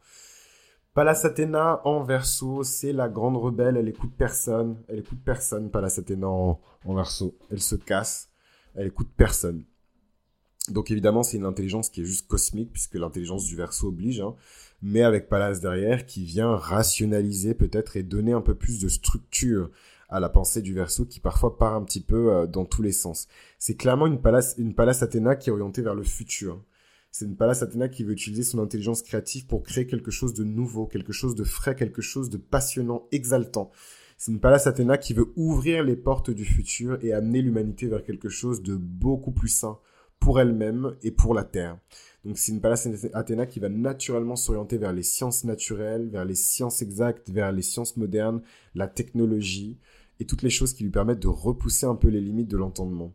Pallas 0.99 1.21
Athéna 1.23 1.79
en 1.85 2.03
verso, 2.03 2.62
c'est 2.65 2.91
la 2.91 3.07
grande 3.07 3.38
rebelle, 3.38 3.77
elle 3.77 3.88
écoute 3.88 4.12
personne, 4.17 4.75
elle 4.89 4.99
écoute 4.99 5.19
personne, 5.23 5.71
Pallas 5.71 5.95
Athéna 5.97 6.27
en, 6.27 6.59
verso, 6.88 7.38
elle 7.49 7.62
se 7.62 7.75
casse, 7.75 8.29
elle 8.75 8.88
écoute 8.88 9.07
personne. 9.15 9.63
Donc 10.67 10.91
évidemment, 10.91 11.23
c'est 11.23 11.38
une 11.38 11.45
intelligence 11.45 11.89
qui 11.89 12.01
est 12.01 12.03
juste 12.05 12.27
cosmique, 12.27 12.73
puisque 12.73 12.95
l'intelligence 12.95 13.45
du 13.45 13.55
verso 13.55 13.88
oblige, 13.88 14.19
hein. 14.19 14.35
mais 14.81 15.01
avec 15.01 15.29
Pallas 15.29 15.59
derrière, 15.62 16.05
qui 16.05 16.25
vient 16.25 16.57
rationaliser 16.57 17.53
peut-être 17.53 17.95
et 17.95 18.03
donner 18.03 18.33
un 18.33 18.41
peu 18.41 18.55
plus 18.55 18.81
de 18.81 18.89
structure 18.89 19.71
à 20.09 20.19
la 20.19 20.27
pensée 20.27 20.62
du 20.62 20.73
verso, 20.73 21.05
qui 21.05 21.21
parfois 21.21 21.57
part 21.57 21.75
un 21.75 21.83
petit 21.85 22.01
peu 22.01 22.33
euh, 22.33 22.45
dans 22.45 22.65
tous 22.65 22.81
les 22.81 22.91
sens. 22.91 23.29
C'est 23.57 23.75
clairement 23.75 24.05
une 24.05 24.19
Pallas, 24.19 24.55
une 24.57 24.73
Athéna 24.77 25.38
qui 25.38 25.49
est 25.49 25.53
orientée 25.53 25.81
vers 25.81 25.95
le 25.95 26.03
futur. 26.03 26.62
C'est 27.12 27.26
une 27.26 27.36
Pallas 27.36 27.60
Athéna 27.62 27.89
qui 27.89 28.04
veut 28.04 28.13
utiliser 28.13 28.43
son 28.43 28.60
intelligence 28.60 29.02
créative 29.02 29.48
pour 29.48 29.63
créer 29.63 29.88
quelque 29.88 30.12
chose 30.12 30.34
de 30.34 30.43
nouveau, 30.43 30.86
quelque 30.86 31.12
chose 31.12 31.36
de 31.36 31.43
frais, 31.43 31.76
quelque 31.76 32.02
chose 32.02 32.30
de 32.30 32.38
passionnant, 32.38 33.08
exaltant. 33.12 33.72
C'est 34.17 34.32
une 34.32 34.39
Pallas 34.39 34.63
Athéna 34.67 34.98
qui 34.98 35.13
veut 35.13 35.32
ouvrir 35.36 35.84
les 35.84 35.95
portes 35.95 36.30
du 36.30 36.45
futur 36.45 37.00
et 37.02 37.13
amener 37.13 37.41
l'humanité 37.41 37.88
vers 37.88 38.04
quelque 38.04 38.30
chose 38.30 38.62
de 38.62 38.76
beaucoup 38.76 39.32
plus 39.32 39.48
sain 39.48 39.80
pour 40.19 40.39
elle-même 40.39 40.95
et 41.02 41.12
pour 41.12 41.34
la 41.34 41.43
Terre. 41.43 41.80
Donc 42.26 42.38
c'est 42.38 42.52
une 42.52 42.62
Pallas 42.62 42.88
Athéna 43.13 43.45
qui 43.45 43.60
va 43.60 43.69
naturellement 43.69 44.36
s'orienter 44.36 44.78
vers 44.78 44.93
les 44.93 45.04
sciences 45.04 45.45
naturelles, 45.45 46.10
vers 46.10 46.26
les 46.26 46.36
sciences 46.36 46.82
exactes, 46.82 47.30
vers 47.30 47.52
les 47.52 47.62
sciences 47.62 47.98
modernes, 47.98 48.41
la 48.76 48.88
technologie 48.88 49.80
et 50.19 50.26
toutes 50.26 50.43
les 50.43 50.50
choses 50.50 50.74
qui 50.74 50.84
lui 50.84 50.91
permettent 50.91 51.22
de 51.22 51.28
repousser 51.28 51.86
un 51.86 51.95
peu 51.95 52.10
les 52.10 52.22
limites 52.22 52.50
de 52.50 52.58
l'entendement. 52.58 53.13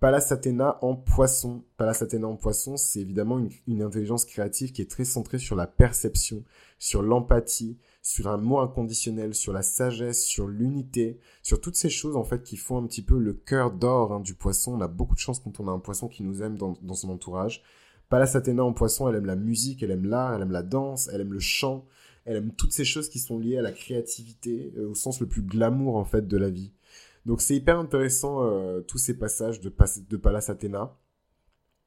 Pallas 0.00 0.28
Athéna 0.30 0.78
en 0.80 0.96
poisson. 0.96 1.62
Pallas 1.76 1.98
Athéna 2.00 2.26
en 2.26 2.36
poisson, 2.36 2.78
c'est 2.78 3.00
évidemment 3.00 3.38
une, 3.66 3.82
intelligence 3.82 4.24
créative 4.24 4.72
qui 4.72 4.80
est 4.80 4.90
très 4.90 5.04
centrée 5.04 5.38
sur 5.38 5.56
la 5.56 5.66
perception, 5.66 6.42
sur 6.78 7.02
l'empathie, 7.02 7.76
sur 8.00 8.28
un 8.28 8.38
mot 8.38 8.60
inconditionnel, 8.60 9.34
sur 9.34 9.52
la 9.52 9.60
sagesse, 9.60 10.24
sur 10.24 10.48
l'unité, 10.48 11.20
sur 11.42 11.60
toutes 11.60 11.76
ces 11.76 11.90
choses 11.90 12.16
en 12.16 12.24
fait 12.24 12.42
qui 12.42 12.56
font 12.56 12.78
un 12.78 12.86
petit 12.86 13.02
peu 13.02 13.18
le 13.18 13.34
cœur 13.34 13.72
d'or 13.72 14.14
hein, 14.14 14.20
du 14.20 14.32
poisson. 14.32 14.72
On 14.72 14.80
a 14.80 14.88
beaucoup 14.88 15.14
de 15.14 15.20
chance 15.20 15.38
quand 15.38 15.60
on 15.60 15.68
a 15.68 15.70
un 15.70 15.80
poisson 15.80 16.08
qui 16.08 16.22
nous 16.22 16.42
aime 16.42 16.56
dans, 16.56 16.94
son 16.94 17.10
entourage. 17.10 17.62
Pallas 18.08 18.32
Athéna 18.34 18.64
en 18.64 18.72
poisson, 18.72 19.06
elle 19.06 19.16
aime 19.16 19.26
la 19.26 19.36
musique, 19.36 19.82
elle 19.82 19.90
aime 19.90 20.06
l'art, 20.06 20.32
elle 20.32 20.40
aime 20.40 20.50
la 20.50 20.62
danse, 20.62 21.10
elle 21.12 21.20
aime 21.20 21.34
le 21.34 21.40
chant, 21.40 21.84
elle 22.24 22.36
aime 22.36 22.52
toutes 22.54 22.72
ces 22.72 22.86
choses 22.86 23.10
qui 23.10 23.18
sont 23.18 23.38
liées 23.38 23.58
à 23.58 23.62
la 23.62 23.70
créativité, 23.70 24.72
euh, 24.78 24.88
au 24.88 24.94
sens 24.94 25.20
le 25.20 25.26
plus 25.26 25.42
glamour 25.42 25.96
en 25.96 26.06
fait 26.06 26.26
de 26.26 26.38
la 26.38 26.48
vie. 26.48 26.72
Donc 27.30 27.42
c'est 27.42 27.54
hyper 27.54 27.78
intéressant 27.78 28.42
euh, 28.42 28.80
tous 28.80 28.98
ces 28.98 29.16
passages 29.16 29.60
de, 29.60 29.68
Pallas 30.16 30.46
Athéna. 30.48 30.96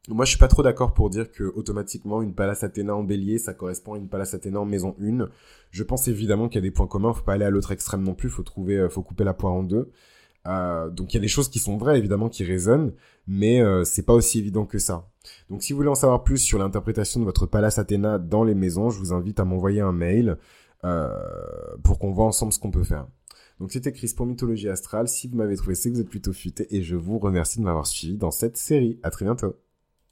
Moi, 0.08 0.24
je 0.24 0.30
suis 0.30 0.40
pas 0.40 0.48
trop 0.48 0.64
d'accord 0.64 0.94
pour 0.94 1.10
dire 1.10 1.34
que 1.34 1.44
automatiquement 1.44 2.22
une 2.22 2.34
Pallas 2.34 2.60
Athéna 2.62 2.96
en 2.96 3.04
bélier, 3.04 3.38
ça 3.40 3.54
correspond 3.54 3.96
à 3.96 3.98
une 3.98 4.08
Pallas 4.08 4.32
Athéna 4.32 4.62
en 4.62 4.66
maison 4.66 4.96
1. 5.02 5.28
Je 5.70 5.84
pense 5.84 6.08
évidemment 6.08 6.48
qu'il 6.48 6.56
y 6.56 6.64
a 6.66 6.70
des 6.70 6.72
points 6.72 6.88
communs, 6.88 7.12
faut 7.12 7.26
pas 7.26 7.34
aller 7.34 7.44
à 7.44 7.50
l'autre 7.50 7.74
extrême 7.74 8.04
non 8.04 8.16
plus, 8.16 8.30
faut 8.30 8.44
trouver, 8.44 8.78
euh, 8.78 8.88
faut 8.88 9.04
couper 9.04 9.26
la 9.26 9.34
poire 9.34 9.52
en 9.52 9.64
deux. 9.64 9.92
Euh, 10.48 10.90
donc 10.90 11.14
il 11.14 11.18
y 11.18 11.20
a 11.20 11.22
des 11.22 11.28
choses 11.28 11.50
qui 11.50 11.60
sont 11.60 11.76
vraies 11.76 11.98
évidemment 11.98 12.30
qui 12.30 12.46
résonnent, 12.46 12.94
mais 13.28 13.62
euh, 13.62 13.84
c'est 13.84 14.04
pas 14.04 14.14
aussi 14.14 14.40
évident 14.40 14.66
que 14.66 14.80
ça. 14.80 15.10
Donc 15.50 15.62
si 15.62 15.74
vous 15.74 15.78
voulez 15.78 15.90
en 15.90 15.96
savoir 15.96 16.24
plus 16.24 16.38
sur 16.38 16.58
l'interprétation 16.58 17.20
de 17.20 17.26
votre 17.26 17.48
Pallas 17.48 17.76
Athéna 17.80 18.18
dans 18.18 18.46
les 18.46 18.56
maisons, 18.56 18.92
je 18.92 18.98
vous 18.98 19.12
invite 19.12 19.42
à 19.42 19.44
m'envoyer 19.44 19.82
un 19.82 19.92
mail 19.92 20.38
pour 21.84 21.98
qu'on 22.00 22.12
voit 22.12 22.26
ensemble 22.26 22.54
ce 22.54 22.60
qu'on 22.60 22.72
peut 22.72 22.84
faire. 22.84 23.08
Donc 23.60 23.72
c'était 23.72 23.92
Chris 23.92 24.14
pour 24.16 24.26
Mythologie 24.26 24.70
Astrale. 24.70 25.08
Si 25.08 25.28
vous 25.28 25.38
m'avez 25.38 25.56
trouvé, 25.56 25.76
c'est 25.76 25.90
que 25.90 25.96
vous 25.96 26.02
êtes 26.02 26.10
plutôt 26.10 26.34
futé 26.34 26.68
et 26.76 26.84
je 26.84 26.96
vous 26.96 27.20
remercie 27.20 27.60
de 27.60 27.64
m'avoir 27.64 27.88
suivi 27.88 28.18
dans 28.18 28.32
cette 28.32 28.58
série. 28.58 29.00
À 29.04 29.10
très 29.10 29.26
bientôt. 29.26 29.56